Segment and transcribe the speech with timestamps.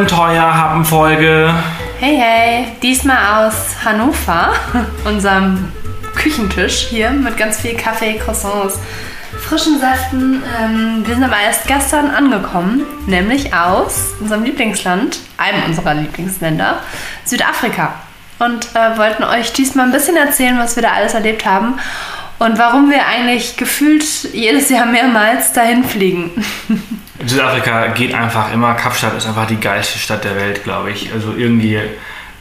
[0.00, 1.52] Abenteuer-Happenfolge.
[1.98, 3.54] Hey, hey, diesmal aus
[3.84, 4.54] Hannover,
[5.04, 5.70] unserem
[6.14, 8.78] Küchentisch hier mit ganz viel Kaffee, Croissants,
[9.42, 10.42] frischen Säften.
[10.58, 16.78] Ähm, wir sind aber erst gestern angekommen, nämlich aus unserem Lieblingsland, einem unserer Lieblingsländer,
[17.26, 17.92] Südafrika.
[18.38, 21.74] Und äh, wollten euch diesmal ein bisschen erzählen, was wir da alles erlebt haben
[22.40, 26.30] und warum wir eigentlich gefühlt jedes Jahr mehrmals dahin fliegen.
[27.26, 28.72] Südafrika geht einfach immer.
[28.74, 31.12] Kapstadt ist einfach die geilste Stadt der Welt, glaube ich.
[31.12, 31.78] Also irgendwie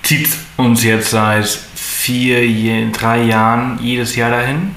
[0.02, 4.73] zieht uns jetzt seit vier, drei Jahren jedes Jahr dahin.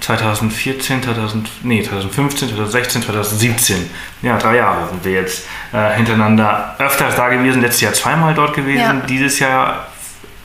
[0.00, 3.90] 2014, 2000, nee, 2015, 2016, 2017.
[4.22, 7.60] Ja, drei Jahre sind wir jetzt äh, hintereinander öfters da gewesen.
[7.60, 8.80] Letztes Jahr zweimal dort gewesen.
[8.80, 9.02] Ja.
[9.06, 9.88] Dieses Jahr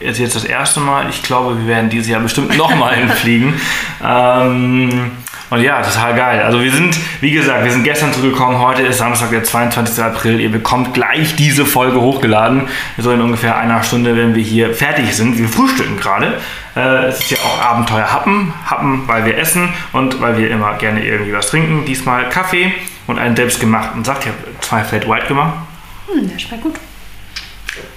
[0.01, 1.09] ist jetzt das erste Mal.
[1.09, 3.53] Ich glaube, wir werden dieses Jahr bestimmt nochmal hinfliegen.
[4.03, 5.11] Ähm,
[5.51, 6.41] und ja, total geil.
[6.41, 8.59] Also wir sind, wie gesagt, wir sind gestern zurückgekommen.
[8.59, 10.01] Heute ist Samstag, der 22.
[10.01, 10.39] April.
[10.39, 12.69] Ihr bekommt gleich diese Folge hochgeladen.
[12.97, 15.37] So in ungefähr einer Stunde, wenn wir hier fertig sind.
[15.37, 16.37] Wir frühstücken gerade.
[16.77, 18.53] Äh, es ist ja auch Abenteuer Happen.
[18.65, 21.83] Happen, weil wir essen und weil wir immer gerne irgendwie was trinken.
[21.85, 22.71] Diesmal Kaffee
[23.07, 24.03] und einen selbstgemachten.
[24.03, 25.55] Ich habe zwei Flat White gemacht.
[26.07, 26.75] Hm, der schmeckt gut.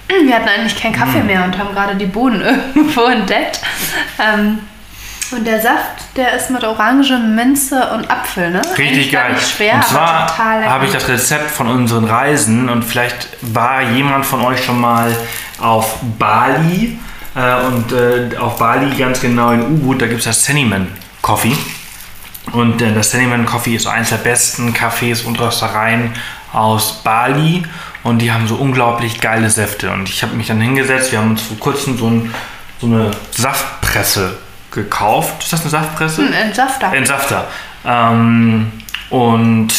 [0.07, 1.25] Wir hatten eigentlich keinen Kaffee mm.
[1.25, 2.41] mehr und haben gerade die Bohnen
[2.75, 3.59] irgendwo entdeckt.
[4.19, 4.59] Ähm,
[5.31, 8.61] und der Saft, der ist mit Orange, Minze und Apfel, ne?
[8.77, 9.33] Richtig geil.
[9.33, 14.25] Nicht schwer, und zwar habe ich das Rezept von unseren Reisen und vielleicht war jemand
[14.25, 15.15] von euch schon mal
[15.59, 16.99] auf Bali
[17.35, 20.87] äh, und äh, auf Bali ganz genau in Ubud, da gibt es das Cinnamon
[21.21, 21.57] Coffee.
[22.51, 26.13] Und äh, das Cinnamon Coffee ist so eines der besten Cafés und Röstereien
[26.53, 27.63] aus Bali
[28.05, 29.91] und die haben so unglaublich geile Säfte.
[29.91, 32.33] Und ich habe mich dann hingesetzt, wir haben uns vor kurzem so, ein,
[32.79, 34.37] so eine Saftpresse
[34.69, 35.43] gekauft.
[35.43, 36.21] Ist das eine Saftpresse?
[36.21, 36.93] Ein Entsafter.
[36.93, 37.47] Entsafter.
[37.83, 38.71] Ähm,
[39.09, 39.73] und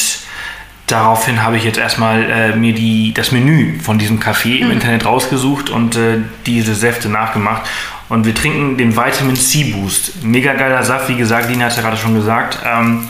[0.89, 4.73] daraufhin habe ich jetzt erstmal äh, mir die, das Menü von diesem Café im hm.
[4.73, 7.63] Internet rausgesucht und äh, diese Säfte nachgemacht.
[8.09, 10.25] Und wir trinken den Vitamin C Boost.
[10.25, 12.59] Mega geiler Saft, wie gesagt, Lina hat es ja gerade schon gesagt.
[12.65, 13.07] Ähm,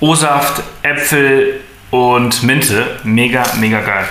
[0.00, 1.60] O-Saft, Äpfel
[1.96, 2.98] und Minze.
[3.04, 4.08] Mega, mega geil.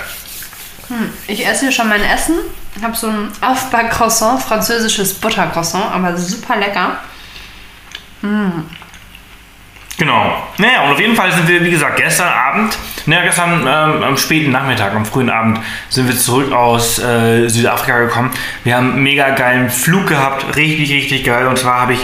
[0.88, 2.35] Hm, ich esse hier schon mein Essen.
[2.75, 6.97] Ich habe so ein Aufbackcroissant, französisches Buttercroissant, aber super lecker.
[8.22, 8.62] Mm.
[9.97, 10.44] Genau.
[10.57, 14.17] Naja, und auf jeden Fall sind wir, wie gesagt, gestern Abend, naja, gestern ähm, am
[14.17, 18.31] späten Nachmittag, am frühen Abend, sind wir zurück aus äh, Südafrika gekommen.
[18.66, 21.47] Wir haben einen mega geilen Flug gehabt, richtig, richtig geil.
[21.47, 22.00] Und zwar habe ich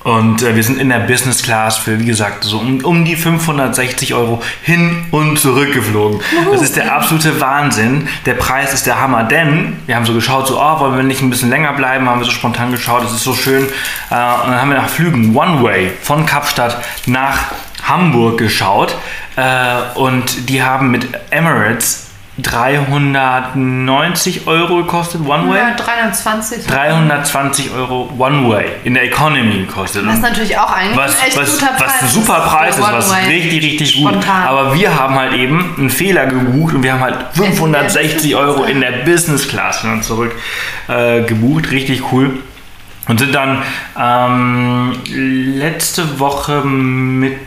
[0.04, 3.16] und äh, wir sind in der Business Class für, wie gesagt, so um, um die
[3.16, 6.20] 560 Euro hin und zurück geflogen.
[6.52, 8.08] Das ist der absolute Wahnsinn.
[8.26, 11.22] Der Preis ist der Hammer, denn wir haben so geschaut, so, oh, wollen wir nicht
[11.22, 12.10] ein bisschen länger bleiben?
[12.10, 13.64] Haben wir so spontan geschaut, das ist so schön.
[13.64, 17.38] Äh, und dann haben wir nach Flügen One Way von Kapstadt nach
[17.84, 18.96] Hamburg geschaut.
[19.36, 22.10] Äh, und die haben mit Emirates
[22.42, 25.58] 390 Euro gekostet, One Way?
[25.58, 26.66] Ja, 320.
[26.66, 30.04] 320 Euro One Way in der Economy gekostet.
[30.08, 32.92] Was natürlich auch eigentlich was, ein echt was, guter Preis was ein super Preis ist,
[32.92, 34.14] was richtig, richtig gut.
[34.14, 34.48] Spontan.
[34.48, 38.82] Aber wir haben halt eben einen Fehler gebucht und wir haben halt 560 Euro in
[38.82, 40.36] der Business Class dann zurück
[40.88, 41.70] äh, gebucht.
[41.70, 42.40] Richtig cool.
[43.08, 43.62] Und sind dann
[44.00, 47.44] ähm, letzte Woche Mittwoch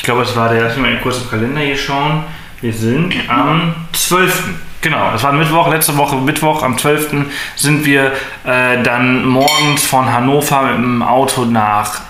[0.00, 2.24] ich glaube, es war der, lass mich mal kurz im Kalender hier schauen.
[2.62, 4.44] Wir sind am 12.
[4.80, 7.26] Genau, das war Mittwoch, letzte Woche Mittwoch, am 12.
[7.54, 8.12] sind wir
[8.46, 12.00] äh, dann morgens von Hannover mit dem Auto nach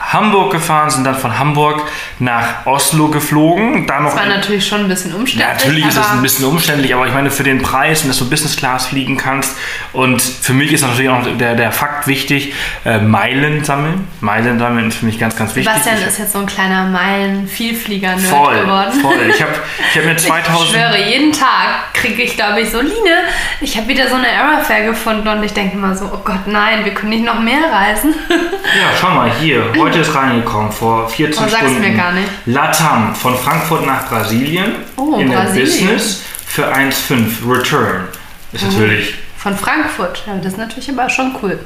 [0.00, 1.82] Hamburg gefahren, sind dann von Hamburg
[2.18, 3.86] nach Oslo geflogen.
[3.86, 5.58] Dann das war natürlich schon ein bisschen umständlich.
[5.58, 8.56] Natürlich ist das ein bisschen umständlich, aber ich meine, für den Preis, wenn du Business
[8.56, 9.56] Class fliegen kannst
[9.92, 12.54] und für mich ist natürlich auch der, der Fakt wichtig,
[12.84, 14.08] äh, Meilen sammeln.
[14.20, 15.72] Meilen sammeln ist für mich ganz, ganz wichtig.
[15.72, 19.00] Sebastian ist jetzt so ein kleiner Meilen-Vielflieger geworden.
[19.00, 19.52] Voll, ich habe
[19.92, 20.60] ich hab mir 2000...
[20.70, 23.24] Ich schwöre, jeden Tag kriege ich, glaube ich, so, Line,
[23.60, 26.84] ich habe wieder so eine Aerofair gefunden und ich denke mal so, oh Gott, nein,
[26.84, 28.14] wir können nicht noch mehr reisen.
[28.28, 31.80] ja, schau mal, hier, heute ist reingekommen vor 14 oh, Stunden.
[31.80, 32.28] mir gar nicht.
[32.46, 35.54] Latam von Frankfurt nach Brasilien oh, in Brasilien.
[35.54, 38.08] der Business für 1,5 Return.
[38.52, 38.72] Ist mhm.
[38.72, 39.14] natürlich.
[39.36, 41.58] Von Frankfurt, ja, das ist natürlich aber schon cool.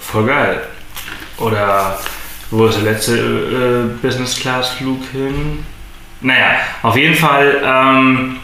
[0.00, 0.60] Voll geil.
[1.38, 1.98] Oder
[2.50, 5.64] wo ist der letzte äh, Business Class Flug hin?
[6.20, 8.36] Naja, auf jeden Fall ähm,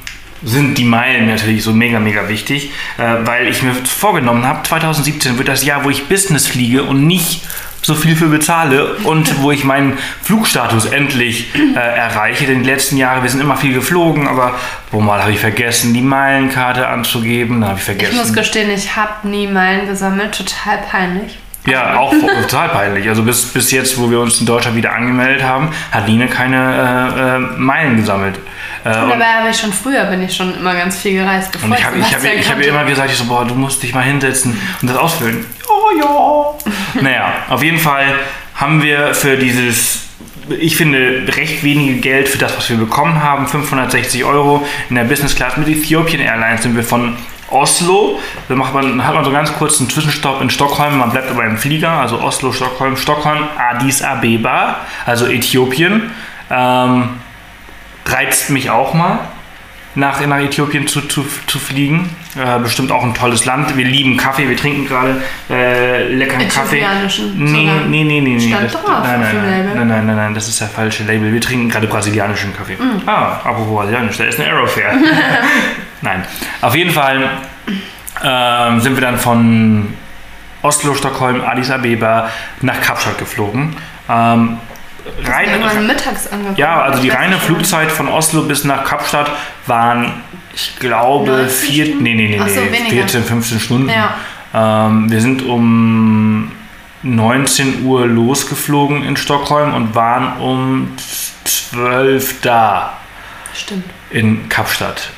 [0.42, 5.38] sind die Meilen natürlich so mega, mega wichtig, äh, weil ich mir vorgenommen habe, 2017
[5.38, 7.42] wird das Jahr, wo ich Business fliege und nicht
[7.82, 12.46] so viel für bezahle und wo ich meinen Flugstatus endlich äh, erreiche.
[12.46, 14.54] Denn die letzten Jahre, wir sind immer viel geflogen, aber
[14.90, 17.66] wo mal habe ich vergessen, die Meilenkarte anzugeben.
[17.66, 18.12] Habe ich vergessen.
[18.12, 20.36] Ich muss gestehen, ich habe nie Meilen gesammelt.
[20.36, 21.38] Total peinlich.
[21.66, 22.12] Ja, auch
[22.42, 23.08] total peinlich.
[23.08, 26.56] Also bis, bis jetzt, wo wir uns in Deutschland wieder angemeldet haben, hat Line keine
[26.56, 28.38] äh, äh, Meilen gesammelt.
[28.84, 31.52] Äh, und dabei habe ich schon früher, bin ich schon immer ganz viel gereist.
[31.52, 33.54] Bevor und ich habe ich hab, ich hab ihr immer gesagt, ich so, boah, du
[33.54, 35.46] musst dich mal hinsetzen und das ausfüllen.
[35.74, 36.72] Oh ja.
[37.00, 38.06] Naja, auf jeden Fall
[38.54, 40.02] haben wir für dieses
[40.48, 43.46] ich finde, recht wenige Geld für das, was wir bekommen haben.
[43.46, 47.16] 560 Euro in der Business Class mit Ethiopian Airlines sind wir von
[47.48, 48.18] Oslo.
[48.48, 50.98] Da macht man, hat man so ganz kurz einen Zwischenstopp in Stockholm.
[50.98, 56.10] Man bleibt aber im Flieger, also Oslo, Stockholm, Stockholm, Addis Abeba, also Äthiopien.
[56.50, 57.10] Ähm,
[58.06, 59.20] reizt mich auch mal,
[59.94, 62.08] nach, nach Äthiopien zu, zu, zu fliegen.
[62.34, 63.76] Äh, bestimmt auch ein tolles Land.
[63.76, 66.82] Wir lieben Kaffee, wir trinken gerade äh, leckeren Kaffee.
[67.36, 68.36] Nee, nee, nee, nee.
[68.36, 68.50] nee.
[68.50, 71.32] Das, nein, nein, nein, nein, nein, nein, nein, das ist der falsche Label.
[71.32, 72.76] Wir trinken gerade brasilianischen Kaffee.
[72.76, 73.06] Mm.
[73.06, 74.94] Ah, apropos brasilianisch, da ist eine Aerofair.
[76.00, 76.24] nein,
[76.62, 77.28] auf jeden Fall
[78.24, 79.94] ähm, sind wir dann von
[80.62, 82.30] Oslo, Stockholm, Addis Abeba
[82.62, 83.76] nach Kapstadt geflogen.
[84.08, 84.58] Ähm,
[85.24, 86.56] rein, mittags angefangen.
[86.56, 89.30] Ja, also die reine Flugzeit von Oslo bis nach Kapstadt
[89.66, 90.22] waren,
[90.54, 92.60] ich glaube, vier, nee, nee, nee, nee, so,
[92.90, 93.88] 14, 15 Stunden.
[93.88, 94.14] Ja.
[94.54, 96.52] Ähm, wir sind um
[97.02, 100.92] 19 Uhr losgeflogen in Stockholm und waren um
[101.44, 102.98] 12 da.
[103.54, 103.84] Stimmt.
[104.10, 105.10] In Kapstadt.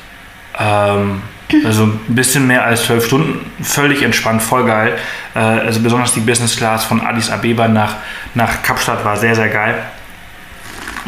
[0.57, 1.21] Ähm,
[1.63, 4.97] also ein bisschen mehr als zwölf Stunden, völlig entspannt, voll geil.
[5.35, 7.95] Äh, also besonders die Business Class von Addis Abeba nach,
[8.33, 9.75] nach Kapstadt war sehr, sehr geil.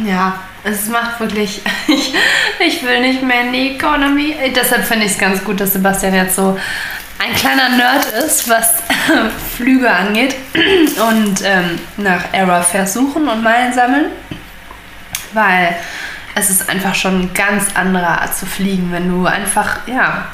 [0.06, 2.14] Ja, es macht wirklich, ich,
[2.60, 4.36] ich will nicht mehr in die Economy.
[4.56, 6.58] Deshalb finde ich es ganz gut, dass Sebastian jetzt so
[7.20, 8.76] ein kleiner Nerd ist, was
[9.58, 14.06] Flüge angeht und ähm, nach Error suchen und Meilen sammeln.
[15.34, 15.76] Weil
[16.38, 20.26] es ist einfach schon eine ganz andere Art zu fliegen, wenn du einfach, ja,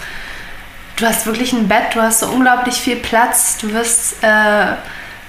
[0.98, 4.76] du hast wirklich ein Bett, du hast so unglaublich viel Platz, du wirst äh,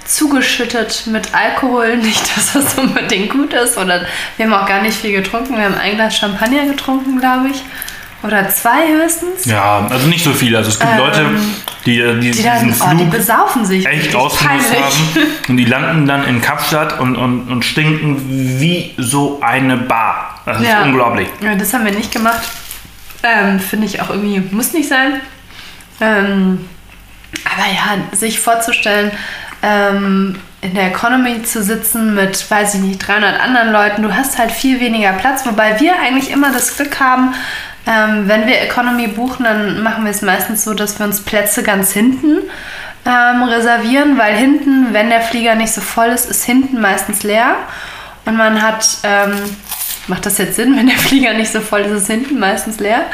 [0.03, 4.05] zugeschüttet mit Alkohol, nicht, dass das unbedingt gut ist, oder
[4.35, 7.63] wir haben auch gar nicht viel getrunken, wir haben ein Glas Champagner getrunken, glaube ich.
[8.23, 9.45] Oder zwei höchstens?
[9.45, 10.55] Ja, also nicht so viel.
[10.55, 11.25] Also es gibt ähm, Leute,
[11.85, 15.27] die, die, die diesen dann, Flug oh, die besaufen sich echt ausgenutzt haben.
[15.47, 20.34] Und die landen dann in Kapstadt und, und, und stinken wie so eine Bar.
[20.45, 20.81] Das ja.
[20.81, 21.27] ist unglaublich.
[21.41, 22.41] Ja, das haben wir nicht gemacht.
[23.23, 25.19] Ähm, Finde ich auch irgendwie, muss nicht sein.
[25.99, 26.69] Ähm,
[27.43, 29.11] aber ja, sich vorzustellen,
[29.63, 34.37] ähm, in der Economy zu sitzen mit, weiß ich nicht, 300 anderen Leuten, du hast
[34.37, 37.33] halt viel weniger Platz, wobei wir eigentlich immer das Glück haben,
[37.87, 41.61] ähm, wenn wir Economy buchen, dann machen wir es meistens so, dass wir uns Plätze
[41.61, 42.39] ganz hinten
[43.05, 47.55] ähm, reservieren, weil hinten, wenn der Flieger nicht so voll ist, ist hinten meistens leer.
[48.25, 49.33] Und man hat, ähm,
[50.07, 53.05] macht das jetzt Sinn, wenn der Flieger nicht so voll ist, ist hinten meistens leer?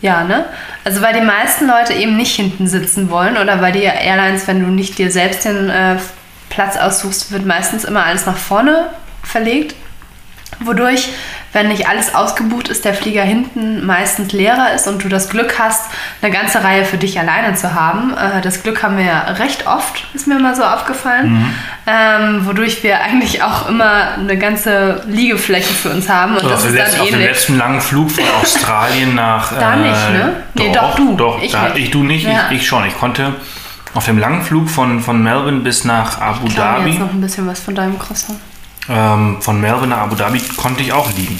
[0.00, 0.44] Ja, ne?
[0.84, 4.60] Also weil die meisten Leute eben nicht hinten sitzen wollen oder weil die Airlines, wenn
[4.60, 5.96] du nicht dir selbst den äh,
[6.50, 8.90] Platz aussuchst, wird meistens immer alles nach vorne
[9.22, 9.74] verlegt.
[10.60, 11.08] Wodurch,
[11.52, 15.58] wenn nicht alles ausgebucht ist, der Flieger hinten meistens leerer ist und du das Glück
[15.58, 18.12] hast, eine ganze Reihe für dich alleine zu haben.
[18.16, 21.32] Äh, das Glück haben wir ja recht oft, ist mir mal so aufgefallen.
[21.32, 21.54] Mhm.
[21.86, 26.36] Ähm, wodurch wir eigentlich auch immer eine ganze Liegefläche für uns haben.
[26.36, 29.56] Und das ist dann auf dem letzten langen Flug von Australien nach.
[29.58, 30.32] da nicht, ne?
[30.54, 31.16] Doch, nee, doch du.
[31.16, 32.48] Doch, ich, da, ich du nicht, ja.
[32.50, 32.86] ich, ich schon.
[32.86, 33.34] Ich konnte
[33.94, 36.90] auf dem langen Flug von, von Melbourne bis nach Abu ich Dhabi.
[36.90, 38.38] jetzt noch ein bisschen was von deinem Croissant
[38.88, 41.38] ähm, von Melbourne nach Abu Dhabi konnte ich auch liegen.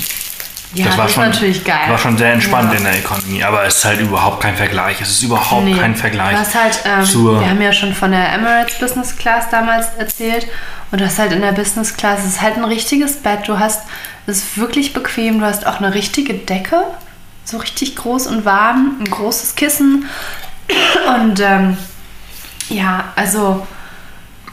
[0.74, 1.88] Ja, das war das schon, natürlich geil.
[1.88, 2.78] War schon sehr entspannt ja.
[2.78, 5.00] in der Economy, aber es ist halt überhaupt kein Vergleich.
[5.00, 5.74] Es ist überhaupt nee.
[5.74, 6.36] kein Vergleich.
[6.36, 10.48] Du halt, ähm, wir haben ja schon von der Emirates Business Class damals erzählt
[10.90, 13.46] und du hast halt in der Business Class, es ist halt ein richtiges Bett.
[13.46, 13.82] Du hast,
[14.26, 15.38] es ist wirklich bequem.
[15.38, 16.82] Du hast auch eine richtige Decke,
[17.44, 20.08] so richtig groß und warm, ein großes Kissen
[21.20, 21.76] und ähm,
[22.68, 23.66] ja, also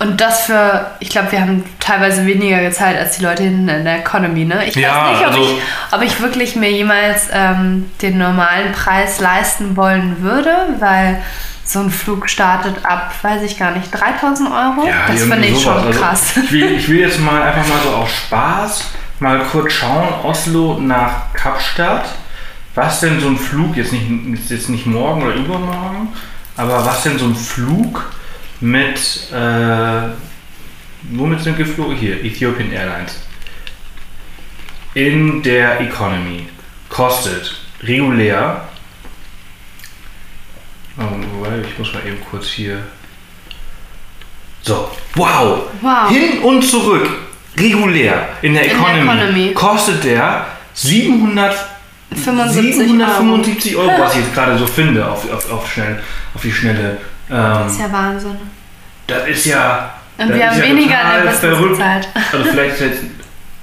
[0.01, 4.00] und das für, ich glaube, wir haben teilweise weniger gezahlt als die Leute in, der
[4.00, 4.65] Economy, ne?
[4.65, 8.72] Ich ja, weiß nicht, ob, also ich, ob ich wirklich mir jemals ähm, den normalen
[8.72, 11.22] Preis leisten wollen würde, weil
[11.65, 14.88] so ein Flug startet ab, weiß ich gar nicht, 3000 Euro.
[14.88, 15.84] Ja, das finde ich sowas.
[15.84, 16.34] schon krass.
[16.36, 18.86] Also, ich, will, ich will jetzt mal einfach mal so auf Spaß
[19.20, 22.05] mal kurz schauen, Oslo nach Kapstadt.
[22.74, 26.10] Was denn so ein Flug, jetzt nicht, jetzt nicht morgen oder übermorgen,
[26.58, 28.03] aber was denn so ein Flug
[28.62, 28.98] mit,
[29.34, 30.10] äh,
[31.12, 31.96] womit sind geflogen?
[31.96, 33.20] Hier, Ethiopian Airlines.
[34.94, 36.48] in der Economy
[36.89, 38.68] kostet regulär.
[40.98, 42.84] Oh, ich muss mal eben kurz hier.
[44.62, 45.63] So, wow!
[45.82, 46.10] Wow.
[46.10, 47.10] Hin und zurück,
[47.58, 49.53] regulär in der In der Economy, Economy.
[49.53, 51.56] kostet der 700
[52.13, 56.03] 75 775 Euro, was ich jetzt gerade so finde, auf, auf, auf, schnell,
[56.36, 56.98] auf die Schnelle.
[57.31, 58.38] Ähm, Das ist ja Wahnsinn.
[59.07, 59.93] das ist ja.
[60.17, 62.07] Und wir haben ja weniger in der gezahlt.
[62.31, 63.03] Also vielleicht ist jetzt.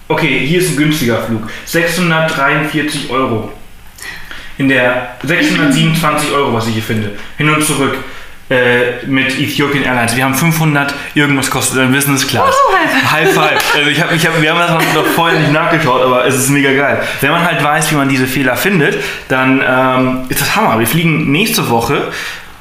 [0.09, 1.43] Okay, hier ist ein günstiger Flug.
[1.67, 3.53] 643 Euro.
[4.57, 7.13] In der 627 Euro, was ich hier finde.
[7.37, 7.97] Hin und zurück.
[8.51, 10.17] Äh, mit Ethiopian Airlines.
[10.17, 12.55] Wir haben 500 irgendwas kostet in Business Class.
[12.71, 13.75] Oh, High High five.
[13.77, 16.35] Also ich hab, ich hab, wir haben das noch- noch vorher nicht nachgeschaut, aber es
[16.35, 17.03] ist mega geil.
[17.21, 18.97] Wenn man halt weiß, wie man diese Fehler findet,
[19.29, 20.79] dann ähm, ist das Hammer.
[20.79, 22.11] Wir fliegen nächste Woche.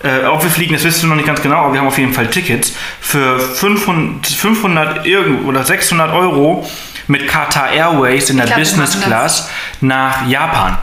[0.04, 1.98] Äh, ob wir fliegen, das wissen wir noch nicht ganz genau, aber wir haben auf
[1.98, 6.68] jeden Fall Tickets für 500, 500 irgend oder 600 Euro
[7.08, 9.04] mit Qatar Airways in der glaub, Business das.
[9.04, 9.50] Class
[9.82, 10.77] nach Japan.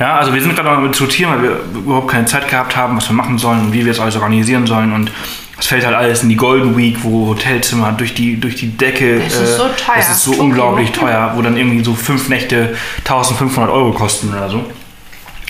[0.00, 2.96] Ja, also wir sind gerade noch am diskutieren, weil wir überhaupt keine Zeit gehabt haben,
[2.96, 5.10] was wir machen sollen und wie wir es alles organisieren sollen und
[5.58, 9.20] es fällt halt alles in die Golden Week, wo Hotelzimmer durch die, durch die Decke.
[9.20, 9.96] Es ist so teuer.
[9.98, 10.44] Es ist so Tokio.
[10.44, 14.64] unglaublich teuer, wo dann irgendwie so fünf Nächte 1500 Euro kosten oder so.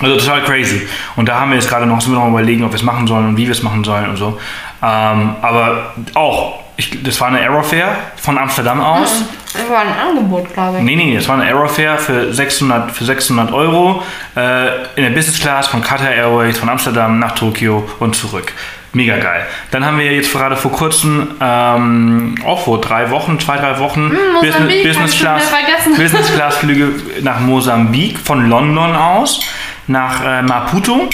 [0.00, 0.86] Also total crazy.
[1.16, 3.06] Und da haben wir jetzt gerade noch, sind wir noch überlegen, ob wir es machen
[3.06, 4.38] sollen und wie wir es machen sollen und so.
[4.82, 9.24] Ähm, aber auch, ich, das war eine Aerofare von Amsterdam aus.
[9.52, 10.84] Das war ein Angebot, glaube ich.
[10.84, 14.02] Nee, nee, das war eine Aerofare für 600, für 600 Euro
[14.36, 18.52] äh, in der Business Class von Qatar Airways von Amsterdam nach Tokio und zurück.
[18.92, 19.46] Mega geil.
[19.70, 24.16] Dann haben wir jetzt gerade vor kurzem, ähm, auch vor drei Wochen, zwei, drei Wochen,
[24.42, 25.52] ich Business, schon Class.
[25.96, 29.40] Business Class Flüge nach Mosambik von London aus
[29.88, 31.08] nach äh, Maputo.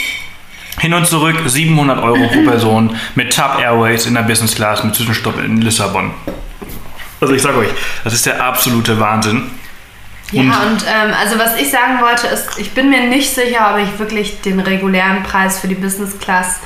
[0.81, 4.95] Hin und zurück 700 Euro pro Person mit TAP Airways in der Business Class mit
[4.95, 6.13] Zwischenstopp in Lissabon.
[7.21, 7.69] Also ich sag euch,
[8.03, 9.51] das ist der absolute Wahnsinn.
[10.33, 13.81] Ja, und ähm, also was ich sagen wollte ist, ich bin mir nicht sicher, ob
[13.81, 16.61] ich wirklich den regulären Preis für die Business Class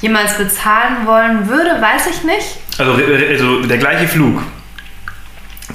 [0.00, 2.58] jemals bezahlen wollen würde, weiß ich nicht.
[2.78, 4.42] Also, also der gleiche Flug,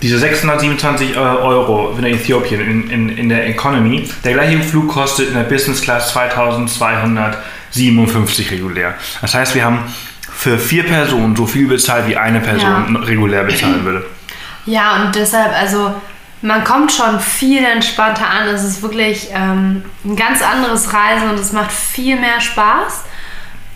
[0.01, 4.89] diese 627 äh, Euro in der Äthiopien, in, in, in der Economy, der gleiche Flug
[4.89, 8.95] kostet in der Business Class 2257 regulär.
[9.21, 9.83] Das heißt, wir haben
[10.31, 14.05] für vier Personen so viel bezahlt, wie eine Person regulär bezahlen würde.
[14.65, 15.93] Ja, und deshalb, also
[16.41, 18.47] man kommt schon viel entspannter an.
[18.47, 23.03] Es ist wirklich ähm, ein ganz anderes Reisen und es macht viel mehr Spaß.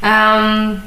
[0.04, 0.82] Ähm,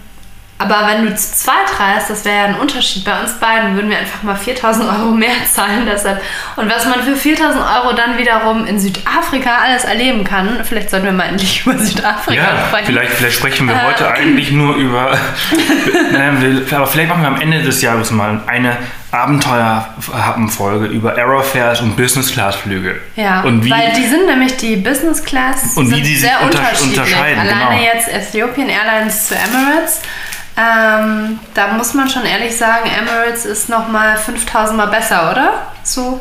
[0.59, 3.05] aber wenn du zu zweit reist, das wäre ja ein Unterschied.
[3.05, 5.87] Bei uns beiden würden wir einfach mal 4000 Euro mehr zahlen.
[5.87, 6.23] Deshalb.
[6.57, 11.07] Und was man für 4000 Euro dann wiederum in Südafrika alles erleben kann, vielleicht sollten
[11.07, 12.87] wir mal endlich über Südafrika Ja, sprechen.
[12.87, 15.19] vielleicht, vielleicht sprechen wir heute eigentlich nur über.
[16.73, 18.77] Aber vielleicht machen wir am Ende des Jahres mal eine
[19.11, 23.01] Abenteuerfolge über Aerofares und Business Class Flüge.
[23.17, 26.41] Ja, und wie, weil die sind nämlich die Business Class Und wie die sich sehr
[26.43, 26.99] unter- unterschiedlich.
[26.99, 27.93] unterscheiden, Alleine genau.
[27.95, 30.01] jetzt Ethiopian Airlines zu Emirates.
[30.57, 35.73] Ähm, da muss man schon ehrlich sagen, Emirates ist nochmal 5000 Mal besser, oder?
[35.83, 36.19] So.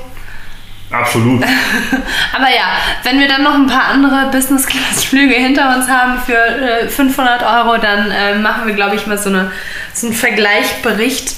[0.91, 1.41] absolut.
[2.33, 6.19] Aber ja, wenn wir dann noch ein paar andere Business Class Flüge hinter uns haben
[6.19, 9.51] für äh, 500 Euro, dann äh, machen wir, glaube ich, mal so, eine,
[9.93, 11.33] so einen Vergleichbericht,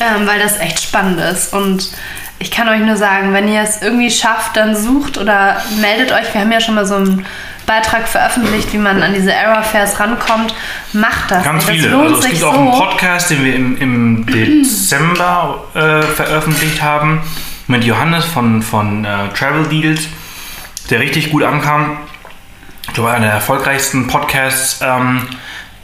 [0.00, 1.52] ähm, weil das echt spannend ist.
[1.52, 1.92] Und
[2.40, 6.34] ich kann euch nur sagen, wenn ihr es irgendwie schafft, dann sucht oder meldet euch.
[6.34, 7.24] Wir haben ja schon mal so einen
[7.66, 10.54] Beitrag veröffentlicht, wie man an diese Aerofares rankommt.
[10.92, 11.44] Macht das.
[11.44, 11.88] Ganz das viele.
[11.88, 12.48] lohnt Also es gibt so.
[12.48, 17.20] auch einen Podcast, den wir im, im Dezember äh, veröffentlicht haben
[17.66, 20.02] mit Johannes von, von äh, Travel Deals,
[20.90, 21.96] der richtig gut ankam.
[22.86, 25.22] Ich glaube, einer der erfolgreichsten Podcasts ähm,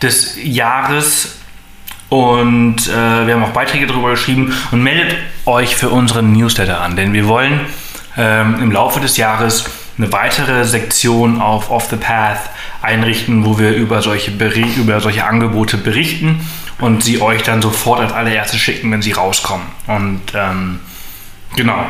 [0.03, 1.37] des Jahres.
[2.11, 4.55] Und äh, wir haben auch Beiträge darüber geschrieben.
[4.71, 7.61] Und meldet euch für unseren Newsletter an, denn wir wollen
[8.17, 9.65] ähm, im Laufe des Jahres
[10.01, 15.25] eine weitere Sektion auf Off the Path einrichten, wo wir über solche, Beri über solche
[15.25, 16.41] Angebote berichten
[16.79, 19.67] und sie euch dann sofort als allererstes schicken, wenn sie rauskommen.
[19.87, 20.81] Und ähm,
[21.55, 21.85] genau.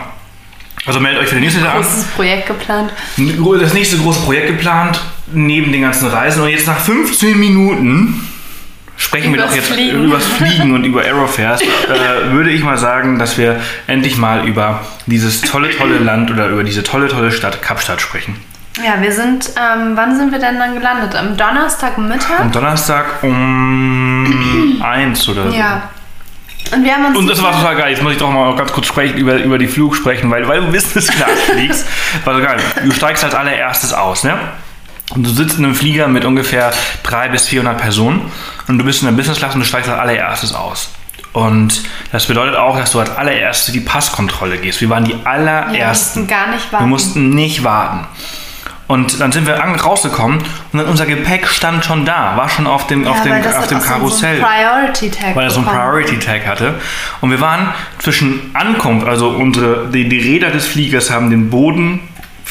[0.86, 1.82] Also meldet euch für den Newsletter an.
[1.82, 2.92] Großes Projekt geplant.
[3.60, 5.00] Das nächste große Projekt geplant,
[5.32, 6.42] neben den ganzen Reisen.
[6.42, 8.28] Und jetzt nach 15 Minuten
[9.00, 10.04] sprechen wir Übers doch jetzt Fliegen.
[10.04, 11.60] über das Fliegen und über Aerofares.
[11.62, 16.48] äh, würde ich mal sagen, dass wir endlich mal über dieses tolle, tolle Land oder
[16.48, 18.36] über diese tolle, tolle Stadt Kapstadt sprechen.
[18.84, 21.14] Ja, wir sind, ähm, wann sind wir denn dann gelandet?
[21.16, 22.40] Am Donnerstagmittag?
[22.40, 25.56] Am Donnerstag um 1 oder so.
[25.56, 25.90] Ja.
[26.72, 27.18] Und wir haben uns.
[27.18, 27.90] Und das war total geil.
[27.90, 30.60] Jetzt muss ich doch mal ganz kurz sprechen, über, über die Flug sprechen, weil, weil
[30.60, 31.86] du Business Class fliegst.
[32.24, 32.58] War so geil.
[32.84, 34.38] Du steigst als allererstes aus, ne?
[35.10, 38.30] Und du sitzt in einem Flieger mit ungefähr 300 bis 400 Personen
[38.68, 40.90] und du bist in der Business Class und du steigst als allererstes aus.
[41.32, 44.80] Und das bedeutet auch, dass du als allererste die Passkontrolle gehst.
[44.80, 45.72] Wir waren die allerersten.
[45.72, 46.84] wir mussten gar nicht warten.
[46.84, 48.06] Wir mussten nicht warten.
[48.90, 50.38] Und dann sind wir rausgekommen
[50.72, 53.68] und dann unser Gepäck stand schon da, war schon auf dem, Ja, auf dem, auf
[53.68, 54.40] dem Karussell.
[54.40, 55.36] So Priority Tag.
[55.36, 55.68] weil er so einen.
[55.68, 56.74] Priority Tag hatte.
[57.20, 62.00] Und wir waren zwischen Ankunft, also unsere, die, die Räder des Fliegers haben den Boden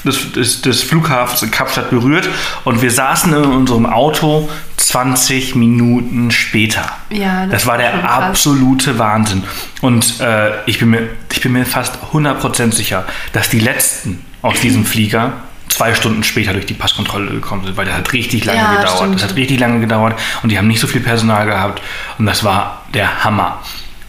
[0.04, 2.30] des, des, des Flughafens in Kapstadt berührt
[2.64, 6.90] und wir saßen in unserem Auto 20 Minuten später.
[7.10, 8.12] Ja, das das war der schon krass.
[8.24, 9.44] absolute Wahnsinn.
[9.82, 14.60] Und äh, ich, bin mir, ich bin mir fast 100% sicher, dass die letzten aus
[14.62, 15.34] diesem Flieger
[15.68, 18.98] zwei Stunden später durch die Passkontrolle gekommen sind, weil das hat richtig lange Ja, gedauert.
[18.98, 19.16] stimmt.
[19.16, 21.82] Das hat richtig lange gedauert und die haben nicht so viel Personal gehabt
[22.18, 23.60] und das war der Hammer.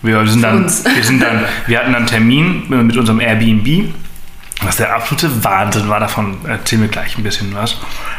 [0.02, 3.92] Wir sind dann, wir sind dann, wir hatten dann einen Termin mit unserem Airbnb,
[4.62, 6.00] was der absolute Wahnsinn war.
[6.00, 7.78] Davon erzählen wir gleich ein bisschen was.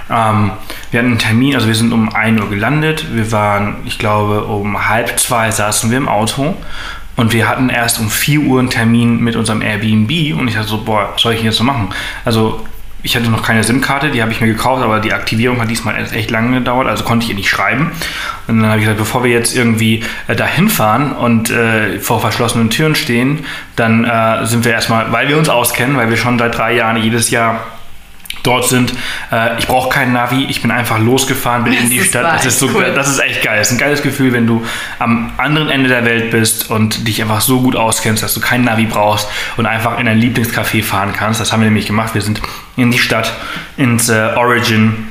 [0.10, 0.52] Ähm,
[0.90, 3.08] wir hatten einen Termin, also wir sind um 1 Uhr gelandet.
[3.14, 6.56] Wir waren, ich glaube, um halb zwei saßen wir im Auto.
[7.16, 10.40] Und wir hatten erst um 4 Uhr einen Termin mit unserem Airbnb.
[10.40, 11.90] Und ich dachte so, boah, was soll ich denn jetzt so machen?
[12.26, 12.66] Also
[13.04, 15.96] ich hatte noch keine SIM-Karte, die habe ich mir gekauft, aber die Aktivierung hat diesmal
[16.14, 17.92] echt lange gedauert, also konnte ich ihr nicht schreiben.
[18.48, 22.20] Und dann habe ich gesagt, bevor wir jetzt irgendwie äh, dahin fahren und äh, vor
[22.22, 26.38] verschlossenen Türen stehen, dann äh, sind wir erstmal, weil wir uns auskennen, weil wir schon
[26.38, 27.62] seit drei Jahren jedes Jahr
[28.44, 28.94] dort sind.
[29.32, 32.24] Äh, ich brauche keinen Navi, ich bin einfach losgefahren, bin Das in die Stadt.
[32.24, 32.92] Das ist, so, echt cool.
[32.94, 33.58] das ist echt geil.
[33.58, 34.66] Das ist ein geiles Gefühl, wenn du
[35.00, 38.66] am anderen Ende der Welt bist und dich einfach so gut auskennst, dass du keinen
[38.66, 41.40] Navi brauchst und einfach in dein Lieblingscafé fahren kannst.
[41.40, 42.14] Das haben wir nämlich gemacht.
[42.14, 42.42] Wir sind
[42.76, 43.34] in die Stadt,
[43.78, 45.11] ins äh, Origin.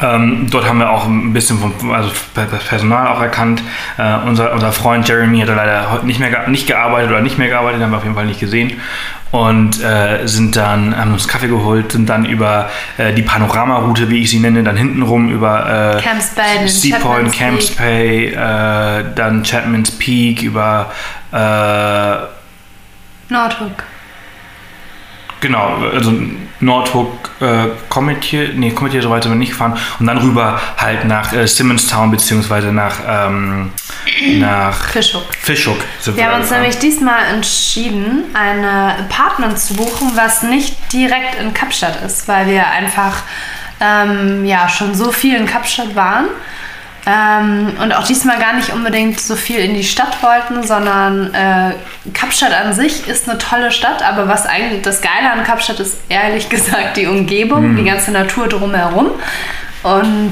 [0.00, 3.62] Ähm, dort haben wir auch ein bisschen vom also das Personal auch erkannt.
[3.96, 7.48] Äh, unser, unser Freund Jeremy hat leider heute nicht mehr nicht gearbeitet oder nicht mehr
[7.48, 8.80] gearbeitet, haben wir auf jeden Fall nicht gesehen.
[9.30, 14.22] Und äh, sind dann, haben uns Kaffee geholt, sind dann über äh, die Panoramaroute, wie
[14.22, 18.32] ich sie nenne, dann hintenrum über äh, Camps Bay, den Sea Point, Chapman's Camps Bay,
[18.34, 20.90] dann Chapman's Peak, über
[21.32, 22.16] äh,
[23.30, 23.84] Nordhook.
[25.40, 26.12] Genau, also
[26.60, 31.04] Nordhook, äh, Cometier, nee, Cometier so weit sind wir nicht gefahren und dann rüber halt
[31.04, 33.72] nach äh, Simonstown beziehungsweise nach, ähm,
[34.38, 35.34] nach Fischhook.
[35.40, 36.62] Fischhook Wir da haben uns gefahren.
[36.62, 42.66] nämlich diesmal entschieden, ein Apartment zu buchen, was nicht direkt in Kapstadt ist, weil wir
[42.66, 43.22] einfach
[43.80, 46.26] ähm, ja, schon so viel in Kapstadt waren
[47.08, 51.72] ähm, und auch diesmal gar nicht unbedingt so viel in die Stadt wollten, sondern äh,
[52.12, 55.96] Kapstadt an sich ist eine tolle Stadt, aber was eigentlich das Geile an Kapstadt ist,
[56.10, 59.06] ehrlich gesagt, die Umgebung, die ganze Natur drumherum.
[59.82, 60.30] Und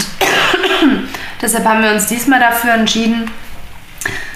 [1.41, 3.31] deshalb haben wir uns diesmal dafür entschieden,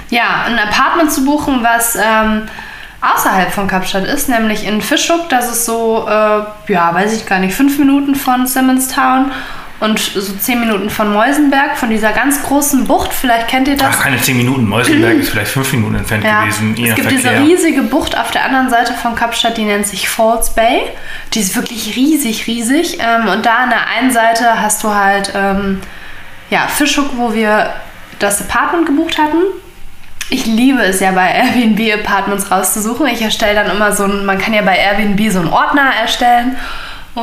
[0.08, 2.48] ja, ein Apartment zu buchen, was ähm,
[3.02, 5.28] außerhalb von Kapstadt ist, nämlich in Fischhoek.
[5.28, 9.30] Das ist so, äh, ja, weiß ich gar nicht, fünf Minuten von Simonstown
[9.80, 13.14] und so zehn Minuten von Meusenberg, von dieser ganz großen Bucht.
[13.14, 13.96] Vielleicht kennt ihr das.
[13.98, 14.68] Ach, keine 10 Minuten.
[14.68, 16.72] Meuselberg ist vielleicht 5 Minuten entfernt Ja, gewesen.
[16.72, 17.10] es gibt Verkehr.
[17.10, 20.82] diese riesige Bucht auf der anderen Seite von Kapstadt, die nennt sich Falls Bay.
[21.32, 22.98] Die ist wirklich riesig, riesig.
[23.00, 25.80] Ähm, und da an der einen Seite hast du halt ähm,
[26.50, 27.72] ja, Fischhoek, wo wir
[28.18, 29.38] das Apartment gebucht hatten.
[30.28, 33.06] Ich liebe es ja bei Airbnb Apartments rauszusuchen.
[33.06, 36.56] Ich erstelle dann immer so ein, man kann ja bei Airbnb so einen Ordner erstellen.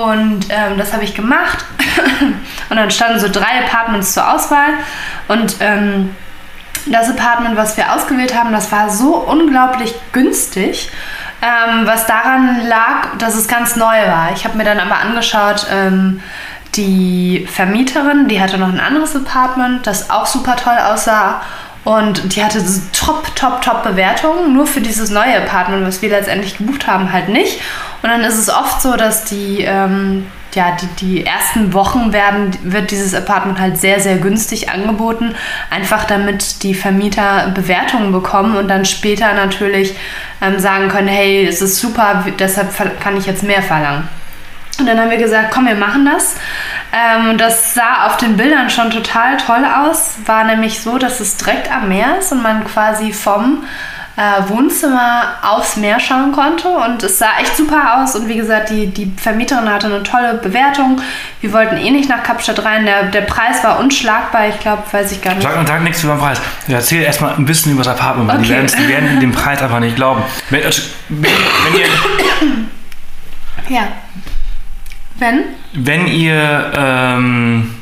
[0.03, 1.65] Und ähm, das habe ich gemacht.
[2.69, 4.73] und dann standen so drei Apartments zur Auswahl.
[5.27, 6.15] Und ähm,
[6.85, 10.91] das Apartment, was wir ausgewählt haben, das war so unglaublich günstig,
[11.41, 14.31] ähm, was daran lag, dass es ganz neu war.
[14.33, 16.21] Ich habe mir dann aber angeschaut, ähm,
[16.75, 21.41] die Vermieterin, die hatte noch ein anderes Apartment, das auch super toll aussah.
[21.87, 26.09] Und die hatte so top, top, top Bewertungen, nur für dieses neue Apartment, was wir
[26.09, 27.61] letztendlich gebucht haben, halt nicht.
[28.03, 32.51] Und dann ist es oft so, dass die, ähm, ja, die, die ersten Wochen werden,
[32.63, 35.33] wird dieses Apartment halt sehr, sehr günstig angeboten,
[35.69, 39.95] einfach damit die Vermieter Bewertungen bekommen und dann später natürlich
[40.41, 44.09] ähm, sagen können, hey, es ist super, deshalb kann ich jetzt mehr verlangen.
[44.79, 46.35] Und dann haben wir gesagt, komm, wir machen das.
[46.93, 50.15] Ähm, das sah auf den Bildern schon total toll aus.
[50.25, 53.63] War nämlich so, dass es direkt am Meer ist und man quasi vom
[54.17, 56.69] äh, Wohnzimmer aufs Meer schauen konnte.
[56.69, 58.15] Und es sah echt super aus.
[58.15, 61.01] Und wie gesagt, die, die Vermieterin hatte eine tolle Bewertung.
[61.41, 62.85] Wir wollten eh nicht nach Kapstadt rein.
[62.85, 64.47] Der, der Preis war unschlagbar.
[64.47, 65.41] Ich glaube, weiß ich gar nicht.
[65.43, 66.39] Sag, sag nichts über den Preis.
[66.67, 68.53] Erzähl erstmal ein bisschen über das Apartment, weil die, Okay.
[68.53, 70.21] werden's- die werden den Preis einfach nicht glauben.
[70.51, 70.61] Wenn,
[71.09, 71.31] wenn
[71.75, 71.87] ihr,
[73.69, 73.87] Ja.
[75.19, 75.43] Wenn?
[75.73, 77.75] wenn ihr ähm,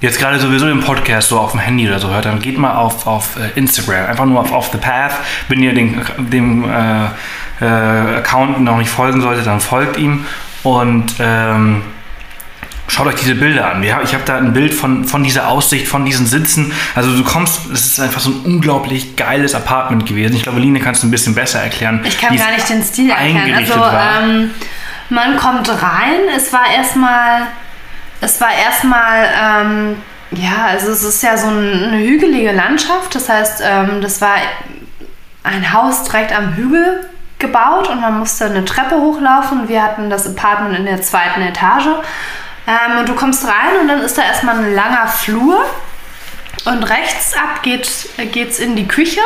[0.00, 2.74] jetzt gerade sowieso den Podcast so auf dem Handy oder so hört, dann geht mal
[2.74, 5.14] auf, auf äh, Instagram, einfach nur auf Off the Path.
[5.48, 7.06] Wenn ihr den, dem äh,
[7.60, 10.26] äh, Account noch nicht folgen solltet, dann folgt ihm
[10.62, 11.82] und ähm,
[12.88, 13.82] Schaut euch diese Bilder an.
[13.82, 16.72] Ich habe da ein Bild von, von dieser Aussicht, von diesen Sitzen.
[16.94, 20.36] Also du kommst, es ist einfach so ein unglaublich geiles Apartment gewesen.
[20.36, 22.00] Ich glaube, Line kannst du ein bisschen besser erklären.
[22.04, 23.54] Ich kann gar nicht den Stil erklären.
[23.54, 24.22] Also war.
[24.22, 24.50] ähm,
[25.08, 27.42] man kommt rein, es war erstmal,
[28.20, 33.14] es war erstmal, ähm, ja, also es ist ja so ein- eine hügelige Landschaft.
[33.14, 34.34] Das heißt, ähm, das war
[35.44, 39.68] ein Haus direkt am Hügel gebaut und man musste eine Treppe hochlaufen.
[39.68, 41.86] Wir hatten das Apartment in der zweiten Etage.
[42.66, 45.64] Ähm, und du kommst rein und dann ist da erstmal ein langer Flur.
[46.64, 47.88] Und rechts ab geht,
[48.32, 49.20] geht's in die Küche.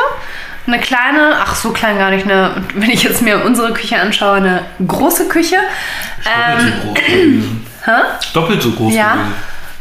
[0.67, 4.35] Eine kleine, ach so klein gar nicht, eine, wenn ich jetzt mir unsere Küche anschaue,
[4.35, 5.57] eine große Küche.
[6.25, 7.67] Ähm, Doppelt so groß gewesen.
[7.85, 7.91] hä?
[8.33, 9.17] Doppelt so groß Ja.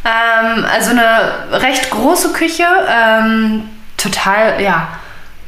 [0.04, 4.88] Ähm, also eine recht große Küche, ähm, total, ja,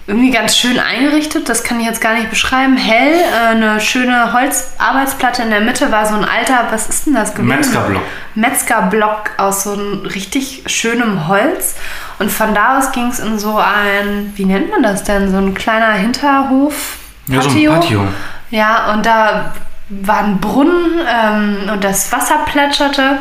[0.07, 1.49] irgendwie ganz schön eingerichtet.
[1.49, 2.77] Das kann ich jetzt gar nicht beschreiben.
[2.77, 7.15] Hell, äh, eine schöne Holzarbeitsplatte in der Mitte war so ein alter, was ist denn
[7.15, 7.49] das gewesen?
[7.49, 8.03] Metzgerblock.
[8.35, 11.77] Metzgerblock aus so einem richtig schönem Holz.
[12.19, 15.31] Und von da aus ging es in so ein, wie nennt man das denn?
[15.31, 16.97] So ein kleiner Hinterhof.
[17.29, 18.09] Ja, so ein Patio.
[18.51, 19.55] Ja, und da
[19.89, 23.19] war ein Brunnen ähm, und das Wasser plätscherte.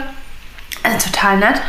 [0.84, 1.62] Also total nett.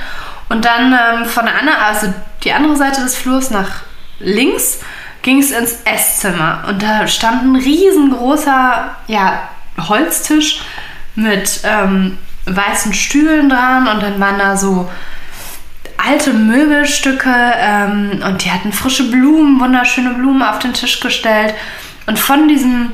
[0.49, 2.13] Und dann ähm, von der anderen, also
[2.45, 3.83] die andere Seite des Flurs nach
[4.19, 4.81] links,
[5.23, 6.65] ging es ins Esszimmer.
[6.69, 10.63] Und da stand ein riesengroßer ja, Holztisch
[11.15, 14.91] mit ähm, weißen Stühlen dran und dann waren da so
[15.97, 21.55] alte Möbelstücke ähm, und die hatten frische Blumen, wunderschöne Blumen auf den Tisch gestellt.
[22.07, 22.93] Und von diesem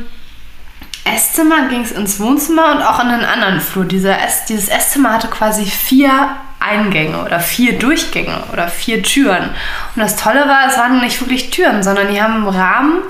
[1.05, 3.87] Esszimmer ging es ins Wohnzimmer und auch in den anderen Flur.
[3.87, 6.37] Dieser Ess, dieses Esszimmer hatte quasi vier
[6.69, 9.51] Eingänge oder vier Durchgänge oder vier Türen.
[9.95, 13.03] Und das Tolle war, es waren nicht wirklich Türen, sondern die haben Rahmen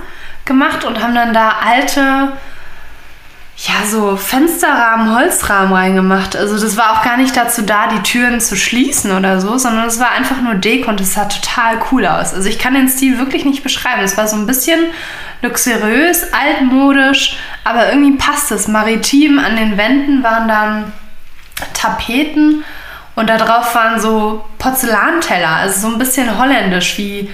[0.44, 2.32] gemacht und haben dann da alte,
[3.58, 6.36] ja, so Fensterrahmen, Holzrahmen reingemacht.
[6.36, 9.86] Also das war auch gar nicht dazu da, die Türen zu schließen oder so, sondern
[9.86, 12.34] es war einfach nur Deko und es sah total cool aus.
[12.34, 14.02] Also ich kann den Stil wirklich nicht beschreiben.
[14.02, 14.80] Es war so ein bisschen
[15.42, 18.68] luxuriös, altmodisch, aber irgendwie passt es.
[18.68, 20.92] Maritim an den Wänden waren dann
[21.74, 22.64] Tapeten
[23.18, 27.28] und da drauf waren so Porzellanteller, also so ein bisschen holländisch wie,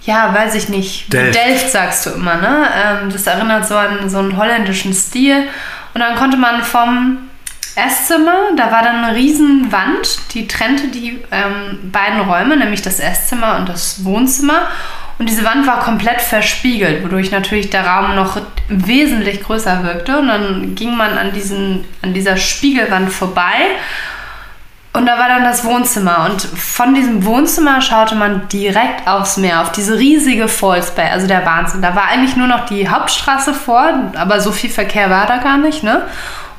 [0.00, 1.34] ja, weiß ich nicht, Delft.
[1.34, 2.66] Delft sagst du immer, ne?
[2.74, 5.42] Ähm, das erinnert so an so einen holländischen Stil.
[5.92, 7.18] Und dann konnte man vom
[7.74, 12.98] Esszimmer, da war dann eine riesen Wand, die trennte die ähm, beiden Räume, nämlich das
[12.98, 14.68] Esszimmer und das Wohnzimmer.
[15.18, 20.18] Und diese Wand war komplett verspiegelt, wodurch natürlich der Raum noch wesentlich größer wirkte.
[20.18, 23.76] Und dann ging man an, diesen, an dieser Spiegelwand vorbei
[24.96, 26.26] und da war dann das Wohnzimmer.
[26.30, 31.26] Und von diesem Wohnzimmer schaute man direkt aufs Meer, auf diese riesige Falls Bay, also
[31.26, 31.82] der Wahnsinn.
[31.82, 35.58] Da war eigentlich nur noch die Hauptstraße vor, aber so viel Verkehr war da gar
[35.58, 36.02] nicht, ne?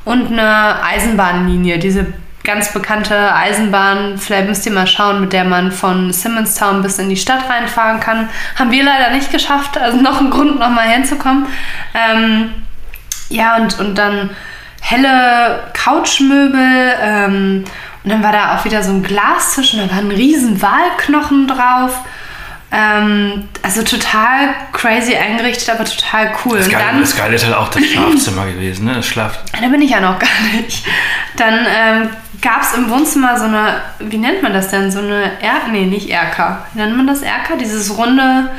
[0.04, 2.06] Und eine Eisenbahnlinie, diese
[2.44, 7.08] ganz bekannte Eisenbahn, vielleicht müsst ihr mal schauen, mit der man von Simonstown bis in
[7.10, 8.28] die Stadt reinfahren kann.
[8.56, 11.46] Haben wir leider nicht geschafft, also noch ein Grund, nochmal hinzukommen.
[11.92, 12.54] Ähm,
[13.30, 14.30] ja, und, und dann
[14.80, 16.92] helle Couchmöbel.
[17.02, 17.64] Ähm,
[18.04, 21.48] und dann war da auch wieder so ein Glastisch und da war ein riesen Walknochen
[21.48, 21.98] drauf.
[22.70, 26.58] Ähm, also total crazy eingerichtet, aber total cool.
[26.58, 28.94] Das Geile, dann, das Geile ist halt auch das Schlafzimmer gewesen, ne?
[28.94, 29.38] Das Schlaf.
[29.58, 30.84] da bin ich ja noch gar nicht.
[31.36, 32.10] Dann ähm,
[32.42, 34.90] gab es im Wohnzimmer so eine, wie nennt man das denn?
[34.90, 36.66] So eine Er nee, nicht Erker.
[36.74, 37.56] Wie nennt man das Erker?
[37.56, 38.50] Dieses runde.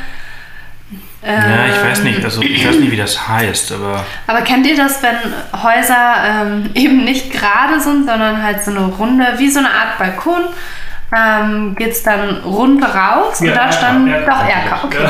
[1.22, 4.66] Ja, ich weiß ähm, nicht, also ich weiß nicht, wie das heißt, aber Aber kennt
[4.66, 5.18] ihr das, wenn
[5.62, 9.98] Häuser ähm, eben nicht gerade sind, sondern halt so eine runde, wie so eine Art
[9.98, 10.44] Balkon,
[11.12, 14.98] ähm, geht es dann rund raus und Ja, da Erker, stand Erker, doch Erker, okay.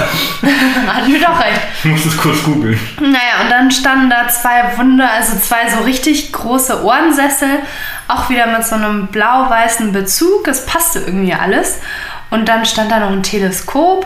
[0.87, 0.93] ja.
[0.93, 1.61] Hat mir doch recht.
[1.83, 2.79] ich muss das kurz googeln.
[2.99, 7.59] Naja, und dann standen da zwei Wunder, also zwei so richtig große Ohrensessel,
[8.07, 10.47] auch wieder mit so einem blau-weißen Bezug.
[10.47, 11.81] Es passte irgendwie alles.
[12.29, 14.05] Und dann stand da noch ein Teleskop.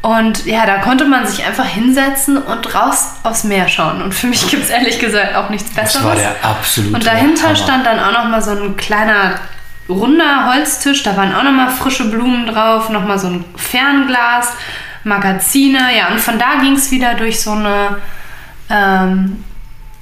[0.00, 4.00] Und ja, da konnte man sich einfach hinsetzen und raus aufs Meer schauen.
[4.00, 5.94] Und für mich gibt es ehrlich gesagt auch nichts Besseres.
[5.94, 7.56] Das war der absolute Und dahinter Hammer.
[7.56, 9.34] stand dann auch noch mal so ein kleiner
[9.88, 11.02] runder Holztisch.
[11.02, 14.52] Da waren auch noch mal frische Blumen drauf, noch mal so ein Fernglas,
[15.02, 15.80] Magazine.
[15.96, 17.96] Ja, und von da ging es wieder durch so eine
[18.70, 19.42] ähm,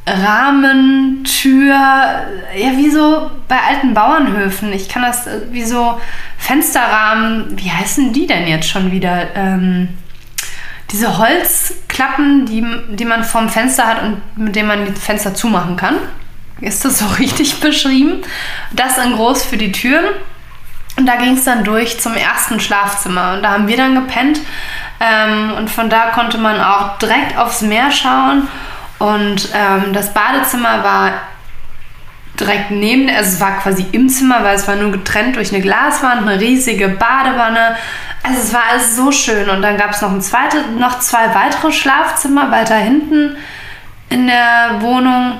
[0.06, 1.74] Rahmentür.
[1.74, 4.74] Ja, wie so bei alten Bauernhöfen.
[4.74, 5.98] Ich kann das äh, wie so
[6.46, 7.58] Fensterrahmen.
[7.58, 9.34] Wie heißen die denn jetzt schon wieder?
[9.34, 9.88] Ähm,
[10.92, 15.76] diese Holzklappen, die, die man vorm Fenster hat und mit denen man die Fenster zumachen
[15.76, 15.96] kann.
[16.60, 18.22] Ist das so richtig beschrieben?
[18.70, 20.04] Das in groß für die Türen.
[20.96, 23.34] Und da ging es dann durch zum ersten Schlafzimmer.
[23.34, 24.38] Und da haben wir dann gepennt.
[25.00, 28.46] Ähm, und von da konnte man auch direkt aufs Meer schauen.
[29.00, 31.12] Und ähm, das Badezimmer war
[32.38, 35.62] direkt neben, also es war quasi im Zimmer, weil es war nur getrennt durch eine
[35.62, 37.76] Glaswand, eine riesige Badewanne.
[38.22, 39.48] Also es war alles so schön.
[39.48, 43.36] Und dann gab es noch ein zweites, noch zwei weitere Schlafzimmer weiter hinten
[44.10, 45.38] in der Wohnung.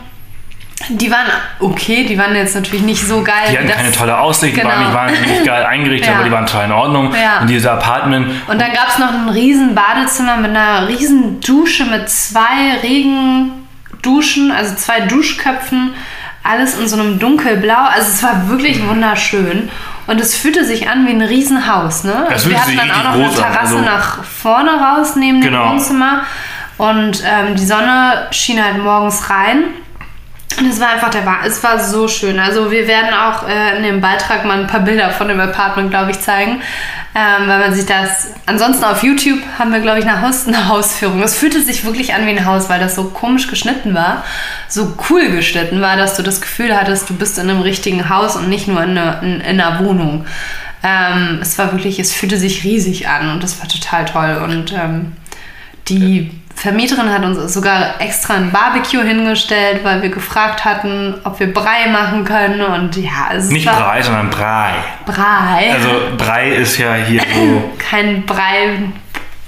[0.89, 1.27] Die waren
[1.59, 3.35] okay, die waren jetzt natürlich nicht so geil.
[3.51, 4.69] Die hatten keine tolle Aussicht, Genau.
[4.69, 6.15] die waren nicht wahnsinnig geil eingerichtet, Ja.
[6.17, 7.15] aber die waren total in Ordnung.
[7.15, 7.41] Ja.
[7.41, 11.87] Und diese Apartment, Und dann gab es noch ein riesen Badezimmer mit einer riesen Dusche
[11.87, 15.95] mit zwei Regenduschen, also zwei Duschköpfen,
[16.49, 17.85] alles in so einem dunkelblau.
[17.95, 19.69] Also es war wirklich wunderschön.
[20.07, 22.25] Und es fühlte sich an wie ein Riesenhaus, ne?
[22.29, 25.65] Es Also wir hatten dann auch noch eine Terrasse also- nach vorne raus neben Genau.
[25.65, 26.23] dem Wohnzimmer.
[26.79, 29.65] Und ähm, die Sonne schien halt morgens rein.
[30.59, 32.39] Und es war einfach der Wa- es war so schön.
[32.39, 35.91] Also wir werden auch äh, in dem Beitrag mal ein paar Bilder von dem Apartment,
[35.91, 36.63] glaube ich, zeigen.
[37.15, 38.29] Ähm, weil man sich das.
[38.47, 41.23] Ansonsten auf YouTube haben wir, glaube ich, eine, Haus, eine Hausführung.
[41.23, 44.25] Es fühlte sich wirklich an wie ein Haus, weil das so komisch geschnitten war,
[44.69, 48.37] so cool geschnitten war, dass du das Gefühl hattest, du bist in einem richtigen Haus
[48.37, 50.25] und nicht nur in, einer- in, in einer Wohnung.
[50.83, 54.41] Ähm, es war wirklich, es fühlte sich riesig an und das war total toll.
[54.43, 55.13] Und ähm,
[55.89, 61.53] die Vermieterin hat uns sogar extra ein Barbecue hingestellt, weil wir gefragt hatten, ob wir
[61.53, 62.63] Brei machen können.
[62.63, 64.73] Und ja, es nicht war Brei, sondern Brei.
[65.05, 65.73] Brei.
[65.75, 68.79] Also Brei ist ja hier so, Kein Brei.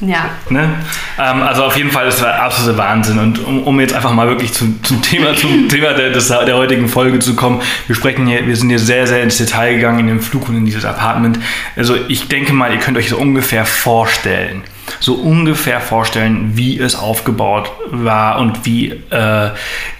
[0.01, 0.27] Ja.
[0.49, 0.75] ne?
[1.19, 3.19] Ähm, also auf jeden Fall ist das absolute Wahnsinn.
[3.19, 6.57] Und um, um jetzt einfach mal wirklich zum, zum Thema, zum Thema der, des, der
[6.57, 10.01] heutigen Folge zu kommen, wir sprechen hier, wir sind hier sehr, sehr ins Detail gegangen
[10.01, 11.39] in den Flug und in dieses Apartment.
[11.75, 14.63] Also ich denke mal, ihr könnt euch so ungefähr vorstellen,
[15.01, 19.51] so ungefähr vorstellen, wie es aufgebaut war und wie, äh,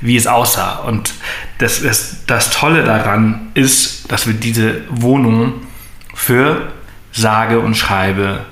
[0.01, 0.77] wie es aussah.
[0.81, 1.13] Und
[1.59, 5.55] das, das, das Tolle daran ist, dass wir diese Wohnung
[6.15, 6.73] für
[7.13, 8.45] sage und schreibe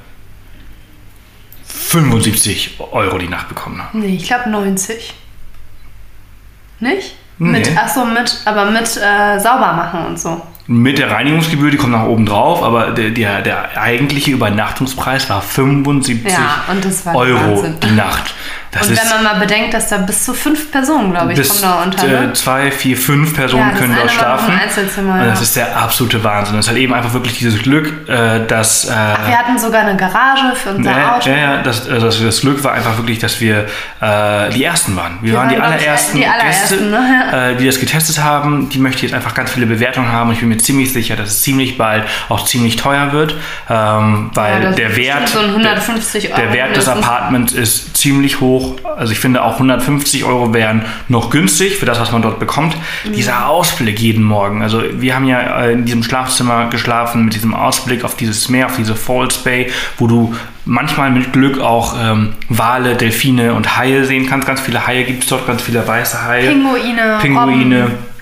[1.65, 4.01] 75 Euro die Nacht bekommen haben.
[4.01, 5.15] Nee, ich glaube 90.
[6.81, 7.17] Nicht?
[7.39, 7.59] Nee.
[7.59, 10.43] Mit, achso, mit, aber mit äh, sauber machen und so.
[10.69, 15.41] Mit der Reinigungsgebühr, die kommt nach oben drauf, aber der, der, der eigentliche Übernachtungspreis war
[15.41, 16.65] 75 Ja,
[17.07, 17.77] war Euro Wahnsinn.
[17.83, 18.35] die Nacht.
[18.79, 21.63] Das und wenn man mal bedenkt, dass da bis zu fünf Personen, glaube ich, kommen
[21.63, 22.07] da unter.
[22.07, 22.33] äh, Ne?
[22.35, 24.55] zwei, vier, fünf Personen Ja, können dort schlafen.
[24.59, 25.43] Einzelzimmer, Und das ja.
[25.43, 26.57] ist der absolute Wahnsinn.
[26.57, 29.97] Das ist halt eben einfach wirklich dieses Glück, äh, dass äh, Wir hatten sogar eine
[29.97, 31.31] Garage für unser Ja, Auto.
[31.31, 33.67] ja, ja das, also das, das Glück war einfach wirklich, dass wir
[34.01, 35.19] äh, die Ersten waren.
[35.23, 37.53] Wir, Wir waren die waren, ich, allerersten, die allerersten, Gäste, ne?
[37.53, 38.69] äh, die das getestet haben.
[38.69, 40.33] Die möchte jetzt einfach ganz viele Bewertungen haben.
[40.33, 43.35] Ich bin mir ziemlich sicher, dass es ziemlich bald auch ziemlich teuer wird,
[43.71, 46.87] ähm, weil Ja, der Wert, so ein 150 der, der Wert des.
[46.89, 48.66] Apartments ist ziemlich hoch.
[48.97, 52.77] Also ich finde auch 150 Euro wären noch günstig für das, was man dort bekommt.
[53.05, 53.13] Mhm.
[53.13, 54.63] Dieser Ausblick jeden Morgen.
[54.63, 58.67] Also wir haben ja äh, in diesem Schlafzimmer geschlafen mit diesem Ausblick auf dieses Meer,
[58.67, 64.05] auf diese Falls Bay, wo du manchmal mit Glück auch ähm, Wale, Delfine und Haie
[64.05, 64.47] sehen kannst.
[64.47, 66.49] Ganz viele Haie gibt es dort, ganz viele weiße Haie.
[66.49, 67.83] Pinguine, Pinguine.
[67.83, 68.16] Robben.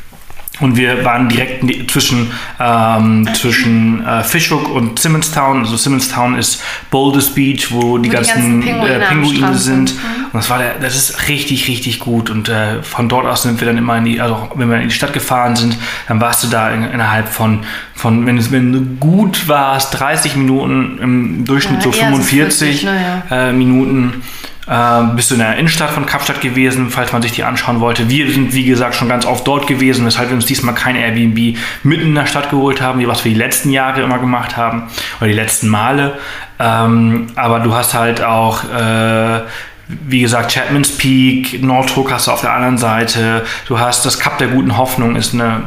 [0.60, 5.60] Und wir waren direkt zwischen, ähm, zwischen äh, Fishhook und Simonstown.
[5.60, 6.62] Also Simonstown ist
[6.92, 9.94] Boulders Beach, wo die die ganzen, ganzen Pinguine äh, Pinguine sind.
[9.94, 10.24] Mhm.
[10.26, 12.30] Und das war der, das ist richtig, richtig gut.
[12.30, 14.88] Und äh, von dort aus sind wir dann immer in die, also wenn wir in
[14.88, 17.64] die Stadt gefahren sind, dann warst du da in, innerhalb von,
[17.94, 22.22] von wenn, es, wenn du gut warst, 30 Minuten, im Durchschnitt Ja, so eher so
[22.22, 24.22] 45 40, ne, äh, Minuten.
[24.66, 28.08] Äh, bist du in der Innenstadt von Kapstadt gewesen, falls man sich die anschauen wollte.
[28.08, 31.58] Wir sind, wie gesagt, schon ganz oft dort gewesen, weshalb wir uns diesmal kein Airbnb
[31.82, 34.84] mitten in der Stadt geholt haben, wie was wir die letzten Jahre immer gemacht haben
[35.20, 36.18] oder die letzten Male.
[36.58, 39.40] Ähm, aber du hast halt auch, äh,
[39.88, 43.44] wie gesagt, Chapman's Peak, Nordhook hast du auf der anderen Seite.
[43.66, 45.64] Du hast das Kap der guten Hoffnung, ist eine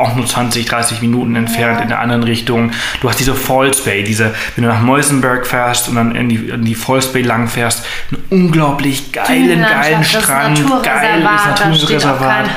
[0.00, 1.82] auch nur 20, 30 Minuten entfernt Ja.
[1.82, 2.72] in der anderen Richtung.
[3.00, 6.36] Du hast diese Falls Bay, diese, wenn du nach Meusenberg fährst und dann in die,
[6.36, 11.24] in die Falls Bay lang fährst, einen unglaublich geilen, geilen Strand, geiles
[11.56, 12.50] Naturreservat,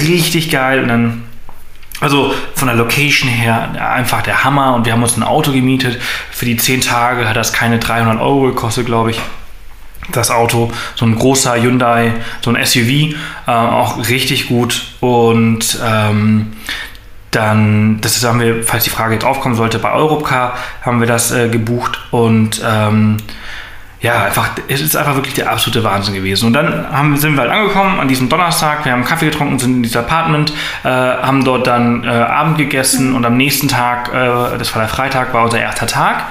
[0.00, 1.22] richtig geil und dann
[2.00, 6.00] also von der Location her einfach der Hammer und wir haben uns ein Auto gemietet.
[6.30, 9.20] Für die 10 Tage hat das keine 300 Euro gekostet, glaube ich
[10.12, 12.12] das Auto, so ein großer Hyundai,
[12.42, 13.14] so ein SUV,
[13.46, 14.86] äh, auch richtig gut.
[15.00, 16.52] Und ähm,
[17.30, 21.32] dann, das haben wir, falls die Frage jetzt aufkommen sollte, bei Europcar haben wir das
[21.32, 23.16] äh, gebucht und ähm,
[24.04, 26.48] ja, einfach, es ist einfach wirklich der absolute Wahnsinn gewesen.
[26.48, 29.76] Und dann haben, sind wir halt angekommen an diesem Donnerstag, wir haben Kaffee getrunken, sind
[29.76, 34.58] in dieses Apartment, äh, haben dort dann äh, Abend gegessen und am nächsten Tag, äh,
[34.58, 36.24] das war der Freitag, war unser erster Tag.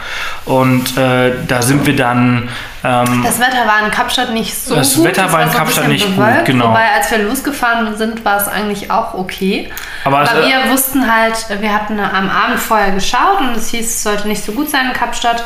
[0.46, 2.48] Und äh, da sind wir dann
[2.84, 5.06] ähm, Das Wetter war in Kapstadt nicht so Das gut.
[5.06, 6.70] Wetter es war in Kapstadt nicht gut, bewölkt, genau.
[6.70, 9.72] Wobei, als wir losgefahren sind, war es eigentlich auch okay.
[10.04, 13.86] Aber Aber, es- wir wussten halt, wir hatten am Abend vorher geschaut und es hieß,
[13.86, 15.44] es sollte nicht so gut sein in Kapstadt.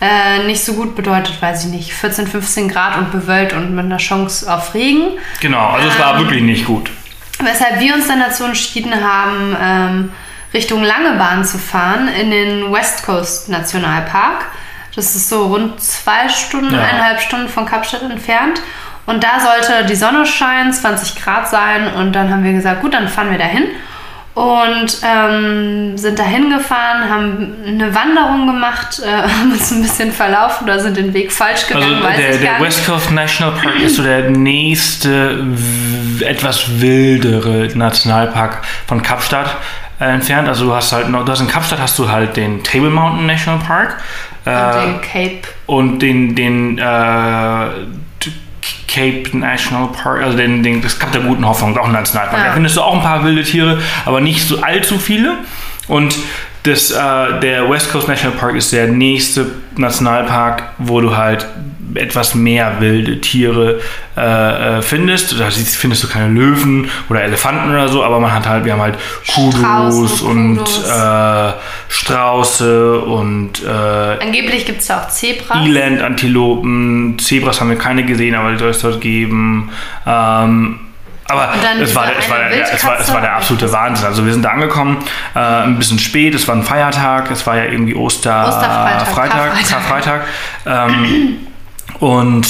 [0.00, 3.84] Äh, nicht so gut bedeutet, weiß ich nicht, 14, 15 Grad und bewölkt und mit
[3.84, 5.08] einer Chance auf Regen.
[5.40, 6.88] Genau, also es war Ähm, wirklich nicht gut.
[7.40, 10.12] Weshalb wir uns dann dazu entschieden haben, ähm,
[10.54, 14.44] Richtung Langebahn zu fahren in den West Coast Nationalpark.
[14.98, 16.80] Das ist so rund zwei Stunden, Ja.
[16.80, 18.60] eineinhalb Stunden von Kapstadt entfernt.
[19.06, 21.86] Und da sollte die Sonne scheinen, 20 Grad sein.
[21.94, 23.62] Und dann haben wir gesagt, gut, dann fahren wir dahin.
[24.34, 29.08] Und ähm, sind dahin gefahren, haben eine Wanderung gemacht, äh,
[29.38, 32.60] haben uns ein bisschen verlaufen oder sind den Weg falsch gegangen, Also der, der.
[32.60, 35.44] West Coast National Park ist so der nächste
[36.20, 39.56] etwas wildere Nationalpark von Kapstadt
[40.00, 40.48] äh, entfernt.
[40.48, 43.26] Also du hast halt noch, du hast in Kapstadt hast du halt den Table Mountain
[43.26, 43.96] National Park
[44.44, 45.48] Und äh, den Cape.
[45.66, 47.66] und den den äh,
[48.88, 52.38] Cape National Park, also den, den das Kap der guten Hoffnung, auch ein Nationalpark.
[52.38, 52.48] Ja.
[52.48, 55.34] Da findest du auch ein paar wilde Tiere, aber nicht so allzu viele.
[55.86, 56.16] Und
[56.64, 61.46] das, äh, der West Coast National Park ist der nächste Nationalpark, wo du halt
[61.94, 63.80] etwas mehr wilde Tiere
[64.16, 65.38] äh, äh, findest.
[65.38, 68.82] Da findest du keine Löwen oder Elefanten oder so, aber man hat halt, wir haben
[68.82, 68.98] halt
[69.32, 70.88] Kudus Straußen, und Kudus.
[70.88, 71.52] äh,
[71.88, 75.64] Strauße und äh, Angeblich gibt es da auch Zebras.
[75.64, 79.70] Eland-Antilopen, Zebras haben wir keine gesehen, aber die soll es dort geben.
[80.06, 80.80] Ähm,
[81.30, 84.06] aber Und es war, es, war der, es, war, es war der absolute Wahnsinn.
[84.06, 84.96] Also wir sind da angekommen,
[85.34, 89.68] äh, ein bisschen spät, es war ein Feiertag, es war ja irgendwie Oster, Osterfreitag, Freitag,
[89.68, 90.22] Karfreitag.
[90.64, 90.90] Karfreitag.
[90.90, 91.47] Ähm,
[92.00, 92.46] und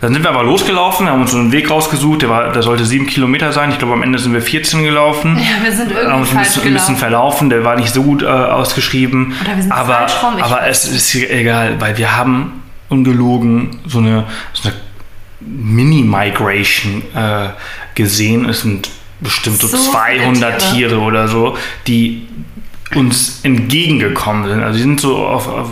[0.00, 2.84] dann sind wir aber losgelaufen, haben uns so einen Weg rausgesucht, der, war, der sollte
[2.84, 3.70] sieben Kilometer sein.
[3.70, 5.38] Ich glaube, am Ende sind wir 14 gelaufen.
[5.38, 8.02] Ja, wir sind haben irgendwie uns ein bisschen, ein bisschen verlaufen, der war nicht so
[8.02, 9.34] gut äh, ausgeschrieben.
[9.40, 13.98] Oder wir sind aber falsch rum, aber es ist egal, weil wir haben ungelogen so
[13.98, 14.76] eine, so eine
[15.40, 17.48] Mini-Migration äh,
[17.94, 18.48] gesehen.
[18.48, 20.90] Es sind bestimmt so, So viele 200 Tiere.
[20.90, 21.00] Tiere.
[21.00, 22.28] oder so, die
[22.94, 24.62] uns entgegengekommen sind.
[24.62, 25.70] Also die sind so auf, auf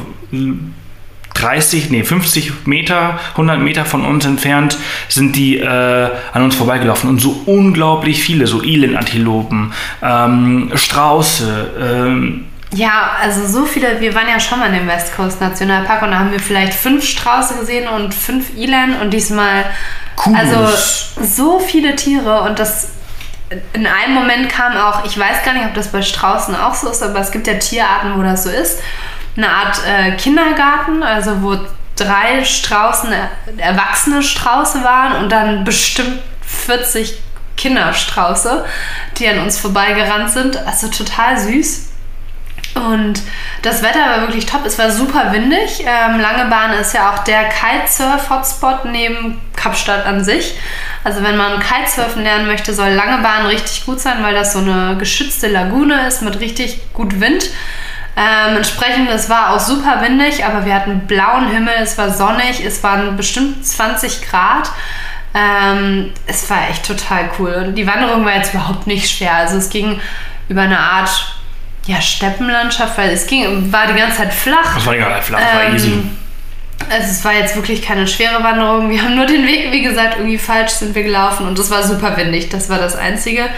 [1.45, 4.79] 30, nee, 50 Meter, 100 Meter von uns entfernt
[5.09, 7.11] sind die äh, an uns vorbeigelaufen.
[7.11, 14.29] Und so unglaublich viele, so Elendantilopen, ähm, Strauße, ähm, Ja, also so viele, wir waren
[14.29, 17.57] ja schon mal in dem West Coast Nationalpark und da haben wir vielleicht fünf Strauße
[17.59, 19.67] gesehen und fünf Eland und diesmal
[20.17, 20.39] Kugus.
[20.39, 20.69] also
[21.23, 22.89] so viele Tiere und das
[23.75, 26.89] in einem Moment kam auch, ich weiß gar nicht, ob das bei Straußen auch so
[26.91, 28.81] ist, aber es gibt ja Tierarten, wo das so ist,
[29.37, 31.57] eine Art äh, Kindergarten, also wo
[31.97, 33.13] drei Straußen,
[33.57, 37.19] erwachsene Strauße waren und dann bestimmt 40
[37.57, 38.65] Kinderstrauße,
[39.17, 40.57] die an uns vorbeigerannt sind.
[40.67, 41.91] Also total süß.
[42.75, 43.21] Und
[43.63, 44.67] das Wetter war wirklich top.
[44.67, 45.85] Es war super windig.
[45.87, 50.59] Ähm, Langebahn ist ja auch der Kitesurf-Hotspot neben Kapstadt an sich.
[51.05, 54.97] Also wenn man Kitesurfen lernen möchte, soll Langebahn richtig gut sein, weil das so eine
[54.99, 57.51] geschützte Lagune ist mit richtig gut Wind.
[58.17, 62.65] Ähm, entsprechend, es war auch super windig, aber wir hatten blauen Himmel, es war sonnig,
[62.65, 64.71] es waren bestimmt 20 Grad.
[65.35, 67.65] Ähm, es war echt total cool.
[67.67, 69.35] Und die Wanderung war jetzt überhaupt nicht schwer.
[69.35, 70.01] Also es ging
[70.49, 71.35] über eine Art
[71.87, 74.75] ja, Steppenlandschaft, weil es ging, war die ganze Zeit flach.
[74.75, 76.03] das war egal, flach, das war Ähm, easy.
[76.91, 78.91] Also es war jetzt wirklich keine schwere Wanderung.
[78.91, 81.83] Wir haben nur den Weg, wie gesagt, irgendwie falsch sind wir gelaufen und es war
[81.83, 82.49] super windig.
[82.51, 83.49] Das war das Einzige.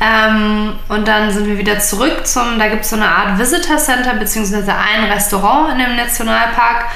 [0.00, 3.78] Ähm, und dann sind wir wieder zurück zum, da gibt es so eine Art Visitor
[3.78, 6.86] Center, beziehungsweise ein Restaurant in dem Nationalpark.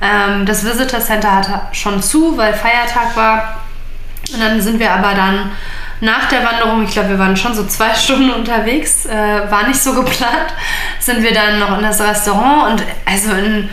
[0.00, 3.60] Ähm, das Visitor Center hatte schon zu, weil Feiertag war.
[4.32, 5.52] Und dann sind wir aber dann
[6.00, 9.80] nach der Wanderung, ich glaube, wir waren schon so zwei Stunden unterwegs, äh, war nicht
[9.80, 10.54] so geplant,
[10.98, 13.68] sind wir dann noch in das Restaurant und also in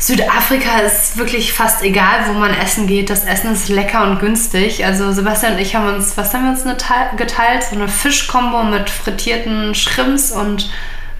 [0.00, 3.10] Südafrika ist wirklich fast egal, wo man essen geht.
[3.10, 4.82] Das Essen ist lecker und günstig.
[4.84, 6.64] Also Sebastian und ich haben uns, was haben wir uns
[7.16, 7.64] geteilt?
[7.64, 10.70] So eine Fischkombo mit frittierten Shrimps und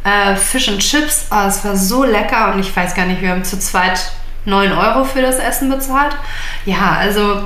[0.04, 1.26] äh, Fish and Chips.
[1.30, 4.12] Oh, es war so lecker und ich weiß gar nicht, wir haben zu zweit
[4.46, 6.16] 9 Euro für das Essen bezahlt.
[6.64, 7.44] Ja, also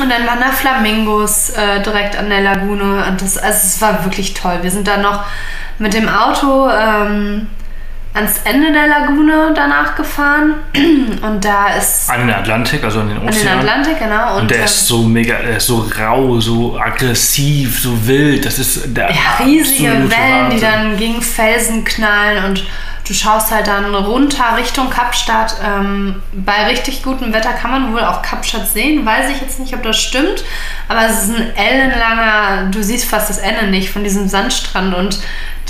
[0.00, 3.04] und dann waren da Flamingos äh, direkt an der Lagune.
[3.06, 4.60] Und das, also es war wirklich toll.
[4.62, 5.24] Wir sind dann noch
[5.78, 7.48] mit dem Auto ähm,
[8.14, 10.54] ans Ende der Lagune danach gefahren.
[11.22, 13.58] Und da ist An den Atlantik, also an den an den Ozean.
[13.58, 14.34] Atlantik, genau.
[14.34, 18.44] Und, Und der ähm, ist so mega, der ist so rau, so aggressiv, so wild.
[18.44, 20.60] Das ist der ja, riesige Wellen, die Wahnsinn.
[20.60, 22.64] dann gegen Felsen knallen und
[23.08, 25.56] du schaust halt dann runter Richtung Kapstadt.
[25.64, 29.04] Ähm, bei richtig gutem Wetter kann man wohl auch Kapstadt sehen.
[29.06, 30.44] Weiß ich jetzt nicht, ob das stimmt,
[30.88, 35.18] aber es ist ein ellenlanger, du siehst fast das Ende nicht von diesem Sandstrand und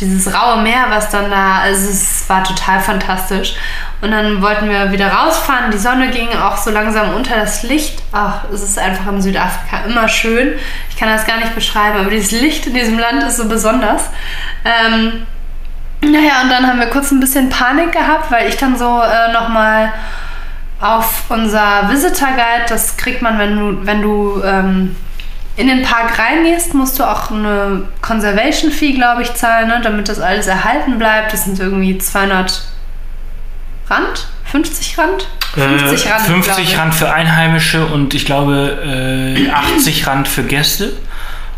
[0.00, 3.54] dieses raue Meer, was dann da, also es war total fantastisch.
[4.00, 5.72] Und dann wollten wir wieder rausfahren.
[5.72, 8.00] Die Sonne ging auch so langsam unter das Licht.
[8.12, 10.52] Ach, es ist einfach in Südafrika immer schön.
[10.88, 14.02] Ich kann das gar nicht beschreiben, aber dieses Licht in diesem Land ist so besonders.
[14.64, 15.26] Ähm,
[16.00, 19.32] naja, und dann haben wir kurz ein bisschen Panik gehabt, weil ich dann so äh,
[19.32, 19.92] nochmal
[20.80, 24.96] auf unser Visitor Guide, das kriegt man, wenn du, wenn du ähm,
[25.56, 30.08] in den Park reingehst, musst du auch eine Conservation Fee, glaube ich, zahlen, ne, damit
[30.08, 31.32] das alles erhalten bleibt.
[31.32, 32.62] Das sind irgendwie 200
[33.90, 35.28] Rand, 50 Rand?
[35.54, 36.22] 50 äh, Rand.
[36.26, 40.92] 50 Rand für Einheimische und ich glaube äh, 80 Rand für Gäste.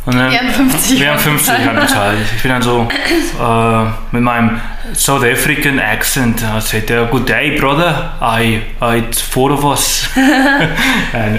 [0.06, 2.18] Und dann, wir haben 50 Wir haben 50 Rand bezahlt.
[2.36, 2.88] Ich bin dann so
[3.40, 4.60] äh, mit meinem
[4.94, 8.12] South African accent, I said, good day, brother.
[8.20, 8.62] I,
[8.96, 10.08] it's four of us.
[11.12, 11.38] dann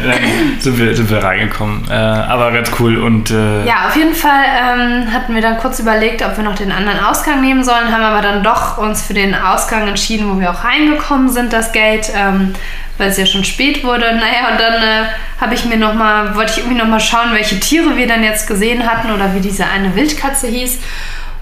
[0.59, 1.86] sind wir, sind wir reingekommen.
[1.89, 2.97] Äh, aber ganz cool.
[2.97, 6.55] Und, äh, ja, auf jeden Fall ähm, hatten wir dann kurz überlegt, ob wir noch
[6.55, 10.39] den anderen Ausgang nehmen sollen, haben aber dann doch uns für den Ausgang entschieden, wo
[10.39, 12.12] wir auch reingekommen sind, das Gate.
[12.16, 12.53] Ähm,
[13.02, 14.16] weil es ja schon spät wurde.
[14.16, 15.06] Naja, und dann äh,
[15.41, 18.24] habe ich mir noch mal, wollte ich irgendwie noch mal schauen, welche Tiere wir dann
[18.24, 20.80] jetzt gesehen hatten oder wie diese eine Wildkatze hieß,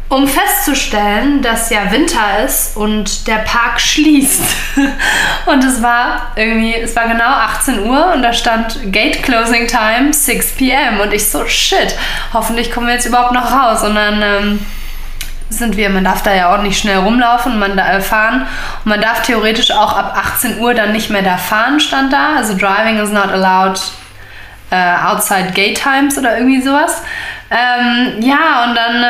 [0.07, 4.41] um festzustellen, dass ja Winter ist und der Park schließt.
[5.45, 10.11] und es war irgendwie, es war genau 18 Uhr und da stand Gate Closing Time
[10.11, 10.99] 6 p.m.
[10.99, 11.95] und ich so, shit,
[12.33, 13.83] hoffentlich kommen wir jetzt überhaupt noch raus.
[13.83, 14.65] Und dann ähm,
[15.49, 18.47] sind wir, man darf da ja auch nicht schnell rumlaufen, man da äh, fahren
[18.83, 22.35] und man darf theoretisch auch ab 18 Uhr dann nicht mehr da fahren, stand da.
[22.35, 23.79] Also driving is not allowed
[24.71, 27.01] uh, outside gate times oder irgendwie sowas.
[27.51, 29.03] Ähm, ja, und dann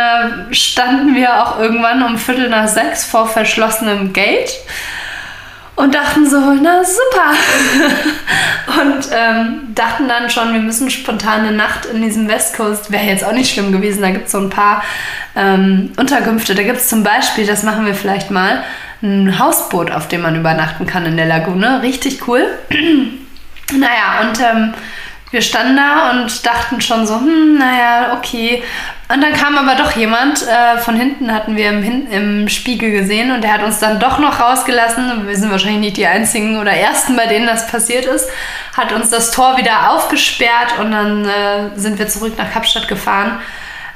[0.50, 4.52] äh, standen wir auch irgendwann um Viertel nach sechs vor verschlossenem Gate
[5.80, 7.32] und dachten so, na super.
[8.82, 13.06] und ähm, dachten dann schon, wir müssen spontan eine Nacht in diesem West Coast, wäre
[13.06, 14.02] jetzt auch nicht schlimm gewesen.
[14.02, 14.84] Da gibt es so ein paar
[15.38, 16.54] ähm, Unterkünfte.
[16.54, 18.62] Da gibt es zum Beispiel, das machen wir vielleicht mal,
[19.02, 21.82] ein Hausboot, auf dem man übernachten kann in der Lagune.
[21.82, 22.44] Richtig cool.
[23.72, 24.74] naja, und ähm,
[25.32, 28.64] wir standen da und dachten schon so, hm, naja, okay.
[29.14, 33.32] Und dann kam aber doch jemand, äh, von hinten hatten wir im, im, Spiegel gesehen
[33.32, 35.28] und der hat uns dann doch noch rausgelassen.
[35.28, 38.30] Wir sind wahrscheinlich nicht die einzigen oder ersten, bei denen das passiert ist.
[38.76, 43.40] Hat uns das Tor wieder aufgesperrt und dann äh, sind wir zurück nach Kapstadt gefahren.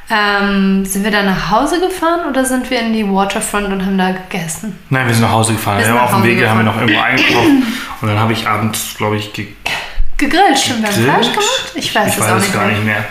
[0.10, 3.98] Ähm, sind wir dann nach Hause gefahren oder sind wir in die Waterfront und haben
[3.98, 4.78] da gegessen?
[4.90, 5.80] Nein, wir sind nach Hause gefahren.
[5.80, 6.58] Wir, wir haben auf dem Weg gefahren.
[6.58, 7.48] haben wir noch irgendwo eingekauft
[8.02, 9.58] und dann habe ich abends, glaube ich, gegessen
[10.24, 10.82] Gegrillt, stimmt.
[10.82, 11.72] Wir haben Fleisch gemacht?
[11.76, 13.06] Ich weiß, ich es, weiß auch es gar nicht mehr.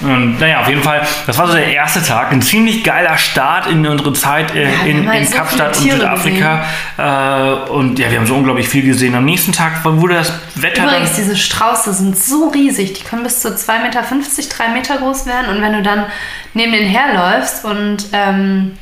[0.00, 2.30] Und, naja, auf jeden Fall, das war so der erste Tag.
[2.30, 6.64] Ein ziemlich geiler Start in unsere Zeit äh, ja, in, in so Kapstadt und Südafrika.
[6.96, 9.16] Äh, und ja, wir haben so unglaublich viel gesehen.
[9.16, 10.84] Am nächsten Tag wurde das Wetter.
[10.84, 12.92] Übrigens, diese Strauße sind so riesig.
[12.92, 15.56] Die können bis zu 2,50 Meter, 3 Meter groß werden.
[15.56, 16.06] Und wenn du dann
[16.54, 18.78] neben denen herläufst und ähm,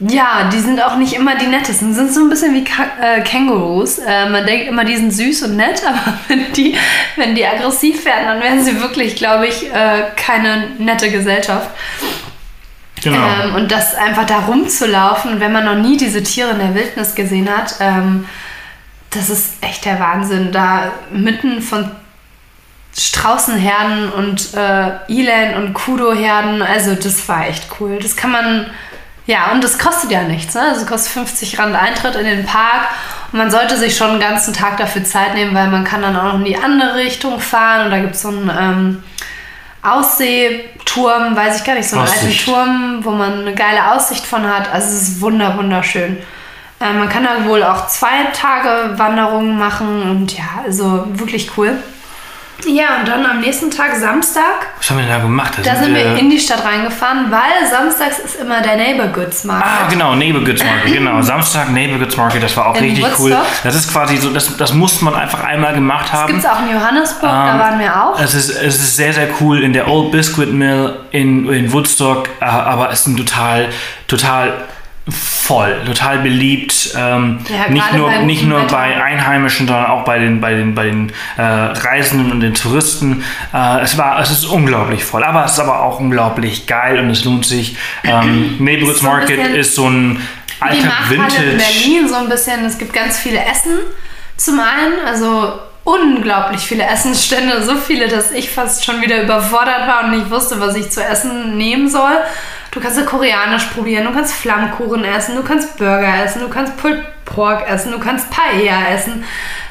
[0.00, 1.92] ja, die sind auch nicht immer die nettesten.
[1.92, 3.98] Sind so ein bisschen wie Ka äh, Kängurus.
[3.98, 6.76] Äh, man denkt immer, die sind süß und nett, aber wenn die,
[7.16, 11.70] wenn die aggressiv werden, dann werden sie wirklich, glaube ich, äh, keine nette Gesellschaft.
[13.02, 13.16] Genau.
[13.16, 17.14] Ähm, und das einfach da rumzulaufen, wenn man noch nie diese Tiere in der Wildnis
[17.14, 18.26] gesehen hat, ähm,
[19.10, 20.52] das ist echt der Wahnsinn.
[20.52, 21.90] Da mitten von
[22.96, 27.98] Straußenherden und äh, Eland und Kudo-Herden, also das war echt cool.
[28.00, 28.66] Das kann man
[29.28, 30.54] ja, und das kostet ja nichts.
[30.54, 30.62] Ne?
[30.62, 32.88] Also kostet 50 Rand Eintritt in den Park.
[33.30, 36.16] Und man sollte sich schon einen ganzen Tag dafür Zeit nehmen, weil man kann dann
[36.16, 37.84] auch noch in die andere Richtung fahren.
[37.84, 39.02] Und da gibt es so einen ähm,
[39.82, 42.48] Aussehturm, weiß ich gar nicht, so einen Aussicht.
[42.48, 44.72] alten Turm, wo man eine geile Aussicht von hat.
[44.72, 46.16] Also es ist wunder, wunderschön.
[46.80, 51.76] Äh, man kann da wohl auch zwei Tage Wanderungen machen und ja, also wirklich cool.
[52.66, 54.66] Ja, und dann am nächsten Tag, Samstag.
[54.78, 55.52] Was haben wir denn da gemacht?
[55.58, 59.44] Da, da sind wir in die Stadt reingefahren, weil samstags ist immer der Neighbor Goods
[59.44, 59.66] Market.
[59.66, 61.22] Ah, genau, Neighbor Goods Market, genau.
[61.22, 63.20] Samstag Neighbor Goods Market, das war auch in richtig Woodstock.
[63.20, 63.36] cool.
[63.62, 66.32] Das ist quasi so, das, das muss man einfach einmal gemacht haben.
[66.34, 68.20] Das gibt es auch in Johannesburg, ähm, da waren wir auch.
[68.20, 72.28] Es ist, es ist sehr, sehr cool in der Old Biscuit Mill in, in Woodstock,
[72.40, 73.68] äh, aber es ist ein total,
[74.08, 74.52] total
[75.10, 76.92] voll, total beliebt.
[76.96, 80.84] Ähm, ja, nicht nur, nicht nur bei Einheimischen, sondern auch bei den, bei den, bei
[80.84, 83.24] den äh, Reisenden und den Touristen.
[83.52, 87.10] Äh, es, war, es ist unglaublich voll, aber es ist aber auch unglaublich geil und
[87.10, 87.76] es lohnt sich.
[88.04, 90.20] Ähm, Neighborhoods Market ist so ein
[90.60, 91.42] alter Vintage.
[91.42, 92.64] in Berlin so ein bisschen.
[92.64, 93.78] Es gibt ganz viele Essen
[94.36, 95.58] zum einen, also
[95.88, 100.60] unglaublich viele Essensstände, so viele, dass ich fast schon wieder überfordert war und nicht wusste,
[100.60, 102.12] was ich zu essen nehmen soll.
[102.70, 107.02] Du kannst koreanisch probieren, du kannst Flammkuchen essen, du kannst Burger essen, du kannst Pulled
[107.24, 109.24] Pork essen, du kannst Paella essen,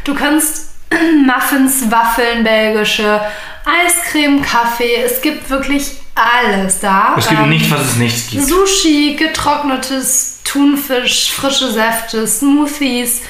[0.04, 0.72] du kannst
[1.26, 3.22] Muffins, Waffeln, belgische,
[3.66, 5.04] Eiscreme, Kaffee.
[5.06, 7.14] Es gibt wirklich alles da.
[7.18, 8.44] Es gibt ähm, nichts, was es nicht gibt.
[8.44, 13.22] Sushi, getrocknetes Thunfisch, frische Säfte, Smoothies.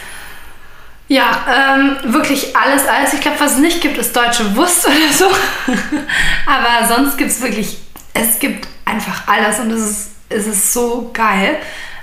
[1.10, 3.14] Ja, ähm, wirklich alles, alles.
[3.14, 5.26] Ich glaube, was es nicht gibt, ist deutsche Wurst oder so.
[6.46, 7.78] Aber sonst gibt es wirklich,
[8.14, 11.58] es gibt einfach alles und es ist, es ist so geil.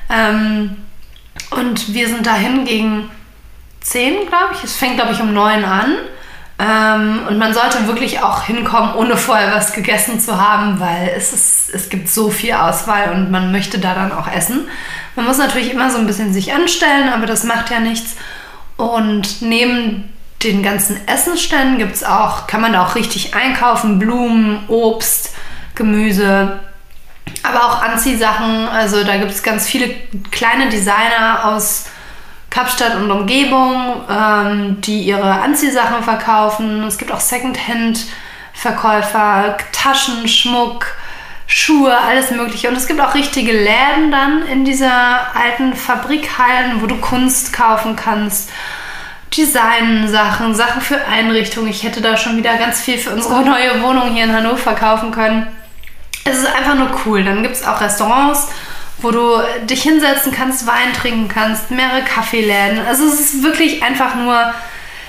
[0.09, 0.76] Ähm,
[1.50, 3.11] und wir sind dahin gegen
[3.82, 4.64] 10, glaube ich.
[4.64, 5.96] Es fängt, glaube ich, um 9 an.
[6.57, 11.32] Ähm, und man sollte wirklich auch hinkommen, ohne vorher was gegessen zu haben, weil es,
[11.32, 14.68] ist, es gibt so viel Auswahl und man möchte da dann auch essen.
[15.16, 18.14] Man muss natürlich immer so ein bisschen sich anstellen, aber das macht ja nichts.
[18.77, 20.12] Und neben
[20.43, 25.35] den ganzen Essensständen gibt es auch, kann man da auch richtig einkaufen, Blumen, Obst,
[25.75, 26.61] Gemüse,
[27.43, 28.68] aber auch Anziehsachen.
[28.68, 29.89] Also da gibt es ganz viele
[30.31, 31.87] kleine Designer aus
[32.51, 36.85] Kapstadt und Umgebung, ähm, die ihre Anziehsachen verkaufen.
[36.85, 40.87] Es gibt auch Secondhand-Verkäufer, Taschen, Schmuck,
[41.47, 42.68] Schuhe, alles Mögliche.
[42.68, 47.97] Und es gibt auch richtige Läden dann in dieser alten Fabrikhallen, wo du Kunst kaufen
[47.97, 48.51] kannst.
[49.36, 51.68] Design-Sachen, Sachen für Einrichtungen.
[51.68, 55.11] Ich hätte da schon wieder ganz viel für unsere neue Wohnung hier in Hannover kaufen
[55.11, 55.47] können.
[56.24, 57.24] Es ist einfach nur cool.
[57.24, 58.49] Dann gibt es auch Restaurants
[58.99, 62.80] wo du dich hinsetzen kannst, Wein trinken kannst, mehrere Kaffeeläden.
[62.86, 64.53] Also es ist wirklich einfach nur,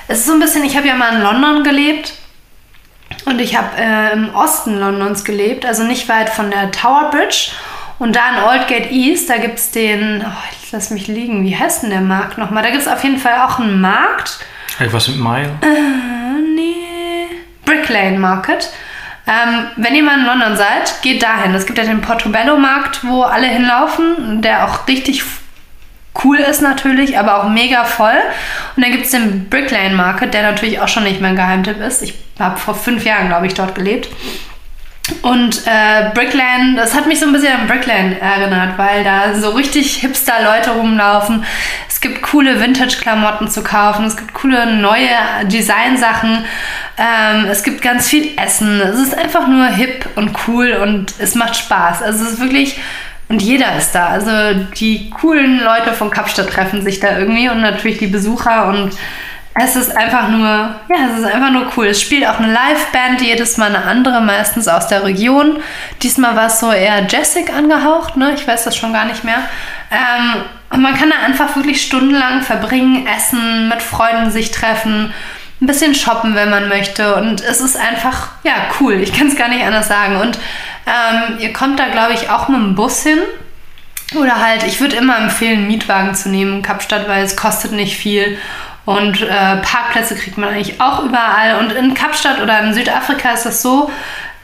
[0.07, 2.13] es ist so ein bisschen, ich habe ja mal in London gelebt
[3.25, 7.51] und ich habe äh, im Osten Londons gelebt, also nicht weit von der Tower Bridge.
[7.97, 11.83] Und da in Aldgate East, da gibt es den, oh, lass mich liegen, wie heißt
[11.83, 12.61] denn der Markt nochmal?
[12.61, 14.39] Da gibt es auf jeden Fall auch einen Markt.
[14.79, 15.49] Etwas mit Mile?
[15.61, 17.27] Äh, nee.
[17.63, 18.69] Brick Lane Market.
[19.27, 21.55] Ähm, wenn ihr mal in London seid, geht dahin.
[21.55, 25.23] Es gibt ja den Portobello-Markt, wo alle hinlaufen, der auch richtig
[26.23, 28.17] cool ist natürlich, aber auch mega voll.
[28.75, 31.35] Und dann gibt es den Brick Lane Market, der natürlich auch schon nicht mehr ein
[31.35, 32.01] Geheimtipp ist.
[32.01, 34.09] Ich habe vor fünf Jahren, glaube ich, dort gelebt.
[35.21, 39.51] Und äh, Brickland, das hat mich so ein bisschen an Brickland erinnert, weil da so
[39.51, 41.43] richtig hipster Leute rumlaufen.
[41.87, 45.09] Es gibt coole Vintage-Klamotten zu kaufen, es gibt coole neue
[45.43, 46.43] Designsachen,
[46.97, 48.81] ähm, es gibt ganz viel Essen.
[48.81, 52.01] Es ist einfach nur hip und cool und es macht Spaß.
[52.01, 52.79] Also es ist wirklich,
[53.27, 54.07] und jeder ist da.
[54.07, 54.31] Also
[54.77, 58.91] die coolen Leute von Kapstadt treffen sich da irgendwie und natürlich die Besucher und
[59.57, 61.87] es ist einfach nur, ja, es ist einfach nur cool.
[61.87, 65.63] Es spielt auch eine Liveband, jedes Mal eine andere, meistens aus der Region.
[66.03, 68.33] Diesmal war es so eher Jessic angehaucht, ne?
[68.35, 69.37] Ich weiß das schon gar nicht mehr.
[69.91, 75.13] Ähm, und man kann da einfach wirklich stundenlang verbringen, essen, mit Freunden sich treffen,
[75.61, 77.15] ein bisschen shoppen, wenn man möchte.
[77.15, 78.95] Und es ist einfach, ja, cool.
[78.95, 80.17] Ich kann es gar nicht anders sagen.
[80.17, 80.37] Und
[80.85, 83.19] ähm, ihr kommt da, glaube ich, auch mit dem Bus hin.
[84.15, 87.71] Oder halt, ich würde immer empfehlen, einen Mietwagen zu nehmen in Kapstadt, weil es kostet
[87.71, 88.37] nicht viel.
[88.85, 91.59] Und äh, Parkplätze kriegt man eigentlich auch überall.
[91.59, 93.89] Und in Kapstadt oder in Südafrika ist das so,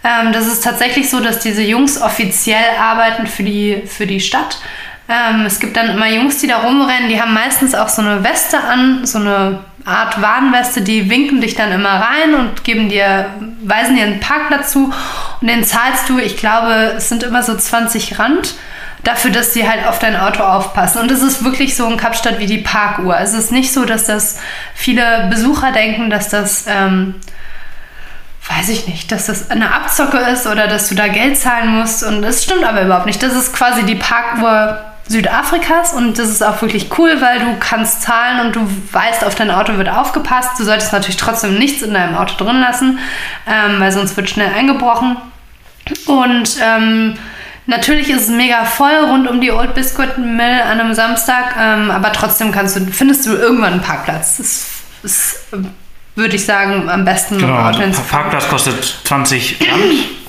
[0.04, 4.58] ähm, das ist tatsächlich so, dass diese Jungs offiziell arbeiten für die, für die Stadt.
[5.08, 8.24] Ähm, es gibt dann immer Jungs, die da rumrennen, die haben meistens auch so eine
[8.24, 13.28] Weste an, so eine Art Warnweste, die winken dich dann immer rein und geben dir,
[13.64, 14.94] weisen dir einen Parkplatz zu
[15.42, 18.56] und den zahlst du, ich glaube, es sind immer so 20 Rand
[19.04, 21.02] dafür, dass sie halt auf dein Auto aufpassen.
[21.02, 23.18] Und es ist wirklich so in Kapstadt wie die Parkuhr.
[23.20, 24.40] Es ist nicht so, dass das
[24.76, 27.16] viele Besucher denken, dass das, ähm,
[28.48, 32.04] weiß ich nicht, dass das eine Abzocke ist oder dass du da Geld zahlen musst.
[32.04, 33.24] Und das stimmt aber überhaupt nicht.
[33.24, 38.02] Das ist quasi die Parkuhr Südafrikas und das ist auch wirklich cool, weil du kannst
[38.02, 40.58] zahlen und du weißt, auf dein Auto wird aufgepasst.
[40.58, 43.00] Du solltest natürlich trotzdem nichts in deinem Auto drin lassen,
[43.46, 45.18] ähm, weil sonst wird schnell eingebrochen.
[46.08, 47.16] Und ähm,
[47.68, 51.92] Natürlich ist es mega voll rund um die Old Biscuit Mill an einem Samstag, ähm,
[51.92, 54.38] aber trotzdem kannst du, findest du irgendwann einen Parkplatz.
[54.38, 55.40] Das ist,
[56.16, 57.38] würde ich sagen, am besten.
[57.38, 60.21] Genau, also Parkplatz kostet 20 Rand.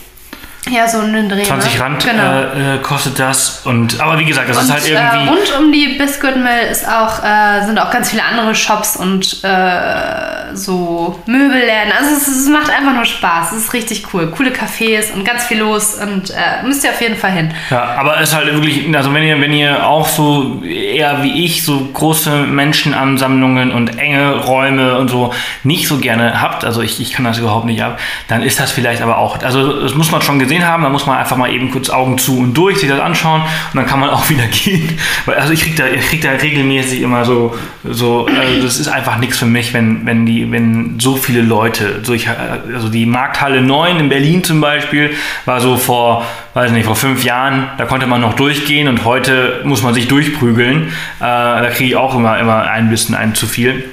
[0.73, 1.43] Ja, so einen Dreh.
[1.43, 1.81] 20 ne?
[1.85, 2.41] Rand genau.
[2.41, 3.61] äh, kostet das.
[3.65, 5.27] Und, aber wie gesagt, das und, ist halt irgendwie.
[5.27, 8.97] Äh, rund um die Biscuit Mill ist auch, äh, sind auch ganz viele andere Shops
[8.97, 11.93] und äh, so Möbelläden.
[11.99, 13.53] Also es, es, macht einfach nur Spaß.
[13.53, 14.31] Es ist richtig cool.
[14.31, 17.55] Coole Cafés und ganz viel los und äh, müsst ihr auf jeden Fall hin.
[17.71, 21.45] Ja, aber es ist halt wirklich, also wenn ihr, wenn ihr auch so eher wie
[21.45, 27.01] ich so große Menschenansammlungen und enge Räume und so nicht so gerne habt, also ich,
[27.01, 27.99] ich kann das überhaupt nicht ab,
[28.29, 30.93] dann ist das vielleicht aber auch, also das muss man schon gesehen gesehen haben, dann
[30.93, 33.87] muss man einfach mal eben kurz Augen zu und durch, sich das anschauen und dann
[33.87, 34.99] kann man auch wieder gehen.
[35.27, 37.55] Also ich kriege da, krieg da regelmäßig immer so,
[37.85, 42.01] so also das ist einfach nichts für mich, wenn, wenn, die, wenn so viele Leute,
[42.03, 45.11] so ich, also die Markthalle 9 in Berlin zum Beispiel,
[45.45, 49.61] war so vor, weiß nicht, vor fünf Jahren, da konnte man noch durchgehen und heute
[49.65, 50.89] muss man sich durchprügeln.
[50.89, 53.85] Äh, da kriege ich auch immer, immer ein bisschen ein zu viel.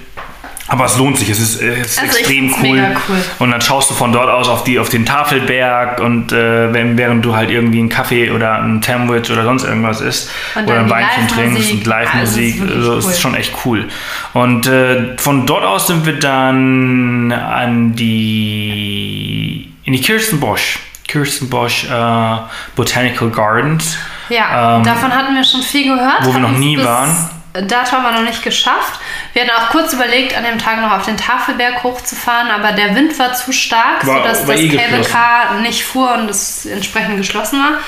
[0.69, 2.95] Aber es lohnt sich, es ist, es ist also extrem cool.
[3.09, 3.17] cool.
[3.39, 7.25] Und dann schaust du von dort aus auf, die, auf den Tafelberg und äh, während
[7.25, 11.27] du halt irgendwie einen Kaffee oder ein Sandwich oder sonst irgendwas isst oder ein Weinchen
[11.27, 13.11] trinkst und Live-Musik, also, also cool.
[13.11, 13.87] ist schon echt cool.
[14.33, 20.79] Und äh, von dort aus sind wir dann an die in die Kirstenbosch.
[21.07, 22.37] Kirstenbosch äh,
[22.75, 23.97] Botanical Gardens.
[24.29, 26.23] Ja, ähm, davon hatten wir schon viel gehört.
[26.23, 27.09] Wo wir noch nie waren
[27.53, 28.99] dato aber noch nicht geschafft.
[29.33, 32.95] Wir hatten auch kurz überlegt, an dem Tag noch auf den Tafelberg hochzufahren, aber der
[32.95, 35.01] Wind war zu stark, War- sodass war das eh.
[35.11, 37.79] Car nicht fuhr und es entsprechend geschlossen war.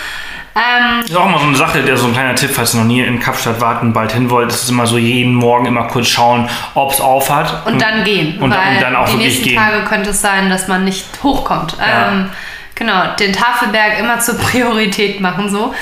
[0.54, 2.80] Ähm, Das ist auch mal so eine Sache, der so ein kleiner Tipp, falls ihr
[2.82, 5.86] noch nie in Kapstadt warten, bald hin wollt, ist es immer so jeden Morgen immer
[5.88, 7.66] kurz schauen, ob es auf hat.
[7.66, 8.38] und dann gehen.
[8.42, 9.58] Und, weil und dann auch die wirklich nächsten gehen.
[9.58, 11.76] Tage könnte es sein, dass man nicht hochkommt.
[11.80, 12.10] Ja.
[12.12, 12.30] Ähm,
[12.76, 15.74] genau, den Tafelberg immer zur Priorität machen so.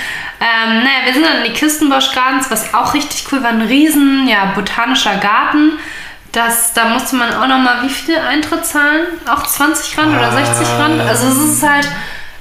[0.42, 3.50] Ähm, naja, wir sind dann in die Kistenbosch Gardens, was auch richtig cool war.
[3.50, 5.74] Ein riesen ja, botanischer Garten.
[6.32, 9.02] Das, da musste man auch nochmal wie viel Eintritt zahlen?
[9.30, 11.02] Auch 20 Rand oder 60 Rand?
[11.02, 11.90] Also es ist halt,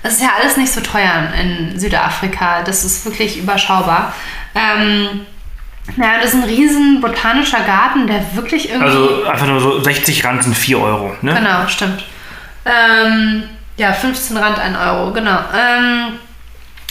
[0.03, 2.63] es ist ja alles nicht so teuer in Südafrika.
[2.63, 4.13] Das ist wirklich überschaubar.
[4.55, 5.27] Ähm,
[5.97, 8.87] naja, das ist ein riesen botanischer Garten, der wirklich irgendwie...
[8.87, 11.17] Also einfach nur so 60 Rand sind 4 Euro.
[11.23, 11.35] Ne?
[11.35, 12.05] Genau, stimmt.
[12.67, 13.45] Ähm,
[13.79, 15.39] ja, 15 Rand, 1 Euro, genau.
[15.57, 16.19] Ähm,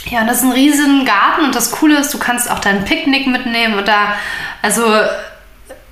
[0.06, 3.26] ja, das ist ein riesen Garten und das Coole ist, du kannst auch dein Picknick
[3.26, 4.14] mitnehmen und da,
[4.62, 4.82] also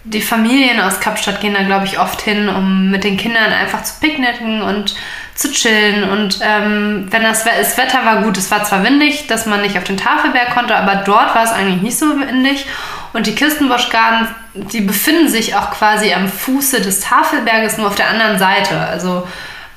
[0.04, 3.82] die Familien aus Kapstadt gehen da, glaube ich, oft hin, um mit den Kindern einfach
[3.82, 4.94] zu picknicken und
[5.34, 6.08] zu chillen.
[6.08, 9.76] Und ähm, wenn das, das Wetter war gut, es war zwar windig, dass man nicht
[9.76, 12.66] auf den Tafelberg konnte, aber dort war es eigentlich nicht so windig.
[13.12, 17.96] Und die Kistenbosch Gardens, die befinden sich auch quasi am Fuße des Tafelberges, nur auf
[17.96, 18.78] der anderen Seite.
[18.78, 19.26] Also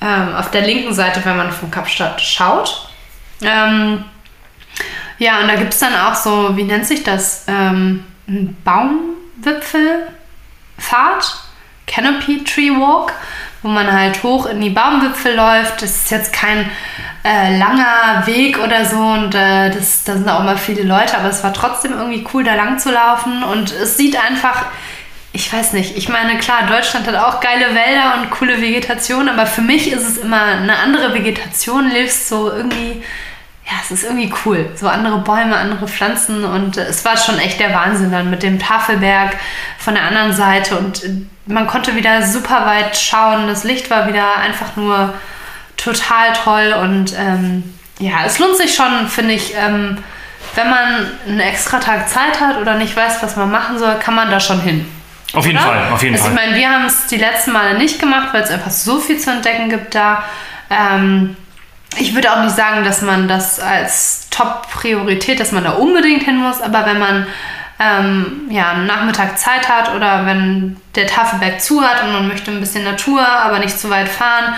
[0.02, 2.88] ähm, auf der linken Seite, wenn man von Kapstadt schaut.
[3.41, 4.06] Ähm,
[5.18, 7.45] ja, und da gibt es dann auch so, wie nennt sich das?
[7.47, 11.43] Ähm, ein Baumwipfelfahrt,
[11.88, 13.14] Canopy Tree Walk,
[13.62, 15.82] wo man halt hoch in die Baumwipfel läuft.
[15.82, 16.70] Das ist jetzt kein
[17.26, 21.28] äh, langer Weg oder so und äh, das, da sind auch mal viele Leute, aber
[21.28, 24.68] es war trotzdem irgendwie cool, da lang zu laufen und es sieht einfach.
[25.32, 29.46] Ich weiß nicht, ich meine, klar, Deutschland hat auch geile Wälder und coole Vegetation, aber
[29.46, 33.04] für mich ist es immer eine andere Vegetation, lebst so irgendwie
[33.70, 34.68] ja, es ist irgendwie cool.
[34.76, 38.42] So andere Bäume, andere Pflanzen und äh, es war schon echt der Wahnsinn dann mit
[38.42, 39.38] dem Tafelberg
[39.78, 41.10] von der anderen Seite und äh,
[41.46, 43.48] man konnte wieder super weit schauen.
[43.48, 45.14] Das Licht war wieder einfach nur
[45.78, 50.00] total toll und ähm, ja, es lohnt sich schon, finde ich, ähm,
[50.56, 54.16] wenn man einen extra Tag Zeit hat oder nicht weiß, was man machen soll, kann
[54.16, 54.90] man da schon hin.
[55.34, 55.68] Auf jeden oder?
[55.68, 56.36] Fall, auf jeden also Fall.
[56.36, 59.20] ich meine, wir haben es die letzten Male nicht gemacht, weil es einfach so viel
[59.20, 60.24] zu entdecken gibt da.
[60.70, 61.36] Ähm,
[61.98, 66.38] ich würde auch nicht sagen, dass man das als Top-Priorität, dass man da unbedingt hin
[66.38, 67.28] muss, aber wenn man
[67.80, 72.52] ähm, ja, einen Nachmittag Zeit hat oder wenn der Tafelberg zu hat und man möchte
[72.52, 74.56] ein bisschen Natur, aber nicht zu weit fahren,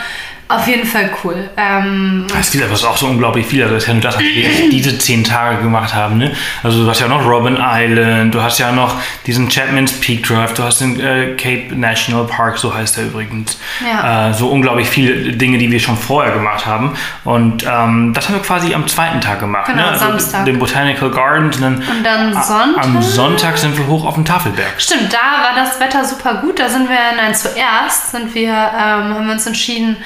[0.56, 1.50] auf jeden Fall cool.
[1.58, 3.64] Ähm, Es gibt aber auch so unglaublich viel.
[3.64, 6.18] Also das ist ja nur das, was wir diese zehn Tage gemacht haben.
[6.18, 6.32] Ne?
[6.64, 8.96] Also du hast ja noch Robin Island, du hast ja noch
[9.26, 13.58] diesen Chapman's Peak Drive, du hast den äh, Cape National Park, so heißt er übrigens.
[13.86, 14.30] Ja.
[14.30, 16.96] Äh, so unglaublich viele Dinge, die wir schon vorher gemacht haben.
[17.24, 19.68] Und ähm, das haben wir quasi am zweiten Tag gemacht.
[19.68, 19.88] Genau, ne?
[19.90, 20.46] also Samstag.
[20.46, 21.58] Den Botanical Gardens.
[21.58, 22.84] Und dann, Und dann Sonntag?
[22.84, 24.74] Am Sonntag sind wir hoch auf den Tafelberg.
[24.80, 26.60] Stimmt, da war das Wetter super gut.
[26.60, 29.98] Da sind wir, nein, zuerst sind wir, ähm, haben wir uns entschieden,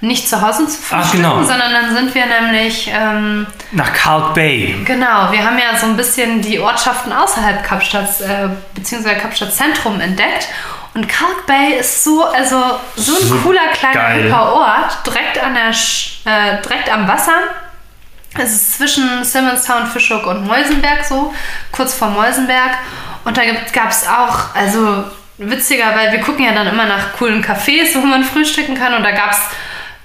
[0.00, 1.42] nicht zu Hause zu Ach, frühstücken, genau.
[1.42, 4.76] sondern dann sind wir nämlich, ähm, Nach Kalk Bay.
[4.84, 10.00] genau, wir haben ja so ein bisschen die Ortschaften außerhalb Kapstadts, äh, beziehungsweise Kapstadt Zentrum
[10.00, 10.48] entdeckt.
[10.94, 12.62] Und Kalk Bay ist so, also
[12.96, 14.22] so ein So cooler kleiner geil.
[14.24, 17.34] hipper Ort, direkt an der, Sch äh, direkt am Wasser.
[18.38, 21.34] Es ist zwischen Simonstown, Fischhoek und Meusenberg so,
[21.72, 22.70] kurz vor Meusenberg.
[23.24, 23.42] Und da
[23.72, 25.04] gab es auch, also
[25.38, 28.94] witziger, weil wir gucken ja dann immer nach coolen Cafés, wo man frühstücken kann.
[28.94, 29.38] Und da gab es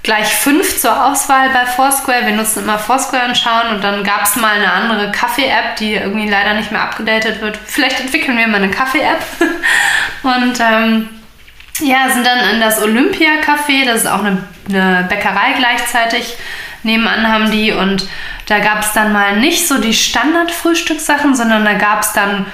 [0.06, 2.28] gleich fünf zur Auswahl bei Foursquare.
[2.28, 3.76] Wir nutzen immer Foursquare und schauen.
[3.76, 7.58] Und dann gab es mal eine andere Kaffee-App, die irgendwie leider nicht mehr abgedatet wird.
[7.66, 9.22] Vielleicht entwickeln wir mal eine Kaffee-App.
[10.24, 11.10] und ähm,
[11.82, 14.38] ja, sind dann in das Olympia-Café, das ist auch eine,
[14.70, 16.38] eine Bäckerei gleichzeitig.
[16.84, 18.08] Nebenan haben die und
[18.46, 22.46] da gab es dann mal nicht so die Standard-Frühstückssachen, sondern da gab es dann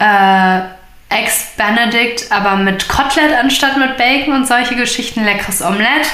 [0.00, 0.62] äh,
[1.08, 5.24] Eggs Benedict, aber mit Kotelett anstatt mit Bacon und solche Geschichten.
[5.24, 6.08] Leckeres Omelette,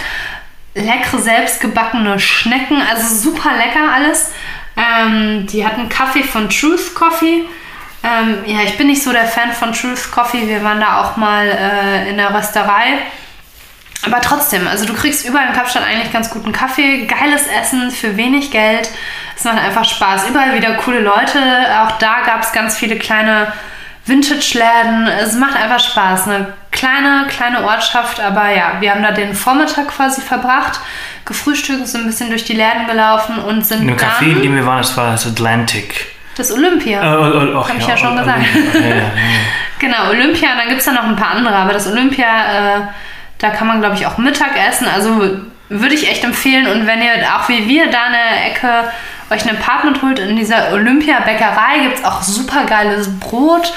[0.77, 4.33] leckere selbstgebackene Schnecken, also super lecker alles.
[4.77, 7.45] Ähm, die hatten Kaffee von Truth Coffee.
[8.05, 10.47] Ähm, ja, ich bin nicht so der Fan von Truth Coffee.
[10.47, 12.99] Wir waren da auch mal äh, in der Rösterei.
[14.05, 18.17] Aber trotzdem, also du kriegst überall in Kapstadt eigentlich ganz guten Kaffee, geiles Essen für
[18.17, 18.89] wenig Geld.
[19.35, 20.29] Es macht einfach Spaß.
[20.29, 21.41] Überall wieder coole Leute.
[21.83, 23.53] Auch da gab es ganz viele kleine
[24.05, 25.09] Vintage-Läden.
[25.09, 26.29] Es macht einfach Spaß.
[26.29, 30.81] Eine kleine, kleine Ortschaft, aber ja, wir haben da den Vormittag quasi verbracht,
[31.25, 34.43] gefrühstückt, sind ein bisschen durch die Läden gelaufen und sind In dem dann Café, in
[34.43, 36.15] dem wir waren, das war das Atlantic.
[36.37, 37.01] das Olympia.
[37.03, 38.41] Äh, äh, ach Hab ich ja schon äh, gesagt.
[38.75, 39.11] äh, ja, ja, ja.
[39.79, 42.27] Genau, Olympia, und dann gibt es da noch ein paar andere, aber das Olympia,
[42.77, 42.81] äh,
[43.39, 44.87] da kann man, glaube ich, auch Mittag essen.
[44.89, 45.37] Also
[45.69, 46.67] würde ich echt empfehlen.
[46.67, 48.91] Und wenn ihr auch wie wir da in der Ecke
[49.31, 53.73] euch ein Apartment holt, in dieser Olympia-Bäckerei gibt es auch super geiles Brot.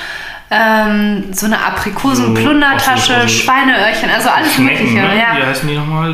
[0.51, 5.01] Ähm, so eine Aprikosen-Plundertasche, also- Schweineöhrchen, also alles Schnecken, Mögliche.
[5.07, 5.17] ne?
[5.17, 5.37] Ja.
[5.37, 6.13] Wie heißen die nochmal?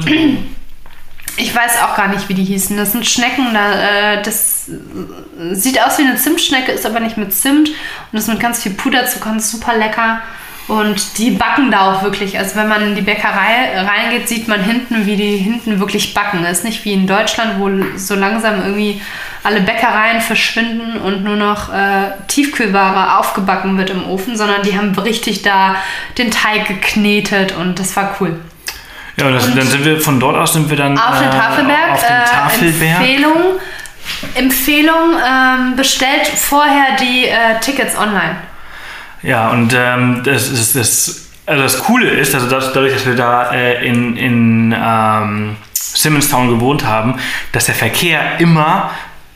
[1.38, 2.78] Ich weiß auch gar nicht, wie die hießen.
[2.78, 7.18] Das sind Schnecken, da, äh, das äh, sieht aus wie eine Zimtschnecke, ist aber nicht
[7.18, 7.70] mit Zimt
[8.12, 10.22] und ist mit ganz viel Puderzucker und ist super lecker.
[10.68, 12.40] Und die backen da auch wirklich.
[12.40, 16.42] Also wenn man in die Bäckerei reingeht, sieht man hinten, wie die hinten wirklich backen.
[16.42, 19.00] Das ist nicht wie in Deutschland, wo so langsam irgendwie
[19.44, 24.98] alle Bäckereien verschwinden und nur noch äh, Tiefkühlware aufgebacken wird im Ofen, sondern die haben
[24.98, 25.76] richtig da
[26.18, 28.40] den Teig geknetet und das war cool.
[29.18, 31.92] Ja, das, dann sind wir von dort aus sind wir dann Auf den äh, Tafelberg.
[31.92, 33.00] Auf den äh, Tafelberg.
[33.00, 33.42] Empfehlung,
[34.34, 38.36] Empfehlung ähm, bestellt vorher die äh, Tickets online.
[39.26, 43.16] Ja, und ähm, das ist das, also das Coole ist, also das, dadurch, dass wir
[43.16, 47.16] da äh, in, in ähm, Simonstown gewohnt haben,
[47.52, 48.92] dass der Verkehr immer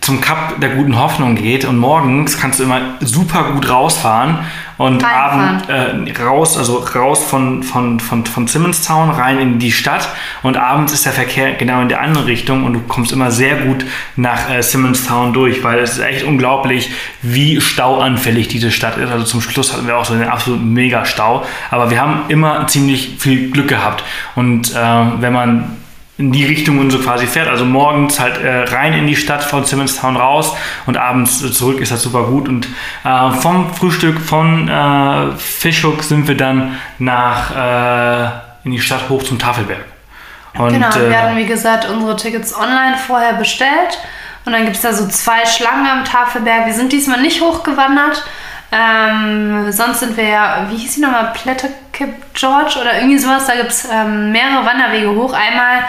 [0.09, 4.39] zum Kap der guten Hoffnung geht und morgens kannst du immer super gut rausfahren
[4.79, 5.61] und Reinfahren.
[5.69, 10.09] abend äh, raus, also raus von, von, von, von Simonstown rein in die Stadt
[10.41, 13.57] und abends ist der Verkehr genau in der andere Richtung und du kommst immer sehr
[13.57, 13.85] gut
[14.15, 16.89] nach äh, Simonstown durch, weil es ist echt unglaublich,
[17.21, 19.11] wie stauanfällig diese Stadt ist.
[19.11, 23.17] Also zum Schluss hatten wir auch so einen absoluten Mega-Stau, aber wir haben immer ziemlich
[23.19, 24.03] viel Glück gehabt
[24.33, 24.75] und äh,
[25.19, 25.77] wenn man
[26.19, 27.47] in die Richtung und so quasi fährt.
[27.47, 30.53] Also morgens halt äh, rein in die Stadt von Simonstown raus
[30.85, 32.49] und abends äh, zurück ist das super gut.
[32.49, 32.67] Und
[33.05, 39.23] äh, vom Frühstück von äh, Fischhook sind wir dann nach äh, in die Stadt hoch
[39.23, 39.85] zum Tafelberg.
[40.57, 43.97] Und, Genau, äh, wir hatten wie gesagt unsere Tickets online vorher bestellt
[44.43, 46.65] und dann gibt es da so zwei Schlangen am Tafelberg.
[46.65, 48.25] Wir sind diesmal nicht hochgewandert.
[48.71, 53.47] Ähm, sonst sind wir ja, wie hieß die nochmal, Plettekip George oder irgendwie sowas.
[53.47, 55.33] Da gibt es ähm, mehrere Wanderwege hoch.
[55.33, 55.83] Einmal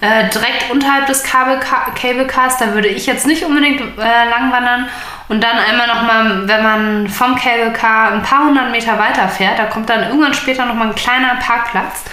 [0.00, 1.58] äh, direkt unterhalb des Cable
[2.00, 4.88] Cable Cars, da würde ich jetzt nicht unbedingt äh, lang wandern.
[5.28, 9.58] Und dann einmal nochmal, wenn man vom Cable Car ein paar hundert Meter weiter fährt,
[9.58, 12.04] da kommt dann irgendwann später nochmal ein kleiner Parkplatz.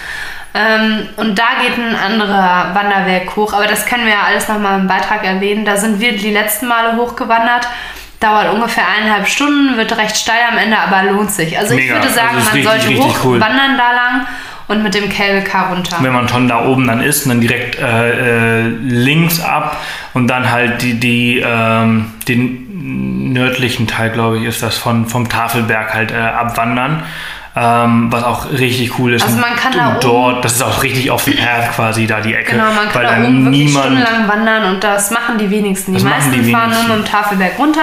[0.54, 4.80] Ähm, und da geht ein anderer Wanderweg hoch, aber das können wir ja alles nochmal
[4.80, 5.64] im Beitrag erwähnen.
[5.64, 7.68] Da sind wir die letzten Male hochgewandert.
[8.20, 11.56] Dauert ungefähr eineinhalb Stunden, wird recht steil am Ende, aber lohnt sich.
[11.56, 11.94] Also ich Mega.
[11.94, 13.36] würde sagen, Also man richtig, sollte richtig cool.
[13.36, 14.26] hochwandern da lang
[14.66, 15.96] und mit dem Car runter.
[16.00, 19.76] wenn man schon da oben dann ist, dann direkt äh, äh, links ab
[20.14, 25.28] und dann halt die, die ähm, den nördlichen Teil, glaube ich, ist das von, vom
[25.28, 27.02] Tafelberg halt äh, abwandern.
[27.60, 29.24] Ähm, was auch richtig cool ist.
[29.24, 32.20] Also man kann und, da und dort, das ist auch richtig offen Path quasi da
[32.20, 32.52] die Ecke.
[32.52, 35.94] Genau, man kann weil da oben wirklich niemand stundenlang wandern und das machen die wenigsten.
[35.94, 36.86] Die meisten die fahren wenigsten.
[36.88, 37.80] nur mit dem Tafelberg runter.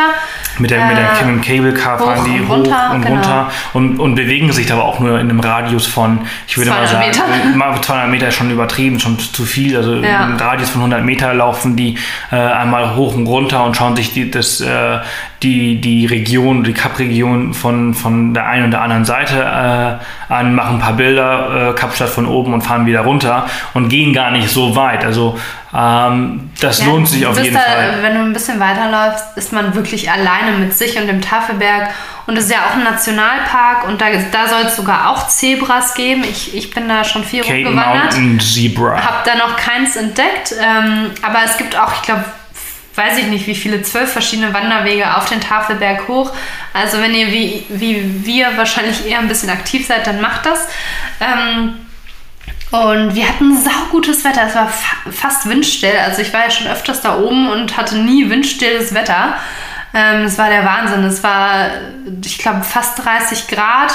[0.60, 3.02] mit der, mit der Äh, mit dem Cable Car fahren die und hoch runter, und
[3.02, 3.16] genau.
[3.16, 6.88] runter und, und bewegen sich aber auch nur in einem Radius von, ich würde mal
[6.88, 7.58] 200 sagen, Meter.
[7.58, 9.76] mal 200 Meter ist schon übertrieben, schon zu viel.
[9.76, 10.26] Also Ja.
[10.28, 11.98] im Radius von 100 Meter laufen die
[12.32, 15.00] äh, einmal hoch und runter und schauen sich die, das, äh,
[15.46, 20.56] die, die Region, die Kap-Region von, von der einen und der anderen Seite äh, an,
[20.56, 24.32] machen ein paar Bilder, äh, Kapstadt von oben und fahren wieder runter und gehen gar
[24.32, 25.06] nicht so weit.
[25.06, 25.40] Also
[25.72, 28.00] ähm, das Ja, lohnt sich auf jeden da, Fall.
[28.02, 31.90] Wenn du ein bisschen weiterläufst, ist man wirklich alleine mit sich und dem Tafelberg.
[32.26, 35.94] Und es ist ja auch ein Nationalpark und da, da soll es sogar auch Zebras
[35.94, 36.24] geben.
[36.24, 38.14] Ich, ich bin da schon viel Cape rumgewandert.
[38.16, 39.00] Mountain Zebra.
[39.00, 42.26] Habe da noch keins entdeckt, ähm, aber es gibt auch, ich glaube,
[42.96, 46.32] weiß ich nicht, wie viele, zwölf verschiedene Wanderwege auf den Tafelberg hoch.
[46.74, 50.68] Also wenn ihr wie, wie wir wahrscheinlich eher ein bisschen aktiv seid, dann macht das.
[51.20, 51.76] Ähm,
[52.72, 54.48] und wir hatten saugutes Wetter.
[54.48, 55.98] Es war fa fast windstill.
[56.04, 59.36] Also ich war ja schon öfters da oben und hatte nie windstilles Wetter.
[59.94, 61.04] Ähm, es war der Wahnsinn.
[61.06, 61.70] Es war,
[62.24, 63.94] ich glaube, fast 30 Grad.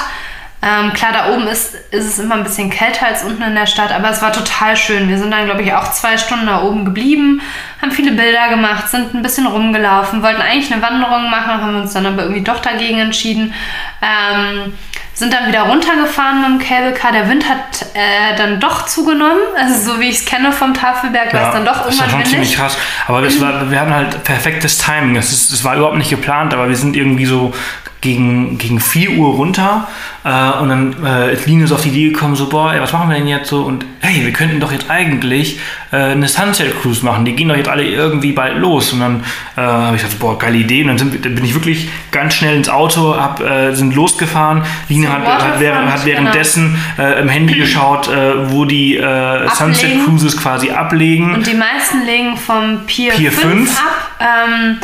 [0.62, 3.66] Ähm, klar, da oben ist, ist es immer ein bisschen kälter als unten in der
[3.66, 5.08] Stadt, aber es war total schön.
[5.08, 7.40] Wir sind dann, glaube ich, auch zwei Stunden da oben geblieben,
[7.80, 11.94] haben viele Bilder gemacht, sind ein bisschen rumgelaufen, wollten eigentlich eine Wanderung machen, haben uns
[11.94, 13.54] dann aber irgendwie doch dagegen entschieden.
[14.02, 14.74] Ähm,
[15.14, 17.12] sind dann wieder runtergefahren mit dem Cable Car.
[17.12, 19.40] Der Wind hat äh, dann doch zugenommen.
[19.58, 22.10] Also so wie ich es kenne vom Tafelberg, war es dann doch das war irgendwann
[22.10, 22.56] schon ziemlich windig.
[22.56, 22.78] krass.
[23.06, 25.16] Aber das war, wir hatten halt perfektes Timing.
[25.16, 27.52] Es ist- war überhaupt nicht geplant, aber wir sind irgendwie so
[28.00, 29.86] gegen, gegen 4 Uhr runter
[30.22, 33.16] und dann äh, ist Linus auf die Idee gekommen, so, boah, ey, was machen wir
[33.16, 33.62] denn jetzt so?
[33.62, 35.58] Und hey, wir könnten doch jetzt eigentlich
[35.92, 37.24] äh, eine Sunset Cruise machen.
[37.24, 38.92] Die gehen doch jetzt alle irgendwie bald los.
[38.92, 39.24] Und dann
[39.56, 40.82] äh, habe ich gesagt, boah, geile Idee.
[40.82, 44.62] Und dann, sind, dann bin ich wirklich ganz schnell ins Auto, hab, äh, sind losgefahren.
[44.88, 50.04] Zum hat, hat, während, hat währenddessen äh, im Handy geschaut, äh, wo die äh, Sunset.
[50.04, 51.34] Cruises quasi ablegen.
[51.34, 53.80] Und die meisten legen vom Pier, Pier 5, fünf.
[53.80, 54.10] ab.
[54.20, 54.78] Ähm,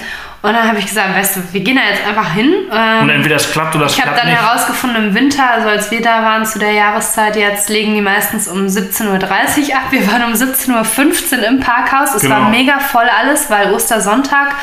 [0.47, 2.53] Und dann habe ich gesagt, weißt du, wir gehen da jetzt einfach hin.
[2.73, 4.41] Ähm, Und entweder es klappt oder es ich habe klappt dann nicht.
[4.41, 8.47] herausgefunden, im Winter, also als wir da waren zu der Jahreszeit, jetzt legen die meistens
[8.47, 9.09] um 17.30
[9.71, 9.83] Uhr ab.
[9.91, 12.15] Wir waren um 17.15 Uhr im Parkhaus.
[12.15, 12.37] Es Genau.
[12.37, 14.55] war mega voll alles, weil Ostersonntag.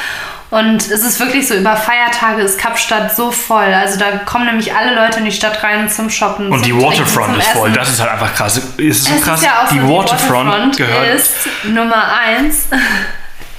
[0.51, 3.73] Und es ist wirklich so, über Feiertage ist Kapstadt so voll.
[3.73, 6.49] Also da kommen nämlich alle Leute in die Stadt rein zum Shoppen.
[6.51, 7.69] Und zum die Trinken, Waterfront zum ist voll.
[7.69, 7.79] Essen.
[7.79, 8.57] Das ist halt einfach krass.
[8.57, 9.39] Es ist so Es krass.
[9.41, 11.07] ist ja auch die, so, Waterfront gehört.
[11.15, 12.67] ist Nummer eins.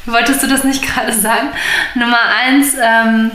[0.07, 1.49] Wolltest du das nicht gerade sagen?
[1.95, 3.31] Nummer eins, ähm,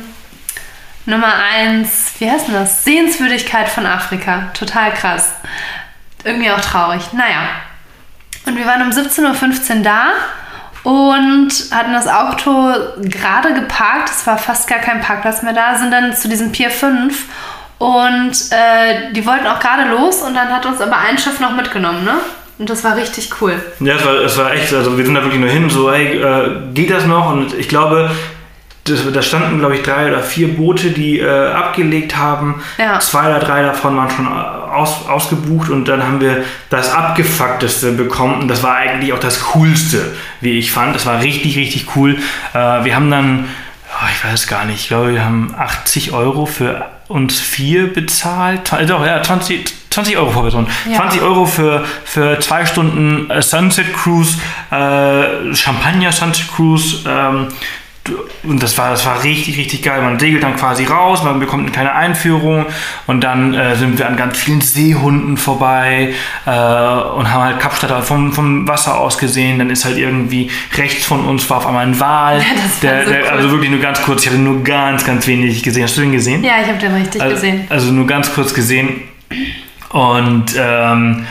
[1.05, 2.83] Nummer eins, wie heißt denn das?
[2.83, 4.51] Sehenswürdigkeit von Afrika.
[4.53, 5.33] Total krass.
[6.23, 7.13] Irgendwie auch traurig.
[7.13, 7.49] Naja.
[8.45, 10.05] Und wir waren um 17.15 Uhr da
[10.83, 14.09] und hatten das Auto gerade geparkt.
[14.09, 17.25] Es war fast gar kein Parkplatz mehr da, sind dann zu diesem Pier 5
[17.79, 21.51] und äh, die wollten auch gerade los und dann hat uns aber ein Schiff noch
[21.51, 22.15] mitgenommen, ne?
[22.59, 23.53] Und das war richtig cool.
[23.79, 26.21] Ja, es war, es war echt, also wir sind da wirklich nur hin, so, hey,
[26.21, 27.31] äh, geht das noch?
[27.31, 28.11] Und ich glaube,
[28.83, 32.61] das, da standen, glaube ich, drei oder vier Boote, die äh, abgelegt haben.
[32.77, 32.99] Ja.
[32.99, 38.41] Zwei oder drei davon waren schon aus, ausgebucht und dann haben wir das Abgefuckteste bekommen
[38.41, 40.95] und das war eigentlich auch das Coolste, wie ich fand.
[40.95, 42.17] Das war richtig, richtig cool.
[42.53, 43.45] Äh, wir haben dann,
[44.13, 48.71] ich weiß gar nicht, ich glaube, wir haben 80 Euro für uns vier bezahlt.
[48.87, 50.67] Doch, ja, 20, 20 Euro pro Person.
[50.89, 50.97] Ja.
[50.97, 54.37] 20 Euro für, für zwei Stunden äh, Sunset Cruise,
[54.71, 57.03] äh, Champagner Sunset Cruise.
[57.07, 57.47] Ähm,
[58.43, 60.01] und das war, das war richtig, richtig geil.
[60.01, 62.65] Man segelt dann quasi raus, man bekommt eine kleine Einführung
[63.07, 66.13] und dann äh, sind wir an ganz vielen Seehunden vorbei
[66.45, 69.59] äh, und haben halt Kapstadt vom, vom Wasser aus gesehen.
[69.59, 72.39] Dann ist halt irgendwie rechts von uns war auf einmal ein Wal.
[72.39, 72.43] war
[72.81, 73.29] der, so der, cool.
[73.29, 75.83] Also wirklich nur ganz kurz, ich hatte nur ganz, ganz wenig gesehen.
[75.83, 76.43] Hast du den gesehen?
[76.43, 77.67] Ja, ich habe den richtig Also, gesehen.
[77.69, 79.01] also nur ganz kurz gesehen.
[79.89, 81.25] Und ähm,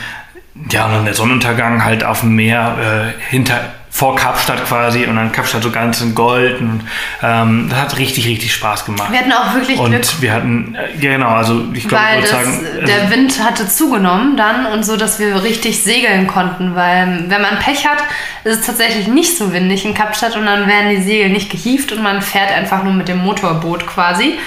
[0.71, 5.17] ja, und dann der Sonnenuntergang halt auf dem Meer äh, hinter vor Kapstadt quasi und
[5.17, 6.61] dann Kapstadt so ganz in Gold.
[6.61, 6.83] Und,
[7.23, 9.11] ähm, das hat richtig, richtig Spaß gemacht.
[9.11, 12.31] Wir hatten auch wirklich Und Glück, wir hatten, äh, genau, also ich glaube, weil ich
[12.31, 16.75] würde sagen, also, der Wind hatte zugenommen dann und so, dass wir richtig segeln konnten.
[16.75, 18.03] Weil wenn man Pech hat,
[18.45, 21.93] ist es tatsächlich nicht so windig in Kapstadt und dann werden die Segel nicht gehievt
[21.93, 24.39] und man fährt einfach nur mit dem Motorboot quasi.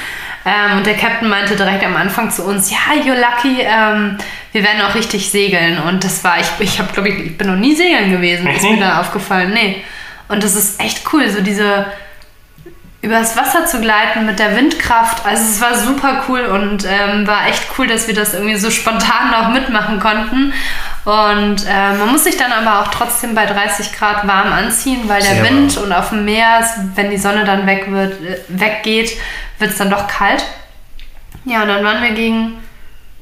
[0.46, 4.18] Ähm, und der Captain meinte direkt am Anfang zu uns, ja, you're lucky, ähm,
[4.52, 5.80] wir werden auch richtig segeln.
[5.80, 8.64] Und das war, ich, ich habe, glaube ich, ich bin noch nie segeln gewesen, ist
[8.64, 9.52] mir da aufgefallen.
[9.54, 9.84] Nee.
[10.28, 11.86] Und das ist echt cool, so diese
[13.02, 15.26] übers Wasser zu gleiten mit der Windkraft.
[15.26, 18.70] Also es war super cool und ähm, war echt cool, dass wir das irgendwie so
[18.70, 20.54] spontan noch mitmachen konnten.
[21.04, 25.22] Und äh, man muss sich dann aber auch trotzdem bei 30 Grad warm anziehen, weil
[25.22, 26.64] der Sehr Wind und auf dem Meer,
[26.94, 29.18] wenn die Sonne dann weg wird, äh, weggeht,
[29.62, 30.44] wird es dann doch kalt.
[31.46, 32.58] Ja, und dann waren wir gegen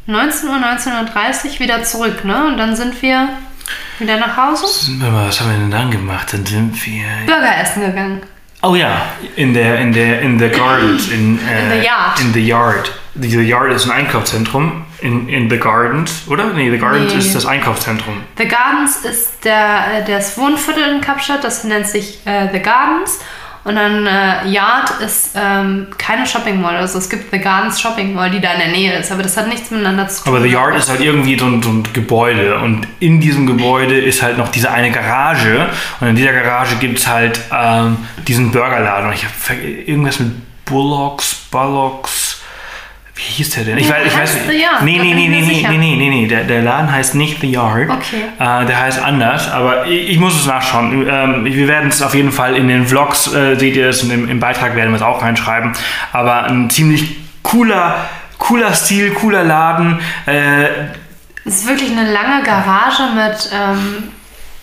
[0.08, 2.48] 19 Uhr, 19.30 Uhr wieder zurück, ne?
[2.48, 3.30] Und dann sind wir
[4.00, 4.66] wieder nach Hause,
[5.00, 6.34] was haben wir denn dann gemacht?
[6.34, 7.04] Dann sind wir.
[7.28, 8.22] Burger essen gegangen.
[8.62, 9.04] Oh ja,
[9.36, 11.08] in der, in der, in the Gardens.
[11.12, 12.20] In, äh, In the Yard.
[12.20, 12.92] In the Yard.
[13.16, 14.86] The Yard ist ein Einkaufszentrum.
[15.02, 16.46] In, in the Gardens, oder?
[16.54, 17.20] Nee, the Gardens Nee.
[17.20, 18.22] ist das Einkaufszentrum.
[18.38, 23.20] The Gardens ist der, äh, das Wohnviertel in Kapstadt, das nennt sich äh, The Gardens.
[23.70, 26.76] Und dann äh, Yard ist ähm, keine Shopping Mall.
[26.76, 29.38] Also es gibt The Gardens Shopping Mall, die da in der Nähe ist, aber das
[29.38, 30.34] hat nichts miteinander zu tun.
[30.34, 33.95] Aber The Yard ist halt irgendwie so ein, so ein Gebäude und in diesem Gebäude
[33.95, 37.97] ist halt noch diese eine Garage und in dieser Garage gibt es halt ähm,
[38.28, 40.32] diesen Burgerladen und ich habe irgendwas mit
[40.65, 42.28] Bullocks, Bullocks,
[43.20, 43.78] wie hieß der denn?
[43.78, 46.28] Ich weiß, ich weiß The Yard, Nee, nee, nee, nee, nee, nee, nee, nee, nee,
[46.28, 47.89] der, der Laden heißt nicht The Yard.
[47.89, 48.24] Okay.
[48.39, 51.05] Äh, der heißt anders, aber ich, ich muss es nachschauen.
[51.05, 54.11] Ähm, wir werden es auf jeden Fall in den Vlogs, äh, seht ihr es, und
[54.11, 55.74] im, im Beitrag werden wir es auch reinschreiben.
[56.13, 58.07] Aber ein ziemlich cooler,
[58.38, 59.99] cooler Stil, cooler Laden.
[60.26, 60.67] Äh,
[61.43, 64.13] Es ist wirklich eine lange Garage mit ähm,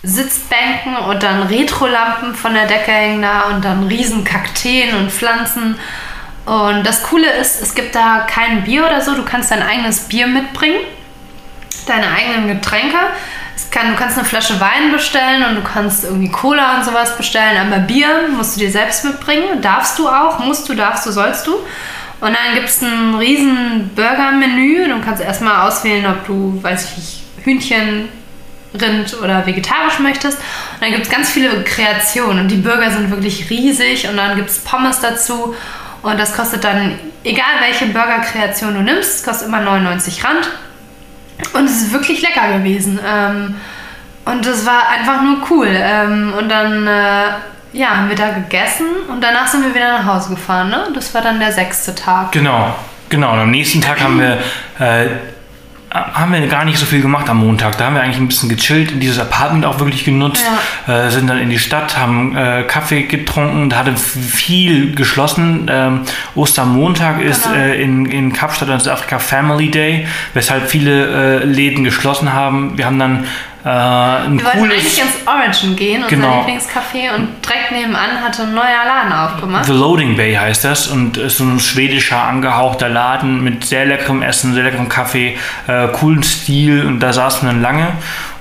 [0.02, 5.76] Sitzbänken und dann Retrolampen von der Decke hängen da und dann riesen Kakteen und Pflanzen.
[6.46, 9.14] Und das Coole ist, es gibt da kein Bier oder so.
[9.14, 10.78] Du kannst dein eigenes Bier mitbringen,
[11.86, 12.96] deine eigenen Getränke.
[13.70, 17.58] Kann, du kannst eine Flasche Wein bestellen und du kannst irgendwie Cola und sowas bestellen,
[17.58, 19.60] aber Bier musst du dir selbst mitbringen.
[19.60, 21.56] Darfst du auch, musst du, darfst du, sollst du.
[22.20, 24.88] Und dann gibt es ein riesen Burger-Menü.
[24.88, 28.08] Du kannst erstmal auswählen, ob du, weiß ich nicht, Hühnchen,
[28.80, 30.38] Rind oder vegetarisch möchtest.
[30.38, 34.36] Und dann gibt es ganz viele Kreationen und die Burger sind wirklich riesig und dann
[34.36, 35.54] gibt es Pommes dazu.
[36.02, 40.48] Und das kostet dann, egal welche Burger-Kreation du nimmst, es kostet immer 99 Rand.
[41.52, 42.98] Und es ist wirklich lecker gewesen.
[43.06, 43.56] Ähm,
[44.24, 45.68] und es war einfach nur cool.
[45.70, 47.24] Ähm, und dann äh,
[47.72, 50.70] ja, haben wir da gegessen und danach sind wir wieder nach Hause gefahren.
[50.70, 50.88] Ne?
[50.94, 52.32] Das war dann der sechste Tag.
[52.32, 52.74] genau,
[53.08, 53.32] genau.
[53.32, 54.38] Und am nächsten Tag haben wir
[54.78, 55.08] äh,
[55.90, 57.78] haben wir gar nicht so viel gemacht am Montag.
[57.78, 60.44] Da haben wir eigentlich ein bisschen gechillt, dieses Apartment auch wirklich genutzt,
[60.86, 61.06] ja.
[61.06, 65.68] äh, sind dann in die Stadt, haben äh, Kaffee getrunken, da hatte viel geschlossen.
[65.70, 66.00] Ähm,
[66.34, 67.56] Ostermontag ist genau.
[67.56, 72.76] äh, in, in Kapstadt in Südafrika Family Day, weshalb viele äh, Läden geschlossen haben.
[72.76, 73.24] Wir haben dann
[73.66, 76.40] äh, ein wir wollten eigentlich ins Origin gehen, unser genau.
[76.40, 79.64] Lieblingscafé, und direkt nebenan hatte ein neuer Laden aufgemacht.
[79.64, 84.22] The Loading Bay heißt das und ist so ein schwedischer angehauchter Laden mit sehr leckerem
[84.22, 85.36] Essen, sehr leckerem Kaffee,
[85.66, 87.88] äh, coolen Stil und da saßen wir dann lange.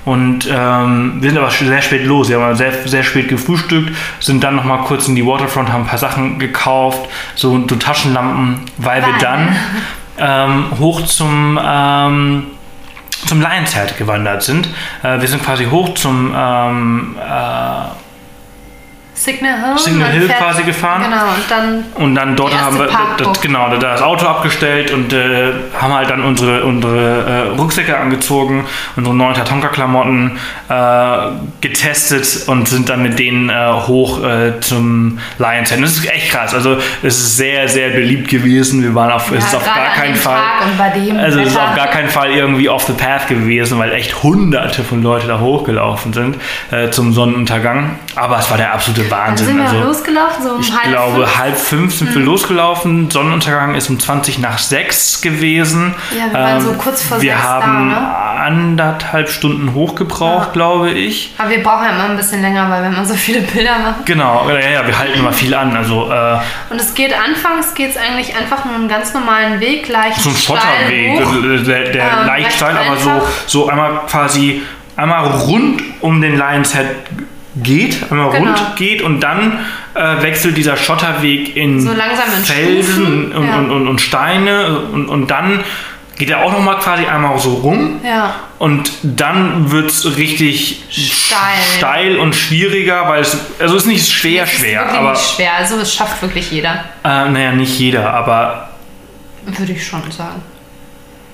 [0.04, 2.28] Und ähm, wir sind aber sehr spät los.
[2.28, 5.88] Wir haben sehr, sehr spät gefrühstückt, sind dann nochmal kurz in die Waterfront, haben ein
[5.88, 9.10] paar Sachen gekauft, so, so Taschenlampen, weil Nein.
[9.10, 9.56] wir dann
[10.18, 12.44] ähm, hoch zum ähm,
[13.26, 14.68] zum Lions Head gewandert sind.
[15.02, 18.05] Äh, wir sind quasi hoch zum ähm, äh,
[19.16, 21.02] Signal Hill, Signal Hill quasi gefahren.
[21.04, 21.84] Genau, und dann.
[21.94, 26.10] Und dann dort haben wir das, genau, da das Auto abgestellt und äh, haben halt
[26.10, 30.38] dann unsere, unsere äh, Rucksäcke angezogen, unsere neuen Tatonka-Klamotten
[30.68, 31.16] äh,
[31.62, 35.82] getestet und sind dann mit denen äh, hoch äh, zum Lions Head.
[35.82, 36.52] Das ist echt krass.
[36.52, 38.82] Also es ist sehr, sehr beliebt gewesen.
[38.82, 40.42] Wir waren auf, ja, es ist auf gar keinen Fall.
[41.18, 44.84] also es ist auf gar keinen Fall irgendwie off the path gewesen, weil echt hunderte
[44.84, 46.36] von Leuten da hochgelaufen sind
[46.70, 47.98] äh, zum Sonnenuntergang.
[48.14, 49.46] Aber es war der absolute Wahnsinn.
[49.46, 51.38] Dann sind wir also, losgelaufen, so um ich halb glaube, fünf?
[51.38, 52.14] halb fünf sind mhm.
[52.14, 53.10] wir losgelaufen.
[53.10, 55.94] Sonnenuntergang ist um 20 nach sechs gewesen.
[56.16, 58.40] Ja, wir waren ähm, so kurz vor Wir sechs haben da, ne?
[58.40, 60.52] anderthalb Stunden hochgebraucht, ja.
[60.52, 61.34] glaube ich.
[61.38, 64.02] Aber wir brauchen ja immer ein bisschen länger, weil wir immer so viele Bilder machen.
[64.04, 65.76] Genau, ja, ja wir halten immer viel an.
[65.76, 66.38] Also, äh,
[66.70, 70.30] Und es geht anfangs geht es eigentlich einfach nur einen ganz normalen Weg, leicht So
[70.30, 73.10] ein Schotterweg, der, der ähm, leicht steil, aber so,
[73.46, 74.62] so einmal quasi
[74.96, 76.86] einmal rund um den Lions Head
[77.62, 78.50] geht, einmal genau.
[78.50, 79.58] rund geht und dann
[79.94, 83.58] äh, wechselt dieser Schotterweg in, so in Felsen und, ja.
[83.58, 85.64] und, und, und, Steine und, und dann
[86.16, 88.34] geht er auch nochmal quasi einmal so rum ja.
[88.58, 91.38] und dann wird es richtig steil.
[91.76, 92.16] steil.
[92.18, 95.12] und schwieriger, weil es, also es ist nicht schwer, es ist schwer, aber...
[95.12, 96.84] Nicht schwer, also es schafft wirklich jeder.
[97.04, 98.70] Äh, naja, nicht jeder, aber...
[99.44, 100.42] Würde ich schon sagen.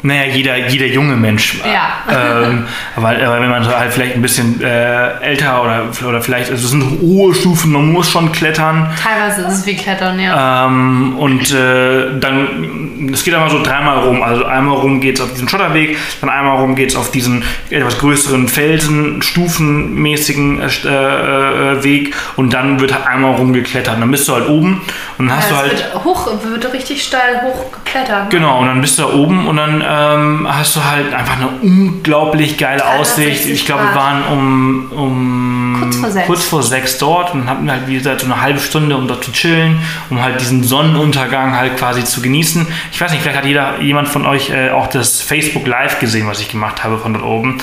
[0.02, 1.60] Naja, jeder, jeder junge Mensch.
[1.64, 2.02] Ja.
[2.10, 2.64] Ähm,
[2.96, 6.70] aber, aber, wenn man halt vielleicht ein bisschen äh, älter oder, oder vielleicht, also es
[6.70, 8.90] sind hohe Stufen, man muss schon klettern.
[9.00, 10.66] Teilweise ist es wie Klettern, ja.
[10.66, 14.22] Ähm, und äh, dann, es geht einmal so dreimal rum.
[14.22, 17.44] Also einmal rum geht es auf diesen Schotterweg, dann einmal rum geht es auf diesen
[17.70, 24.00] etwas größeren Felsen, stufenmäßigen äh, äh, Weg und dann wird halt einmal rumgeklettert.
[24.00, 24.82] Dann bist du halt oben
[25.18, 25.72] und dann hast ja, du halt.
[25.72, 28.24] Wird hoch, wird richtig steil hochgeklettert.
[28.24, 28.28] Ne?
[28.30, 31.48] Genau, und dann bist du da oben und dann ähm, hast du halt einfach eine
[31.60, 33.46] unglaublich geile Aussicht.
[33.46, 36.26] Ich glaube, wir waren um, um kurz, vor sechs.
[36.26, 39.24] kurz vor sechs dort und hatten halt, wie gesagt, so eine halbe Stunde, um dort
[39.24, 39.78] zu chillen,
[40.08, 42.66] um halt diesen Sonnenuntergang halt quasi zu genießen.
[42.92, 46.26] Ich weiß nicht, vielleicht hat jeder, jemand von euch äh, auch das Facebook Live gesehen,
[46.26, 47.58] was ich gemacht habe von dort oben.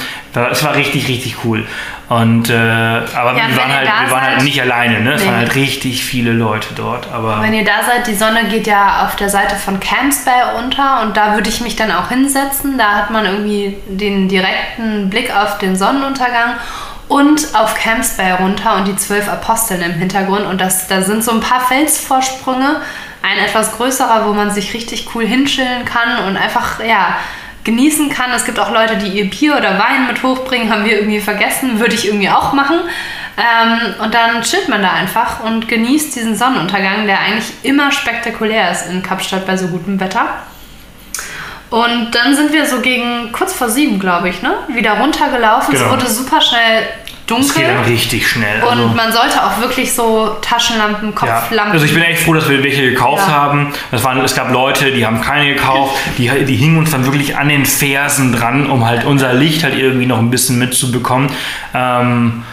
[0.51, 1.65] Es war richtig, richtig cool.
[2.09, 5.13] Und, äh, aber ja, wir, waren halt, wir waren halt nicht alleine, ne?
[5.13, 5.27] Es nee.
[5.27, 7.07] waren halt richtig viele Leute dort.
[7.13, 10.57] Aber wenn ihr da seid, die Sonne geht ja auf der Seite von Camps Bay
[10.57, 12.79] unter und da würde ich mich dann auch hinsetzen.
[12.79, 16.55] Da hat man irgendwie den direkten Blick auf den Sonnenuntergang
[17.09, 20.47] und auf Camps Bay runter und die zwölf Aposteln im Hintergrund.
[20.47, 22.81] Und das, da sind so ein paar Felsvorsprünge,
[23.21, 27.17] ein etwas größerer, wo man sich richtig cool hinschillen kann und einfach, ja,
[27.63, 28.31] genießen kann.
[28.31, 31.79] Es gibt auch Leute, die ihr Bier oder Wein mit hochbringen, haben wir irgendwie vergessen,
[31.79, 32.79] würde ich irgendwie auch machen.
[33.37, 38.71] Ähm, und dann chillt man da einfach und genießt diesen Sonnenuntergang, der eigentlich immer spektakulär
[38.71, 40.25] ist in Kapstadt bei so gutem Wetter.
[41.69, 44.55] Und dann sind wir so gegen kurz vor sieben, glaube ich, ne?
[44.69, 45.73] wieder runtergelaufen.
[45.73, 45.85] Genau.
[45.85, 46.87] Es wurde super schnell
[47.29, 47.47] dunkel.
[47.47, 48.61] Es geht dann richtig schnell.
[48.61, 51.55] Also und man sollte auch wirklich so Taschenlampen, Kopflampen.
[51.55, 51.71] Ja.
[51.71, 53.33] Also ich bin echt froh, dass wir welche gekauft ja.
[53.33, 53.73] haben.
[53.91, 55.95] Es, waren, es gab Leute, die haben keine gekauft.
[56.17, 59.77] Die, die hingen uns dann wirklich an den Fersen dran, um halt unser Licht halt
[59.77, 61.29] irgendwie noch ein bisschen mitzubekommen.
[61.73, 62.43] Ähm,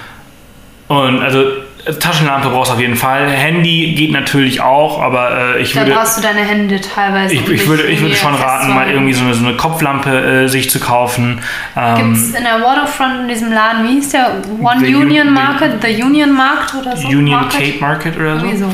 [0.88, 1.44] und also
[1.92, 3.28] Taschenlampe brauchst du auf jeden Fall.
[3.30, 5.92] Handy geht natürlich auch, aber äh, ich da würde.
[5.92, 7.34] Da brauchst du deine Hände teilweise.
[7.34, 10.48] Ich, ich würde, ich würde schon raten, mal irgendwie so eine, so eine Kopflampe äh,
[10.48, 11.40] sich zu kaufen.
[11.76, 14.42] Ähm, Gibt es in der Waterfront in diesem Laden, wie hieß der?
[14.60, 15.80] One the Union Market?
[15.82, 17.06] The Union Market oder so?
[17.06, 17.60] Union Market?
[17.60, 18.46] Cape Market oder so?
[18.46, 18.70] Irgendwie so,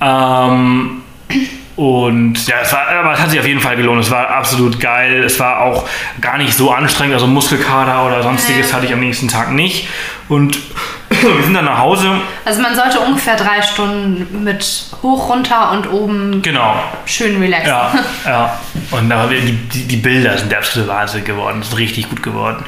[0.00, 0.48] ja.
[0.52, 1.02] Ähm,
[1.80, 4.04] und ja, es war, aber es hat sich auf jeden Fall gelohnt.
[4.04, 5.24] Es war absolut geil.
[5.24, 5.88] Es war auch
[6.20, 7.14] gar nicht so anstrengend.
[7.14, 9.88] Also Muskelkater oder sonstiges hatte ich am nächsten Tag nicht.
[10.28, 10.58] Und
[11.08, 12.20] wir sind dann nach Hause.
[12.44, 16.74] Also man sollte ungefähr drei Stunden mit hoch, runter und oben genau.
[17.06, 17.68] schön relaxen.
[17.68, 17.92] Ja,
[18.26, 18.60] ja.
[18.90, 21.62] Und die, die, die Bilder sind der absolute Wahnsinn geworden.
[21.62, 22.62] Sind richtig gut geworden.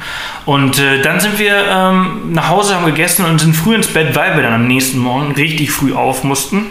[0.47, 4.17] Und äh, dann sind wir ähm, nach Hause, haben gegessen und sind früh ins Bett,
[4.17, 6.69] weil wir dann am nächsten Morgen richtig früh auf mussten.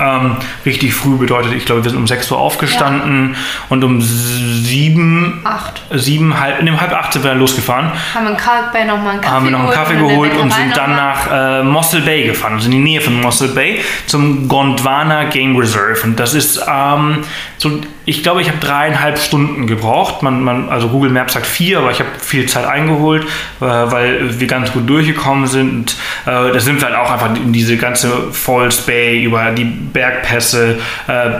[0.00, 3.34] Ähm, richtig früh bedeutet, ich glaube, wir sind um 6 Uhr aufgestanden
[3.68, 5.82] und um 7, Acht.
[5.90, 7.90] 7, halb, in halb 8 sind wir dann losgefahren.
[8.14, 8.36] Haben wir
[8.72, 11.30] Bay nochmal einen Kaffee Haben wir noch einen Kaffee geholt und Bäckerei sind dann nach
[11.32, 16.00] äh, Mossel Bay gefahren, also in die Nähe von Mossel Bay zum Gondwana Game Reserve.
[16.04, 17.24] Und das ist ähm,
[17.56, 20.22] so, ich glaube, ich habe dreieinhalb Stunden gebraucht.
[20.22, 24.40] Man, man, also Google Maps sagt vier, aber ich habe viel Zeit eingeholt, äh, weil
[24.40, 25.74] wir ganz gut durchgekommen sind.
[25.74, 25.96] Und
[26.26, 30.78] äh, da sind wir halt auch einfach in diese ganze Falls Bay über die Bergpässe.
[31.06, 31.30] Äh,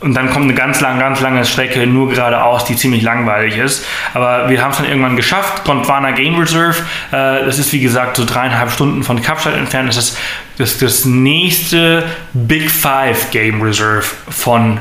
[0.00, 3.86] und dann kommt eine ganz lange, ganz lange Strecke nur geradeaus, die ziemlich langweilig ist.
[4.12, 5.64] Aber wir haben es dann irgendwann geschafft.
[5.64, 6.76] Gondwana Game Reserve,
[7.10, 9.88] äh, das ist wie gesagt so dreieinhalb Stunden von Kapstadt entfernt.
[9.88, 10.18] Das ist
[10.58, 12.04] das, das nächste
[12.34, 14.78] Big Five Game Reserve von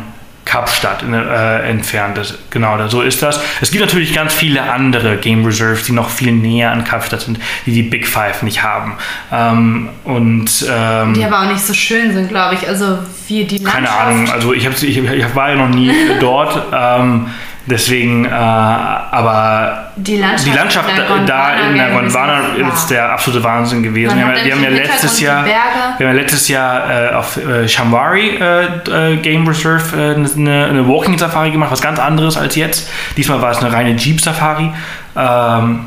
[0.53, 2.37] Kapstadt äh, entfernt ist.
[2.51, 3.39] Genau, so ist das.
[3.59, 7.39] Es gibt natürlich ganz viele andere Game Reserves, die noch viel näher an Kapstadt sind,
[7.65, 8.93] die die Big Five nicht haben.
[9.31, 12.67] Ähm, und ähm, Die aber auch nicht so schön sind, glaube ich.
[12.67, 14.07] Also wie die keine Landschaft.
[14.07, 17.31] Ahnung, also ich, ich, ich war ja noch nie dort, ähm,
[17.65, 22.41] deswegen, äh, aber Die Landschaft, die Landschaft in da, in der Gondwana
[22.73, 24.17] ist der absolute Wahnsinn gewesen.
[24.17, 27.67] Wir haben, wir haben ja letztes Jahr, wir haben ja letztes Jahr äh, auf äh,
[27.67, 32.55] Shamwari äh, äh, Game Reserve äh, eine, eine Walking Safari gemacht, was ganz anderes als
[32.55, 32.89] jetzt.
[33.17, 34.71] Diesmal war es eine reine Jeep Safari.
[35.15, 35.85] Ähm,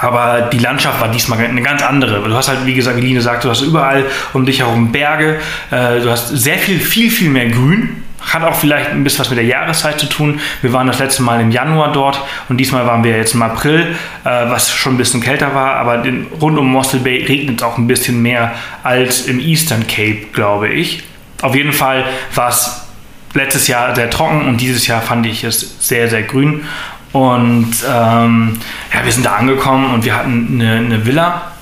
[0.00, 2.26] aber die Landschaft war diesmal eine ganz andere.
[2.26, 5.40] Du hast halt, wie gesagt, wie Line sagt, du hast überall um dich herum Berge.
[5.70, 7.99] Äh, du hast sehr viel, viel, viel mehr Grün.
[8.20, 10.40] Hat auch vielleicht ein bisschen was mit der Jahreszeit zu tun.
[10.62, 13.96] Wir waren das letzte Mal im Januar dort und diesmal waren wir jetzt im April,
[14.24, 15.76] äh, was schon ein bisschen kälter war.
[15.76, 18.52] Aber den, rund um Mossel Bay regnet es auch ein bisschen mehr
[18.82, 21.02] als im Eastern Cape, glaube ich.
[21.42, 22.04] Auf jeden Fall
[22.34, 22.86] war es
[23.34, 26.64] letztes Jahr sehr trocken und dieses Jahr fand ich es sehr, sehr grün.
[27.12, 28.58] Und ähm,
[28.94, 31.52] ja, wir sind da angekommen und wir hatten eine, eine Villa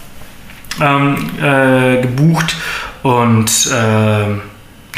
[0.81, 2.57] ähm, äh, gebucht
[3.03, 4.48] und äh,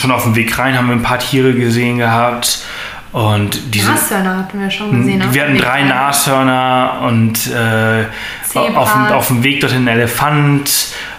[0.00, 2.64] schon auf dem Weg rein haben wir ein paar Tiere gesehen gehabt.
[3.12, 5.22] Und diese, Nashörner hatten wir schon gesehen.
[5.32, 5.82] wir hatten drei.
[5.82, 8.04] Nashörner und äh,
[8.76, 10.70] auf, dem- auf dem Weg dorthin ein Elefant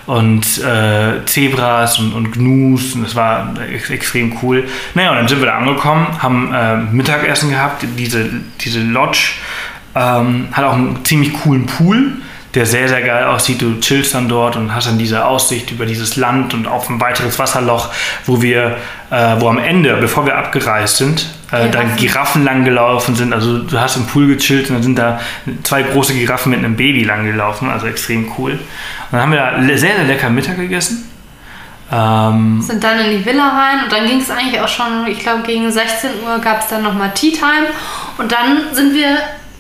[0.05, 4.67] und äh, Zebras und, und Gnus und das war ex extrem cool.
[4.95, 7.85] Naja, und dann sind wir da angekommen, haben äh, Mittagessen gehabt.
[7.97, 8.29] Diese,
[8.61, 9.33] diese Lodge
[9.93, 12.13] ähm, hat auch einen ziemlich coolen Pool,
[12.53, 13.61] der sehr, sehr geil aussieht.
[13.61, 16.99] Du chillst dann dort und hast dann diese Aussicht über dieses Land und auf ein
[16.99, 17.89] weiteres Wasserloch,
[18.25, 18.77] wo wir,
[19.09, 21.95] äh, wo am Ende, bevor wir abgereist sind, äh, Giraffen.
[21.97, 23.33] Giraffen lang gelaufen sind.
[23.33, 25.19] Also du hast im Pool gechillt und dann sind da
[25.63, 27.69] zwei große Giraffen mit einem Baby lang gelaufen.
[27.69, 28.51] Also extrem cool.
[28.51, 28.59] Und
[29.11, 31.07] dann haben wir da sehr, sehr lecker Mittag gegessen.
[31.93, 35.19] Ähm, Sind dann in die Villa rein und dann ging es eigentlich auch schon, ich
[35.19, 37.67] glaube gegen 16 Uhr gab es dann nochmal Tea Time
[38.17, 39.17] und dann sind wir,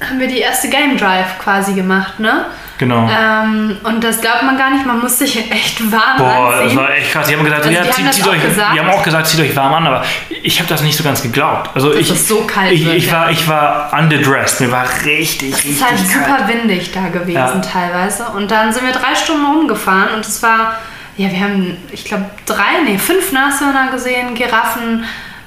[0.07, 2.45] haben wir die erste Game Drive quasi gemacht, ne?
[2.77, 3.07] genau.
[3.07, 6.77] Ähm, und das glaubt man gar nicht, man muss sich echt warm Boah, das anziehen.
[6.79, 7.27] war echt krass.
[7.27, 8.73] Die haben gesagt, Also ja, die haben zieht, das euch, gesagt.
[8.75, 10.03] die haben auch gesagt, zieht euch warm an, aber
[10.41, 11.69] ich habe das nicht so ganz geglaubt.
[11.75, 14.61] Also ich, es so kalt ich, wird, ich, war, ich war underdressed.
[14.61, 17.59] Mir war richtig, Es richtig ist halt super windig da gewesen Ja.
[17.59, 18.25] teilweise.
[18.35, 20.73] Und dann sind wir drei Stunden rumgefahren und es war,
[21.17, 25.03] ja, wir haben, ich glaube, drei, nee, fünf Nashörner gesehen, Giraffen,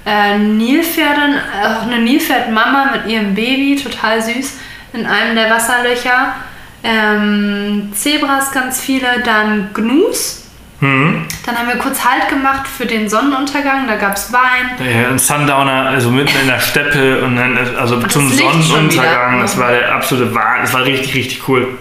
[0.07, 4.59] äh, Nilpferde, auch eine Nilpferdmama mit ihrem Baby, total süß,
[4.93, 6.35] in einem der Wasserlöcher.
[6.83, 10.45] Ähm, Zebras ganz viele, dann Gnus.
[10.81, 11.25] Mhm.
[11.47, 14.77] Dann haben wir kurz Halt gemacht für den Sonnenuntergang, da gab es Wein.
[14.79, 19.41] Ja, ein Sundowner, also mitten in der Steppe und dann also das zum Sonnenuntergang.
[19.41, 20.63] Das war der absolute Wahnsinn.
[20.63, 21.79] Das war richtig, richtig cool.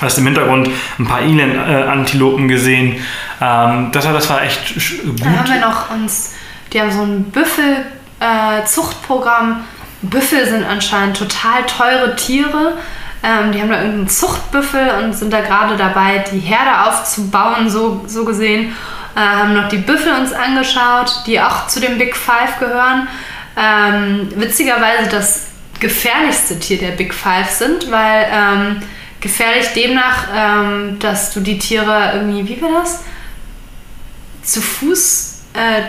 [0.00, 2.96] Hast im Hintergrund ein paar Eland-Antilopen gesehen.
[3.40, 5.24] Ähm, das, war, das war echt gut.
[5.24, 6.34] Dann haben wir noch uns,
[6.72, 9.64] die haben so ein Büffel-Zuchtprogramm.
[10.02, 12.76] Büffel sind anscheinend total teure Tiere.
[13.22, 18.04] Ähm, die haben da irgendeinen Zuchtbüffel und sind da gerade dabei, die Herde aufzubauen, so,
[18.06, 18.74] so gesehen.
[19.16, 23.08] Äh, haben noch die Büffel uns angeschaut, die auch zu den Big Five gehören.
[23.56, 25.46] Ähm, witzigerweise das
[25.80, 28.82] gefährlichste Tier der Big Five sind, weil ähm,
[29.20, 33.00] gefährlich demnach, ähm, dass du die Tiere irgendwie, wie war das?
[34.46, 35.82] zu Fuß äh,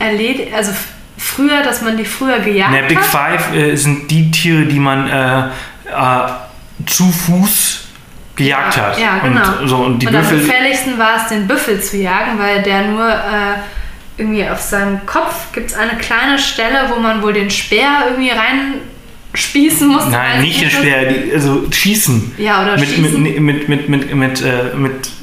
[0.00, 0.72] erledigt, also
[1.16, 3.04] früher, dass man die früher gejagt der Big hat.
[3.04, 6.28] Five äh, sind die Tiere, die man äh, äh,
[6.86, 7.84] zu Fuß
[8.36, 8.98] gejagt Ja, hat.
[8.98, 9.60] ja, genau.
[9.60, 12.82] Und, so, und die und am gefährlichsten war es, den Büffel zu jagen, weil der
[12.88, 13.58] nur äh,
[14.16, 18.30] irgendwie auf seinem Kopf gibt es eine kleine Stelle, wo man wohl den Speer irgendwie
[18.30, 20.06] reinspießen muss.
[20.08, 20.70] Nein, nicht den.
[20.70, 22.34] Speer, die, also schießen.
[22.38, 23.22] Ja, oder mit, schießen.
[23.22, 25.19] Mit, mit, mit, mit, mit, äh, mit ja,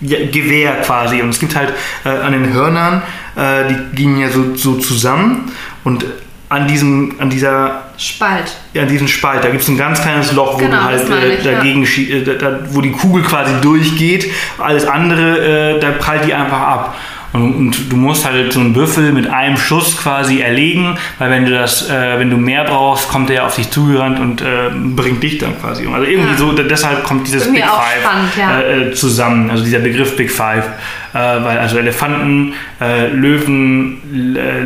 [0.00, 1.20] Gewehr quasi.
[1.22, 1.72] Und es gibt halt
[2.04, 3.02] äh, an den Hörnern,
[3.36, 5.52] äh, die gingen ja so, so zusammen
[5.84, 6.04] und
[6.50, 8.56] an diesem, an dieser Spalt.
[8.74, 11.08] ja, an diesem Spalt, da gibt es ein ganz kleines Loch, wo Genau, du halt
[11.08, 11.52] äh, ich, ja.
[11.52, 14.28] dagegen äh, da, da, wo die Kugel quasi durchgeht.
[14.58, 16.96] Alles andere, äh, da prallt die einfach ab.
[17.32, 21.52] Und, du musst halt so einen Büffel mit einem Schuss quasi erlegen, weil wenn du
[21.52, 25.38] das, äh, wenn du mehr brauchst, kommt er auf dich zugerannt und äh, bringt dich
[25.38, 25.94] dann quasi um.
[25.94, 26.38] Also irgendwie ja.
[26.38, 28.60] so, deshalb kommt dieses Big Five spannend, ja.
[28.60, 30.64] Äh, äh, zusammen, also dieser Begriff Big Five.
[31.12, 33.98] Äh, weil also Elefanten, äh, Löwen,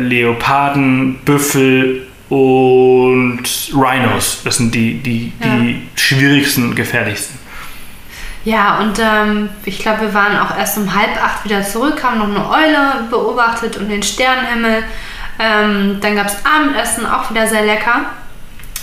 [0.07, 3.43] Leoparden, Büffel und
[3.73, 5.77] Rhinos, das sind die, die, die ja.
[5.95, 7.44] schwierigsten und gefährlichsten.
[8.45, 12.19] Ja, und ähm, ich glaube, wir waren auch erst um halb acht wieder zurück, haben
[12.19, 14.83] noch eine Eule beobachtet und den Sternenhimmel.
[15.39, 18.01] Ähm, dann gab es Abendessen, auch wieder sehr lecker.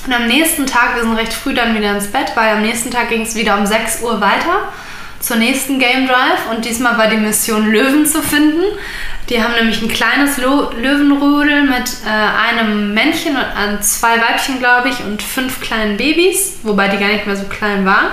[0.04, 2.90] Und am nächsten Tag, wir sind recht früh dann wieder ins Bett, weil am nächsten
[2.90, 4.72] Tag ging es wieder um 6 Uhr weiter
[5.20, 6.50] zur nächsten Game Drive.
[6.50, 8.64] Und diesmal war die Mission Löwen zu finden.
[9.28, 14.58] Die haben nämlich ein kleines Lo Löwenrudel mit äh, einem Männchen und äh, zwei Weibchen,
[14.58, 18.08] glaube ich, und fünf kleinen Babys, wobei die gar nicht mehr so klein waren.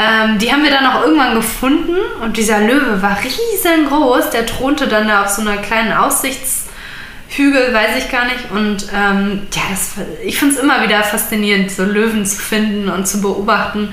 [0.00, 4.30] Ähm, die haben wir dann auch irgendwann gefunden und dieser Löwe war riesengroß.
[4.30, 8.50] Der thronte dann da auf so einer kleinen Aussichtshügel, weiß ich gar nicht.
[8.52, 9.94] Und ähm, ja, das,
[10.24, 13.92] ich finde es immer wieder faszinierend, so Löwen zu finden und zu beobachten.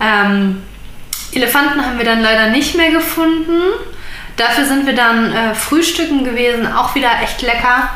[0.00, 0.62] Ähm,
[1.32, 3.60] Elefanten haben wir dann leider nicht mehr gefunden.
[4.36, 7.88] Dafür sind wir dann äh, frühstücken gewesen, auch wieder echt lecker.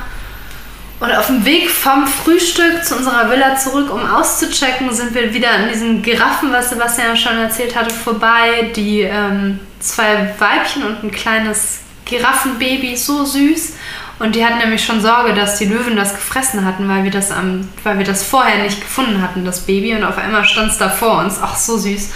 [1.01, 5.51] Und auf dem Weg vom Frühstück zu unserer Villa zurück, um auszuchecken, sind wir wieder
[5.51, 8.71] an diesen Giraffen, was Sebastian schon erzählt hatte, vorbei.
[8.77, 13.77] Die ähm, zwei Weibchen und ein kleines Giraffenbaby, so süß.
[14.19, 17.31] Und die hatten nämlich schon Sorge, dass die Löwen das gefressen hatten, weil wir das,
[17.31, 19.95] am, weil wir das vorher nicht gefunden hatten, das Baby.
[19.95, 21.41] Und auf einmal stand es da vor uns.
[21.43, 22.13] Ach, so süß.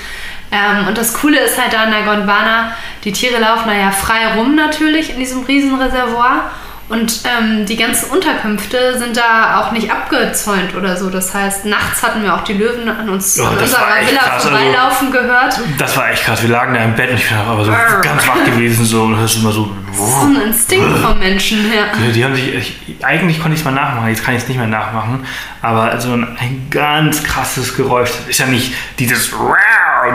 [0.53, 3.91] Ähm, und das Coole ist halt da in der Gondwana, die Tiere laufen da ja
[3.91, 6.51] frei rum natürlich in diesem Riesenreservoir.
[6.87, 11.09] Und ähm, die ganzen Unterkünfte sind da auch nicht abgezäunt oder so.
[11.09, 14.33] Das heißt, nachts hatten wir auch die Löwen an uns oh, an unserer Villa krass.
[14.35, 15.61] Also vorbeilaufen also, gehört.
[15.79, 16.43] Das war echt krass.
[16.43, 18.03] Wir lagen da im Bett und ich bin aber so Arr.
[18.03, 19.75] ganz wach gewesen so und hörst immer so.
[19.95, 21.87] So ein Instinkt vom Menschen, ja.
[21.97, 24.49] Die, die haben sich, ich, eigentlich konnte ich es mal nachmachen, jetzt kann ich es
[24.49, 25.25] nicht mehr nachmachen.
[25.63, 28.11] Aber so ein, ein ganz krasses Geräusch.
[28.11, 29.33] Das ist ja nicht dieses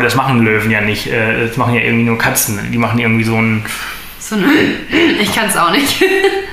[0.02, 1.08] das machen Löwen ja nicht.
[1.08, 2.72] Äh, das machen ja irgendwie nur Katzen.
[2.72, 3.66] Die machen irgendwie so ein.
[4.20, 4.44] So ein.
[5.20, 6.04] Ich kann es auch nicht.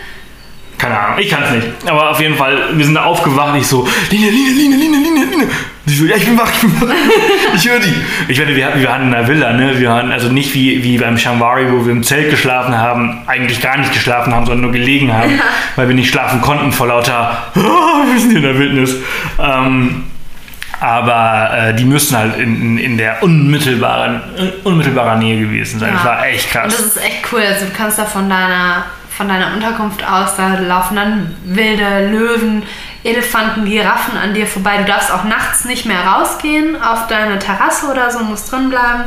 [0.78, 1.66] Keine Ahnung, ich kann es nicht.
[1.86, 3.56] Aber auf jeden Fall, wir sind da aufgewacht.
[3.58, 5.48] Ich so, Line, Line, Line, Line, Line, Line.
[5.86, 6.94] Ich so, ja, ich bin wach, ich bin wach.
[7.54, 7.94] Ich höre die.
[8.28, 9.78] Ich werde, wir hatten, wir hatten in der Villa, ne?
[9.78, 13.62] Wir hatten also nicht wie, wie beim Shambari, wo wir im Zelt geschlafen haben, eigentlich
[13.62, 15.42] gar nicht geschlafen haben, sondern nur gelegen haben, ja.
[15.76, 18.96] weil wir nicht schlafen konnten vor lauter, wir sind hier in der Wildnis.
[19.38, 20.04] Ähm,
[20.80, 24.20] aber äh, die müssen halt in, in, in der unmittelbaren,
[24.64, 25.90] unmittelbarer Nähe gewesen sein.
[25.90, 25.94] Ja.
[25.94, 26.64] Das war echt krass.
[26.64, 27.40] Und das ist echt cool.
[27.40, 28.84] Also du kannst da von deiner,
[29.16, 32.62] von deiner Unterkunft aus, da laufen dann wilde Löwen,
[33.02, 34.78] Elefanten, Giraffen an dir vorbei.
[34.78, 39.04] Du darfst auch nachts nicht mehr rausgehen auf deine Terrasse oder so, musst drin bleiben.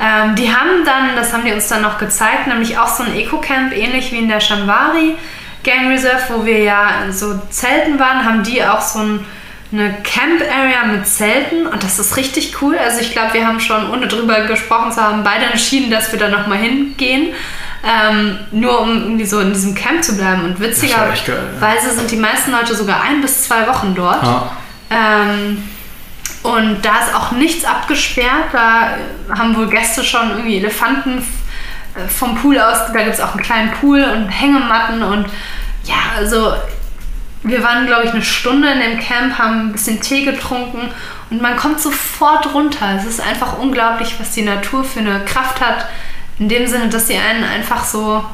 [0.00, 3.14] Ähm, die haben dann, das haben die uns dann noch gezeigt, nämlich auch so ein
[3.14, 5.16] Eco-Camp, ähnlich wie in der Shamwari
[5.62, 9.26] Game Reserve, wo wir ja so Zelten waren, haben die auch so ein
[9.72, 12.76] eine Camp Area mit Zelten und das ist richtig cool.
[12.76, 16.18] Also ich glaube, wir haben schon, ohne drüber gesprochen zu haben, beide entschieden, dass wir
[16.18, 17.28] da nochmal hingehen.
[17.82, 20.44] Ähm, nur um irgendwie so in diesem Camp zu bleiben.
[20.44, 21.94] Und witzigerweise ja.
[21.94, 24.22] sind die meisten Leute sogar ein bis zwei Wochen dort.
[24.22, 24.52] Ja.
[24.90, 25.62] Ähm,
[26.42, 28.48] und da ist auch nichts abgesperrt.
[28.52, 28.96] Da
[29.30, 31.24] haben wohl Gäste schon irgendwie Elefanten
[31.94, 32.92] äh, vom Pool aus.
[32.92, 35.26] Da gibt es auch einen kleinen Pool und Hängematten und
[35.84, 36.54] ja, also
[37.42, 40.90] wir waren, glaube ich, eine Stunde in dem Camp, haben ein bisschen Tee getrunken
[41.30, 42.96] und man kommt sofort runter.
[42.98, 45.86] Es ist einfach unglaublich, was die Natur für eine Kraft hat,
[46.40, 48.24] in dem Sinne, dass sie einen einfach so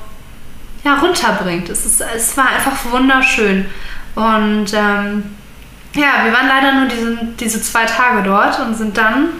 [0.84, 1.68] ja, runterbringt.
[1.68, 3.66] Es, ist, es war einfach wunderschön.
[4.14, 5.24] Und ähm,
[5.92, 9.30] ja, wir waren leider nur diese, diese zwei Tage dort und sind dann.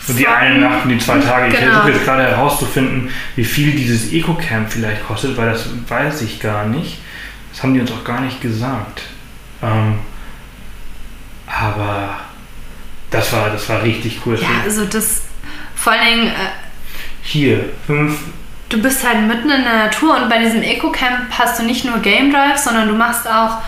[0.00, 1.48] So die eine Nacht und die zwei Tage.
[1.48, 1.72] Ich genau.
[1.72, 6.66] versuche jetzt gerade herauszufinden, wie viel dieses Eco-Camp vielleicht kostet, weil das weiß ich gar
[6.66, 6.98] nicht.
[7.52, 9.02] Das haben die uns auch gar nicht gesagt.
[9.62, 9.98] Ähm,
[11.46, 12.20] aber
[13.10, 14.38] das war, das war richtig cool.
[14.40, 15.22] Ja, also das
[15.74, 16.32] vor allen Dingen.
[17.26, 18.20] Hier, fünf.
[18.68, 21.98] Du bist halt mitten in der Natur und bei diesem Eco-Camp hast du nicht nur
[21.98, 23.58] Game Drive, sondern du machst auch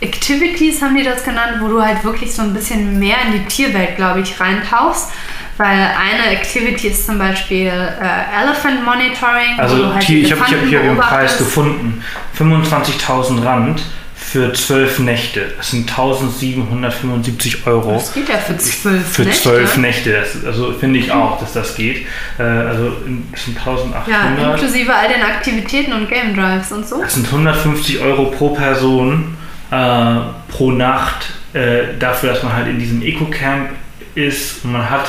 [0.00, 3.44] Activities, haben die das genannt, wo du halt wirklich so ein bisschen mehr in die
[3.46, 5.12] Tierwelt, glaube ich, reintauchst.
[5.56, 9.58] Weil eine Activity ist zum Beispiel äh, Elephant Monitoring.
[9.58, 12.04] Also halt hier, ich habe hab hier den Preis gefunden.
[12.38, 13.82] 25.000 Rand
[14.26, 15.52] für zwölf Nächte.
[15.56, 17.92] Das sind 1775 Euro.
[17.92, 20.12] Das geht ja für zwölf Für zwölf Nächte.
[20.12, 22.06] Das, also finde ich auch, dass das geht.
[22.36, 22.90] Äh, also
[23.30, 24.08] das sind 1800.
[24.08, 27.00] Ja, inklusive all den Aktivitäten und Game Drives und so.
[27.00, 29.36] Das sind 150 Euro pro Person
[29.70, 30.16] äh,
[30.48, 33.70] pro Nacht äh, dafür, dass man halt in diesem Eco-Camp
[34.16, 35.06] ist und man hat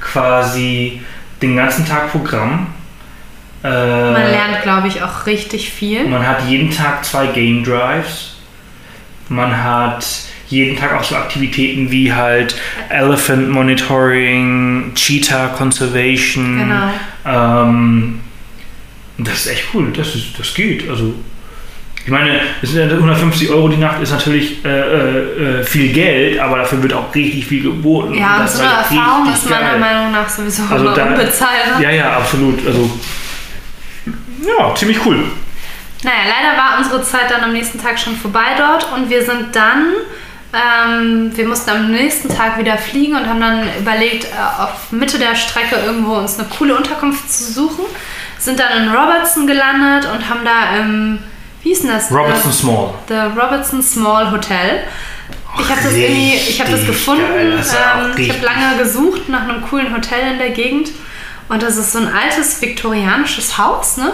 [0.00, 1.00] quasi
[1.42, 2.68] den ganzen Tag Programm.
[3.64, 6.06] Äh, Man lernt, glaube ich, auch richtig viel.
[6.06, 8.36] Man hat jeden Tag zwei Game Drives.
[9.32, 10.06] Man hat
[10.48, 12.54] jeden Tag auch so Aktivitäten wie halt
[12.90, 16.58] Elephant Monitoring, Cheetah Conservation.
[16.58, 16.90] Genau.
[17.64, 18.20] Ähm,
[19.18, 19.92] das ist echt cool.
[19.96, 20.88] Das, ist, das geht.
[20.90, 21.14] Also,
[22.04, 25.92] ich meine, es sind ja 150 Euro die Nacht ist natürlich äh, äh, äh, viel
[25.92, 28.14] Geld, aber dafür wird auch richtig viel geboten.
[28.14, 29.78] Ja, Das so eine halt Erfahrung ist meiner geil.
[29.80, 31.80] Meinung nach sowieso Also immer da- unbezahlt.
[31.80, 32.66] Ja, ja, absolut.
[32.66, 32.90] Also,
[34.46, 35.24] ja, ziemlich cool.
[36.02, 39.54] Naja, leider war unsere Zeit dann am nächsten Tag schon vorbei dort und wir sind
[39.54, 39.92] dann,
[40.52, 45.18] ähm, wir mussten am nächsten Tag wieder fliegen und haben dann überlegt, äh, auf Mitte
[45.18, 47.84] der Strecke irgendwo uns eine coole Unterkunft zu suchen.
[48.38, 51.20] Sind dann in Robertson gelandet und haben da im,
[51.62, 52.10] wie hieß denn das?
[52.10, 52.94] Robertson Äh, Small.
[53.06, 54.82] The Robertson Small Hotel.
[55.60, 57.22] Ich habe das irgendwie, ich habe das gefunden.
[57.22, 60.90] geil, das ähm, ich habe lange gesucht nach einem coolen Hotel in der Gegend.
[61.48, 64.12] Und das ist so ein altes viktorianisches Haus, ne?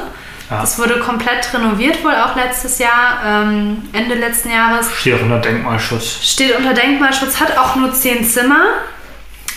[0.50, 0.60] Ja.
[0.60, 4.88] Das wurde komplett renoviert wohl auch letztes Jahr, ähm, Ende letzten Jahres.
[4.98, 6.20] Steht auch unter Denkmalschutz.
[6.22, 8.64] Steht unter Denkmalschutz, hat auch nur zehn Zimmer,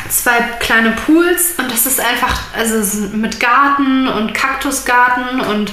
[0.09, 5.71] zwei kleine Pools und das ist einfach, also mit Garten und Kaktusgarten und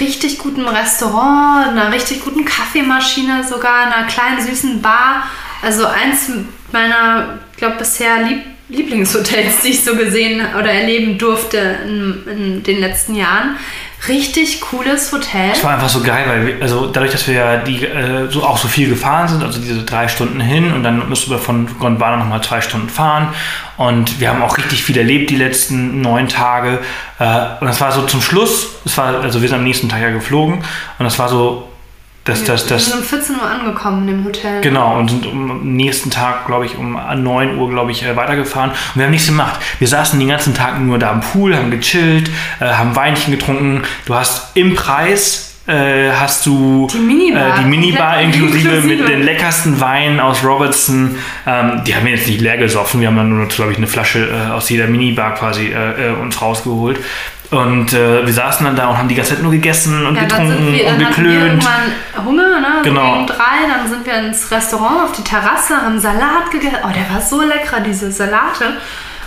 [0.00, 5.24] richtig gutem Restaurant, einer richtig guten Kaffeemaschine sogar, einer kleinen süßen Bar.
[5.62, 6.30] Also eins
[6.72, 12.62] meiner, ich glaube, bisher lieb Lieblingshotels, die ich so gesehen oder erleben durfte in, in
[12.62, 13.56] den letzten Jahren.
[14.06, 15.50] Richtig cooles Hotel.
[15.52, 18.44] Es war einfach so geil, weil wir, also dadurch, dass wir ja die, äh, so
[18.44, 21.68] auch so viel gefahren sind, also diese drei Stunden hin und dann müssen wir von
[21.80, 23.34] Gondwana nochmal zwei Stunden fahren
[23.76, 26.78] und wir haben auch richtig viel erlebt die letzten neun Tage
[27.18, 30.00] äh, und das war so zum Schluss, es war, also wir sind am nächsten Tag
[30.00, 30.58] ja geflogen
[30.98, 31.68] und das war so,
[32.28, 34.60] das, wir das, sind um 14 Uhr angekommen in dem Hotel.
[34.60, 38.70] Genau, und sind am nächsten Tag, glaube ich, um 9 Uhr, glaube ich, äh, weitergefahren.
[38.70, 39.60] Und wir haben nichts gemacht.
[39.78, 42.30] Wir saßen den ganzen Tag nur da am Pool, haben gechillt,
[42.60, 43.82] äh, haben Weinchen getrunken.
[44.06, 47.58] Du hast im Preis, äh, hast du Die Minibar.
[47.58, 48.86] äh, die Minibar inklusive, inklusive.
[48.86, 51.16] mit den leckersten Weinen aus Robertson.
[51.46, 53.00] Ähm, die haben wir jetzt nicht leer gesoffen.
[53.00, 55.72] Wir haben dann nur, glaube ich, eine Flasche aus jeder Minibar quasi
[56.22, 56.98] uns rausgeholt.
[57.50, 60.20] Und äh, wir saßen dann da und haben die ganze Zeit nur gegessen und Ja,
[60.22, 61.64] dann getrunken sind wir, und wir geklönt.
[61.64, 62.68] irgendwann Hunger, ne?
[62.78, 63.12] So Genau.
[63.14, 66.76] Gegen drei, dann sind wir ins Restaurant auf die Terrasse, haben Salat gegessen.
[66.84, 68.74] Oh, der war so lecker, diese Salate.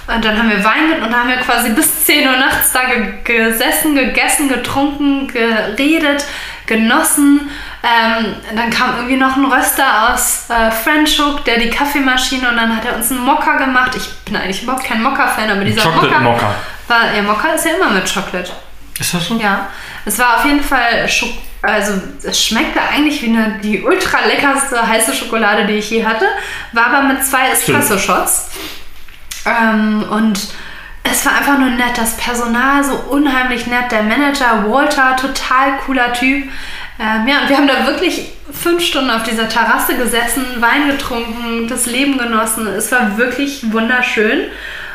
[0.08, 2.72] Und dann haben wir Wein getrunken und dann haben wir quasi bis 10 Uhr nachts
[2.74, 6.26] da ge gesessen, gegessen, getrunken, geredet,
[6.68, 7.50] genossen.
[7.84, 12.56] Ähm, dann kam irgendwie noch ein Röster aus äh, French Hook, der die Kaffeemaschine und
[12.58, 13.92] dann hat er uns einen Mokka gemacht.
[13.96, 16.56] Ich bin eigentlich überhaupt kein Mokka-Fan, aber dieser Chocolate Mokka, Mokka.
[16.92, 18.52] War, ja, Mokka ist ja immer mit Chocolate.
[19.00, 19.36] Ist das so?
[19.38, 19.70] Ja,
[20.06, 21.32] es war auf jeden Fall, Schok
[21.64, 21.94] also
[22.24, 26.26] es schmeckte eigentlich wie eine, die ultra leckerste heiße Schokolade, die ich je hatte,
[26.74, 28.50] war aber mit zwei Espresso-Shots.
[29.46, 30.40] Ähm, und
[31.04, 36.14] es war einfach nur nett, das Personal so unheimlich nett, der Manager Walter, total cooler
[36.14, 36.50] Typ.
[37.00, 41.68] Ähm, ja, und wir haben da wirklich fünf Stunden auf dieser Terrasse gesessen, Wein getrunken,
[41.68, 42.68] das Leben genossen.
[42.68, 44.46] Es war wirklich wunderschön.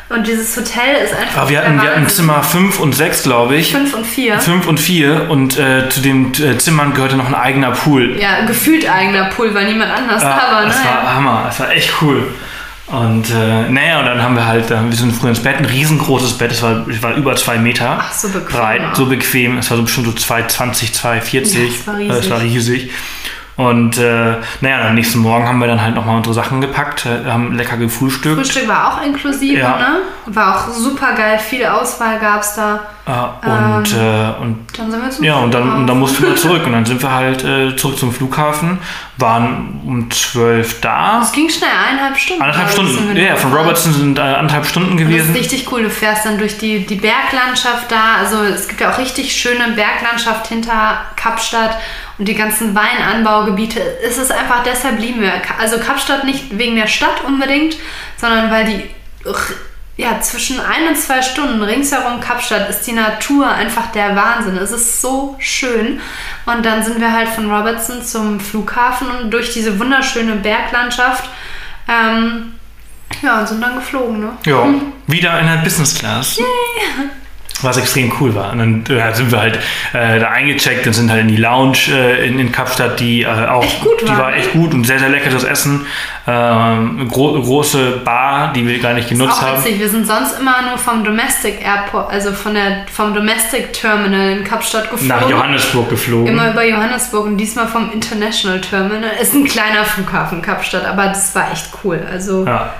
[0.09, 1.41] Und dieses Hotel ist einfach.
[1.41, 2.07] Aber wir der hatten, wir hatten.
[2.07, 3.71] Zimmer 5 und 6, glaube ich.
[3.73, 4.39] Fünf und vier.
[4.39, 8.17] 5 und 4 und äh, zu den äh, Zimmern gehörte noch ein eigener Pool.
[8.19, 10.65] Ja, gefühlt eigener Pool, weil niemand anders Ja, da war.
[10.65, 12.23] Das war Hammer, das war echt cool.
[12.87, 15.65] Und äh, naja, und dann haben wir halt, äh, wir sind früher ins Bett, ein
[15.65, 18.95] riesengroßes Bett, es war, es war über zwei Meter Ach, so bequem breit, auch.
[18.95, 22.39] so bequem, es war so bestimmt so 220, 240, Ja, es war Äh, es war
[22.41, 22.89] riesig.
[23.57, 27.27] Und äh, naja, am nächsten Morgen haben wir dann halt nochmal unsere Sachen gepackt, äh,
[27.29, 28.35] haben lecker gefrühstückt.
[28.37, 29.77] Frühstück war auch inklusive, Ja.
[29.77, 29.87] ne?
[30.27, 32.79] War auch super geil, viel Auswahl gab es da.
[33.07, 35.99] Äh, und, äh, und Dann sind wir zum Ja, und dann, und dann Flughafen.
[35.99, 36.65] mussten wir zurück.
[36.67, 38.77] Und dann sind wir halt äh, zurück zum Flughafen,
[39.17, 41.21] waren um 12 da.
[41.23, 42.43] Es ging schnell, eineinhalb Stunden.
[42.47, 43.15] Ich, Stunden.
[43.17, 43.53] Ja, von gefahren.
[43.65, 45.33] Robertson sind äh, anderthalb Stunden Das ist gewesen.
[45.33, 45.83] richtig cool.
[45.83, 48.17] Du fährst dann durch die, die Berglandschaft da.
[48.19, 51.77] Also es gibt ja auch richtig schöne Berglandschaft hinter Kapstadt
[52.17, 53.79] und die ganzen Weinanbaugebiete.
[54.03, 55.33] Es ist einfach, deshalb lieben wir.
[55.59, 57.77] Also Kapstadt nicht wegen der Stadt unbedingt,
[58.17, 58.83] sondern weil die
[59.97, 64.55] ja, zwischen ein und zwei Stunden ringsherum Kapstadt ist die Natur einfach der Wahnsinn.
[64.57, 65.99] Es ist so schön.
[66.45, 71.27] Und dann sind wir halt von Robertson zum Flughafen und durch diese wunderschöne Berglandschaft
[71.87, 72.53] ähm,
[73.23, 74.37] ja, und sind dann geflogen, ne?
[74.45, 74.67] Ja,
[75.07, 76.39] wieder in der Business Class.
[77.63, 78.51] Was extrem cool war.
[78.51, 79.57] Und dann äh, sind wir halt
[79.93, 83.27] äh, da eingecheckt und sind halt in die Lounge äh, in, in Kapstadt, die äh,
[83.27, 84.37] auch Echt gut die war, war ne?
[84.37, 85.85] echt gut und sehr, sehr leckeres Essen.
[86.27, 89.63] Ähm, eine gro große Bar, die wir gar nicht genutzt Auch haben.
[89.63, 94.37] witzig, wir sind sonst immer nur vom Domestic Airport, also von der, vom Domestic Terminal
[94.37, 95.07] in Kapstadt geflogen.
[95.07, 96.27] Nach Johannesburg geflogen.
[96.27, 99.11] Immer über Johannesburg und diesmal vom International Terminal.
[99.21, 102.05] Ist ein kleiner Flughafen Kapstadt, aber das war echt cool.
[102.11, 102.73] Also Ja.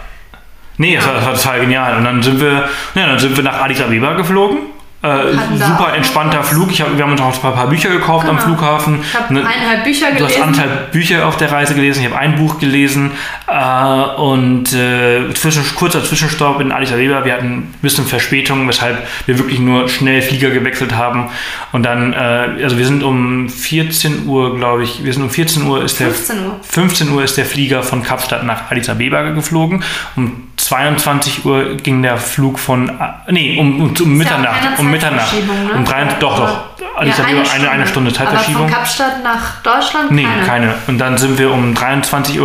[0.77, 1.97] Nee, das war, das war total genial.
[1.97, 4.76] Und dann sind wir, ja, dann sind wir nach Addis Abeba geflogen.
[5.07, 6.43] Äh, super entspannter?
[6.43, 6.71] Flug.
[6.71, 8.47] Ich hab, wir haben uns auch ein paar Bücher gekauft am Genau.
[8.47, 8.99] Flughafen.
[9.01, 10.43] Ich habe Ne- eineinhalb Bücher Du hast gelesen.
[10.43, 13.11] anderthalb Bücher auf der Reise gelesen, ich habe ein Buch gelesen
[13.47, 17.23] äh, und äh, zwischen, kurzer Zwischenstopp in Addis Abeba.
[17.25, 21.29] Wir hatten ein bisschen Verspätung, weshalb wir wirklich nur schnell Flieger gewechselt haben.
[21.71, 22.17] Und dann, äh,
[22.63, 26.07] also wir sind um 14 Uhr, glaube ich, wir sind um 14 Uhr ist der
[26.07, 26.59] 15 Uhr.
[26.63, 29.83] 15 Uhr ist der Flieger von Kapstadt nach Addis Abeba geflogen.
[30.15, 32.91] Um 22 Uhr ging der Flug von,
[33.29, 34.79] nee, um, um, um ja Mitternacht.
[34.79, 35.33] um Mitternacht.
[35.33, 35.73] Ne?
[35.75, 36.77] Um drei, doch, doch.
[37.05, 38.63] Ja, Abeba, eine, eine Stunde Zeitverschiebung.
[38.63, 40.45] Aber von Kapstadt nach Deutschland Nee, keine.
[40.45, 40.73] keine.
[40.87, 42.39] Und dann sind wir um 23.55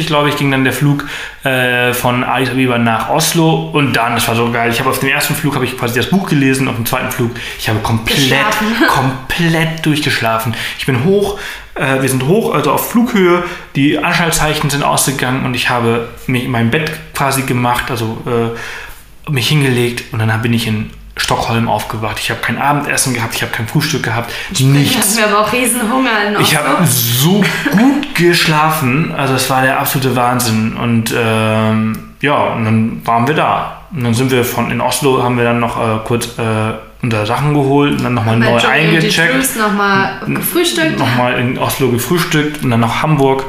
[0.00, 1.04] Uhr, glaube ich, ging dann der Flug
[1.44, 3.70] äh, von Addis Abeba nach Oslo.
[3.72, 4.70] Und dann, das war so geil.
[4.70, 7.10] Ich habe auf dem ersten Flug habe ich quasi das Buch gelesen, auf dem zweiten
[7.10, 8.44] Flug, ich habe komplett,
[8.88, 10.54] komplett durchgeschlafen.
[10.78, 11.38] Ich bin hoch,
[11.74, 13.42] äh, wir sind hoch, also auf Flughöhe,
[13.74, 19.30] die Anschaltzeichen sind ausgegangen und ich habe mich in mein Bett quasi gemacht, also äh,
[19.30, 22.18] mich hingelegt und dann bin ich in Stockholm aufgewacht.
[22.20, 24.96] Ich habe kein Abendessen gehabt, ich habe kein Frühstück gehabt, nichts.
[24.96, 29.62] Hatten wir aber auch riesen Hunger in Ich habe so gut geschlafen, also es war
[29.62, 30.76] der absolute Wahnsinn.
[30.76, 33.82] Und ähm, ja, und dann waren wir da.
[33.92, 36.72] Und dann sind wir von in Oslo, haben wir dann noch äh, kurz äh,
[37.02, 39.56] unsere Sachen geholt und dann nochmal neu eingecheckt.
[39.56, 40.98] Nochmal gefrühstückt.
[40.98, 43.44] Nochmal in Oslo gefrühstückt und dann nach Hamburg.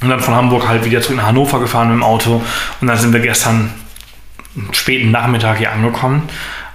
[0.00, 2.42] Und dann von Hamburg halt wieder zurück nach Hannover gefahren mit dem Auto.
[2.80, 3.72] Und dann sind wir gestern
[4.56, 6.22] am späten Nachmittag hier angekommen.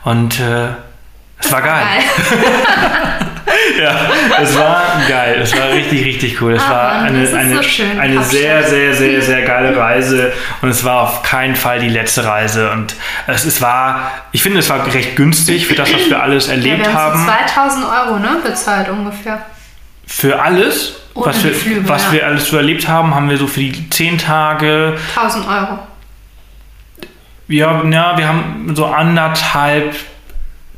[0.03, 0.67] Und äh,
[1.39, 1.85] es war geil.
[3.79, 3.95] Ja,
[4.41, 5.39] es war geil.
[5.41, 6.53] Es war richtig, richtig cool.
[6.53, 10.33] Es Ah, war Mann, eine, eine, so eine sehr, sehr, sehr, sehr geile Reise.
[10.61, 12.71] Und es war auf keinen Fall die letzte Reise.
[12.71, 12.95] Und
[13.27, 16.53] es, es war, ich finde, es war recht günstig für das, was wir alles Ja,
[16.53, 17.19] erlebt wir haben haben.
[17.19, 19.39] so 2000 Euro ne, bezahlt ungefähr.
[20.07, 22.11] Für alles, Ohne was, wir, Flüge, was ja.
[22.13, 25.79] wir alles so erlebt haben, haben wir so für die zehn Tage, 1000 Euro.
[27.47, 29.95] Ja, ja wir haben so anderthalb,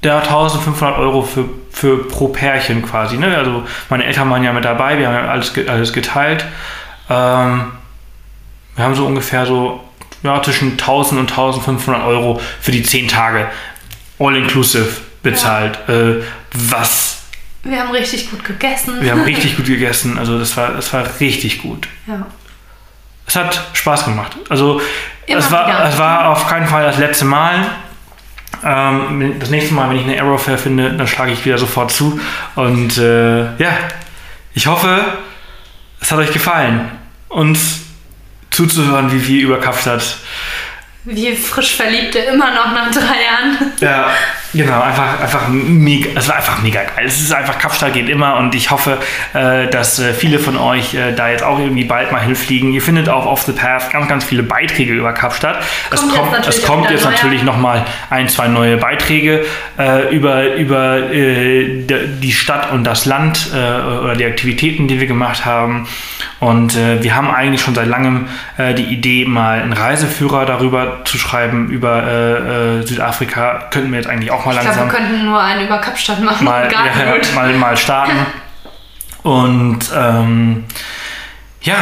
[0.03, 3.17] ja, 1500 Euro für, für pro Pärchen quasi.
[3.17, 3.35] Ne?
[3.35, 6.45] Also meine Eltern waren ja mit dabei, wir haben ja alles, alles geteilt.
[7.09, 7.71] Ähm,
[8.75, 9.83] wir haben so ungefähr so
[10.23, 13.47] ja, zwischen 1000 und 1500 Euro für die zehn Tage
[14.19, 14.89] all inclusive
[15.23, 15.77] bezahlt.
[15.89, 16.23] Äh,
[16.53, 17.23] was
[17.63, 19.01] Wir haben richtig gut gegessen.
[19.01, 21.87] wir haben richtig gut gegessen, also das war, das war richtig gut.
[22.07, 22.25] Ja.
[23.27, 24.35] Es hat Spaß gemacht.
[24.49, 24.81] Also
[25.25, 25.89] Immer es war, wieder.
[25.89, 27.65] es war auf keinen Fall das letzte Mal.
[28.63, 32.19] Ähm, das nächste Mal, wenn ich eine Aerofair finde, dann schlage ich wieder sofort zu.
[32.55, 33.77] Und äh, ja,
[34.53, 35.03] ich hoffe,
[36.01, 36.91] es hat euch gefallen,
[37.29, 37.81] uns
[38.51, 40.17] zuzuhören, wie wir über Kapstadt
[41.03, 43.73] Wie frisch Verliebte immer noch nach drei Jahren.
[43.81, 44.09] Ja,
[44.55, 47.05] genau, einfach, einfach mega, es war einfach mega geil.
[47.05, 48.99] Es ist einfach, Kapstadt geht immer und ich hoffe,
[49.33, 52.73] äh, dass äh, viele von euch äh, da jetzt auch irgendwie bald mal hinfliegen.
[52.73, 55.59] Ihr findet auf Off the Path ganz, ganz viele Beiträge über Kapstadt.
[55.91, 59.45] Es Kommt jetzt kommt, natürlich es auch kommt jetzt natürlich nochmal ein, zwei neue Beiträge
[60.11, 65.87] über, über die Stadt und das Land oder die Aktivitäten, die wir gemacht haben.
[66.39, 68.27] Und wir haben eigentlich schon seit langem
[68.57, 73.67] die Idee, mal einen Reiseführer darüber zu schreiben, über Südafrika.
[73.71, 76.21] Könnten wir jetzt eigentlich auch mal Ich glaube, langsam wir könnten nur einen über Kapstadt
[76.21, 76.45] machen.
[76.45, 78.25] mal, ja, mal, mal starten.
[79.23, 80.65] Und ähm,
[81.61, 81.77] ja,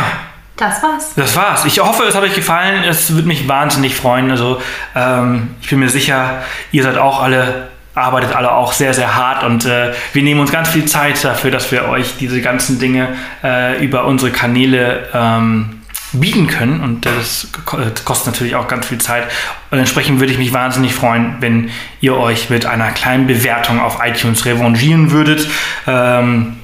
[0.56, 1.14] Das war's.
[1.16, 1.66] das war's.
[1.66, 2.84] Ich hoffe, es hat euch gefallen.
[2.84, 4.32] Es würde mich wahnsinnig freuen.
[4.32, 4.62] Also
[4.96, 6.42] ähm, ich bin mir sicher,
[6.72, 10.52] ihr seid auch alle, arbeitet alle auch sehr, sehr hart und äh, wir nehmen uns
[10.52, 13.10] ganz viel Zeit dafür, dass wir euch diese ganzen Dinge
[13.44, 15.83] äh, über unsere Kanäle ähm,
[16.14, 19.26] bieten können und das äh, kostet natürlich auch ganz viel Zeit.
[19.72, 21.72] Und entsprechend würde ich mich wahnsinnig freuen, wenn
[22.02, 25.48] ihr euch mit einer kleinen Bewertung auf iTunes revanchieren würdet.
[25.88, 26.58] Ähm,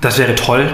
[0.00, 0.72] das wäre toll.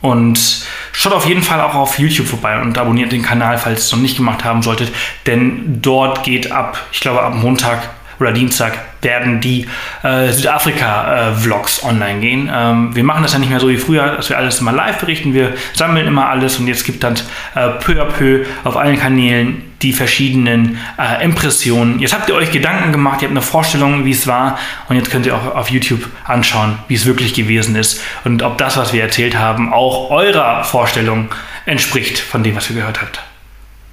[0.00, 3.84] Und schaut auf jeden Fall auch auf YouTube vorbei und abonniert den Kanal, falls ihr
[3.84, 4.92] es noch nicht gemacht haben solltet.
[5.26, 7.88] Denn dort geht ab, ich glaube ab Montag
[8.20, 9.66] oder Dienstag werden die
[10.02, 12.50] äh, Südafrika-Vlogs online gehen.
[12.52, 14.98] Ähm, wir machen das ja nicht mehr so wie früher, dass wir alles immer live
[14.98, 15.34] berichten.
[15.34, 17.14] Wir sammeln immer alles und jetzt gibt dann
[17.54, 22.00] äh, peu à peu auf allen Kanälen die verschiedenen äh, Impressionen.
[22.00, 24.58] Jetzt habt ihr euch Gedanken gemacht, ihr habt eine Vorstellung, wie es war
[24.88, 28.56] und jetzt könnt ihr auch auf YouTube anschauen, wie es wirklich gewesen ist und ob
[28.58, 31.28] das, was wir erzählt haben, auch eurer Vorstellung
[31.66, 33.20] entspricht von dem, was ihr gehört habt.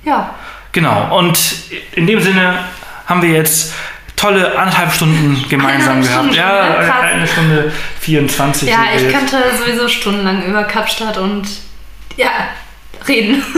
[0.03, 0.33] Ja.
[0.71, 1.38] Genau, und
[1.93, 2.59] in dem Sinne
[3.05, 3.73] haben wir jetzt
[4.22, 6.34] tolle anderthalb Stunden gemeinsam Eineinhalb gehabt.
[6.34, 7.72] Stunden ja, ja, eine Stunde
[8.02, 8.69] 24.
[8.69, 9.14] Ja, ich jetzt.
[9.14, 11.48] könnte sowieso stundenlang über Kapstadt und
[12.18, 12.30] ja,
[13.07, 13.43] reden.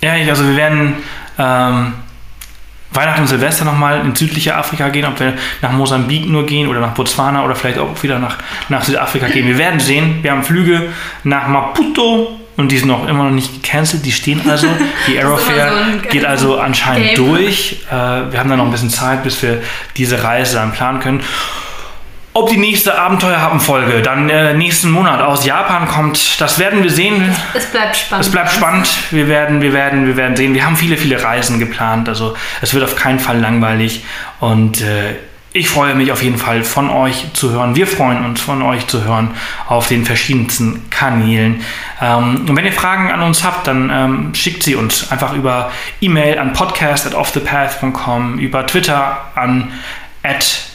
[0.00, 0.94] Ja, also wir werden
[1.40, 1.92] ähm,
[2.92, 6.78] Weihnachten und Silvester nochmal in südliche Afrika gehen, ob wir nach Mosambik nur gehen oder
[6.78, 9.48] nach Botswana oder vielleicht auch wieder nach, nach Südafrika gehen.
[9.48, 10.22] Wir werden sehen.
[10.22, 10.92] Wir haben Flüge
[11.24, 14.04] nach Maputo, und die sind auch immer noch nicht gecancelt.
[14.04, 14.66] Die stehen also.
[15.06, 15.72] Die Aerofair
[16.02, 17.16] so geht also anscheinend Game.
[17.16, 17.78] durch.
[17.88, 19.62] Äh, wir haben da noch ein bisschen Zeit, bis wir
[19.96, 21.22] diese Reise dann planen können.
[22.34, 27.32] Ob die nächste Abenteuerhappen-Folge dann äh, nächsten Monat aus Japan kommt, das werden wir sehen.
[27.54, 28.26] Es, es, bleibt spannend.
[28.26, 28.88] Es bleibt spannend.
[29.12, 30.52] Wir werden, wir werden, wir werden sehen.
[30.52, 32.08] Wir haben viele, viele Reisen geplant.
[32.08, 34.04] Also es wird auf keinen Fall langweilig.
[34.40, 35.14] Und äh,
[35.58, 37.74] ich freue mich auf jeden Fall von euch zu hören.
[37.74, 39.32] Wir freuen uns von euch zu hören
[39.66, 41.62] auf den verschiedensten Kanälen.
[42.00, 45.72] Ähm, und wenn ihr Fragen an uns habt, dann ähm, schickt sie uns einfach über
[46.00, 49.72] E-Mail an podcast@offthepath.com, über Twitter an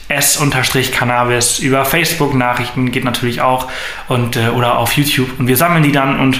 [0.09, 3.69] s-cannabis, über Facebook-Nachrichten geht natürlich auch
[4.09, 6.39] und äh, oder auf YouTube und wir sammeln die dann und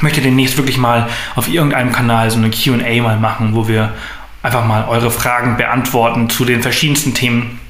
[0.00, 3.92] möchte demnächst wirklich mal auf irgendeinem Kanal so eine Q&A mal machen, wo wir
[4.42, 7.60] einfach mal eure Fragen beantworten zu den verschiedensten Themen,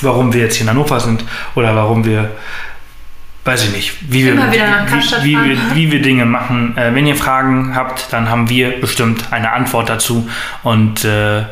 [0.00, 1.24] warum wir jetzt hier in Hannover sind
[1.54, 2.32] oder warum wir,
[3.44, 4.58] weiß ich nicht, wie, wir, wie,
[5.22, 6.76] wie, wir, wie wir Dinge machen.
[6.76, 10.28] Äh, wenn ihr Fragen habt, dann haben wir bestimmt eine Antwort dazu
[10.62, 11.44] und äh,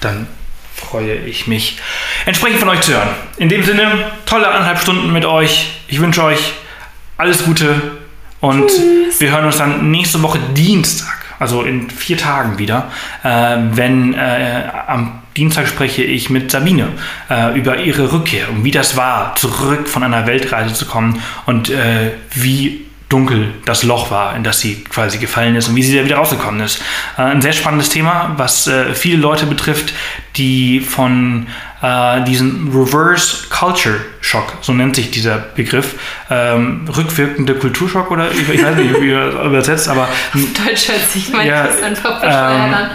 [0.00, 0.26] dann
[0.74, 1.78] freue ich mich,
[2.24, 3.08] entsprechend von euch zu hören.
[3.36, 5.72] In dem Sinne, tolle anderthalb Stunden mit euch.
[5.88, 6.52] Ich wünsche euch
[7.16, 7.98] alles Gute
[8.40, 9.20] und Tschüss.
[9.20, 12.90] wir hören uns dann nächste Woche Dienstag also in vier Tagen wieder,
[13.22, 16.88] äh, wenn äh, am Dienstag spreche ich mit Sabine
[17.30, 21.70] äh, über ihre Rückkehr und wie das war, zurück von einer Weltreise zu kommen und
[21.70, 25.96] äh, wie dunkel das Loch war, in das sie quasi gefallen ist und wie sie
[25.96, 26.82] da wieder rausgekommen ist.
[27.16, 29.94] Äh, ein sehr spannendes Thema, was äh, viele Leute betrifft,
[30.36, 31.46] die von
[31.80, 35.94] äh, diesen Reverse Culture Shock, so nennt sich dieser Begriff,
[36.28, 40.02] ähm, rückwirkende Kulturschock oder ich weiß nicht, wie er übersetzt, aber.
[40.34, 42.90] Auf Deutsch hört sich mein ja, einfach bescheuert ähm, an.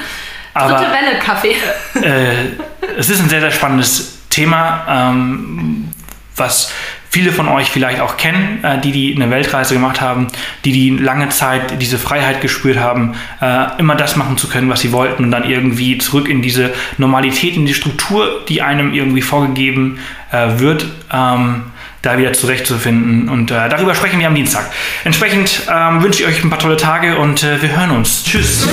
[0.54, 1.56] Dritte Welle Kaffee.
[2.00, 5.90] Äh, es ist ein sehr, sehr spannendes Thema, ähm,
[6.36, 6.72] was
[7.14, 10.30] viele von euch vielleicht auch kennen, äh, die, die eine Weltreise gemacht haben,
[10.66, 14.80] die, die lange Zeit diese Freiheit gespürt haben, äh, immer das machen zu können, was
[14.80, 19.22] sie wollten und dann irgendwie zurück in diese Normalität, in die Struktur, die einem irgendwie
[19.22, 20.00] vorgegeben
[20.32, 21.66] äh, wird, ähm,
[22.02, 23.30] da wieder zurechtzufinden.
[23.30, 24.70] Und darüber sprechen wir am Dienstag.
[25.06, 28.26] Entsprechend ähm, wünsche ich euch ein paar tolle Tage und wir hören uns.
[28.26, 28.68] Tschüss.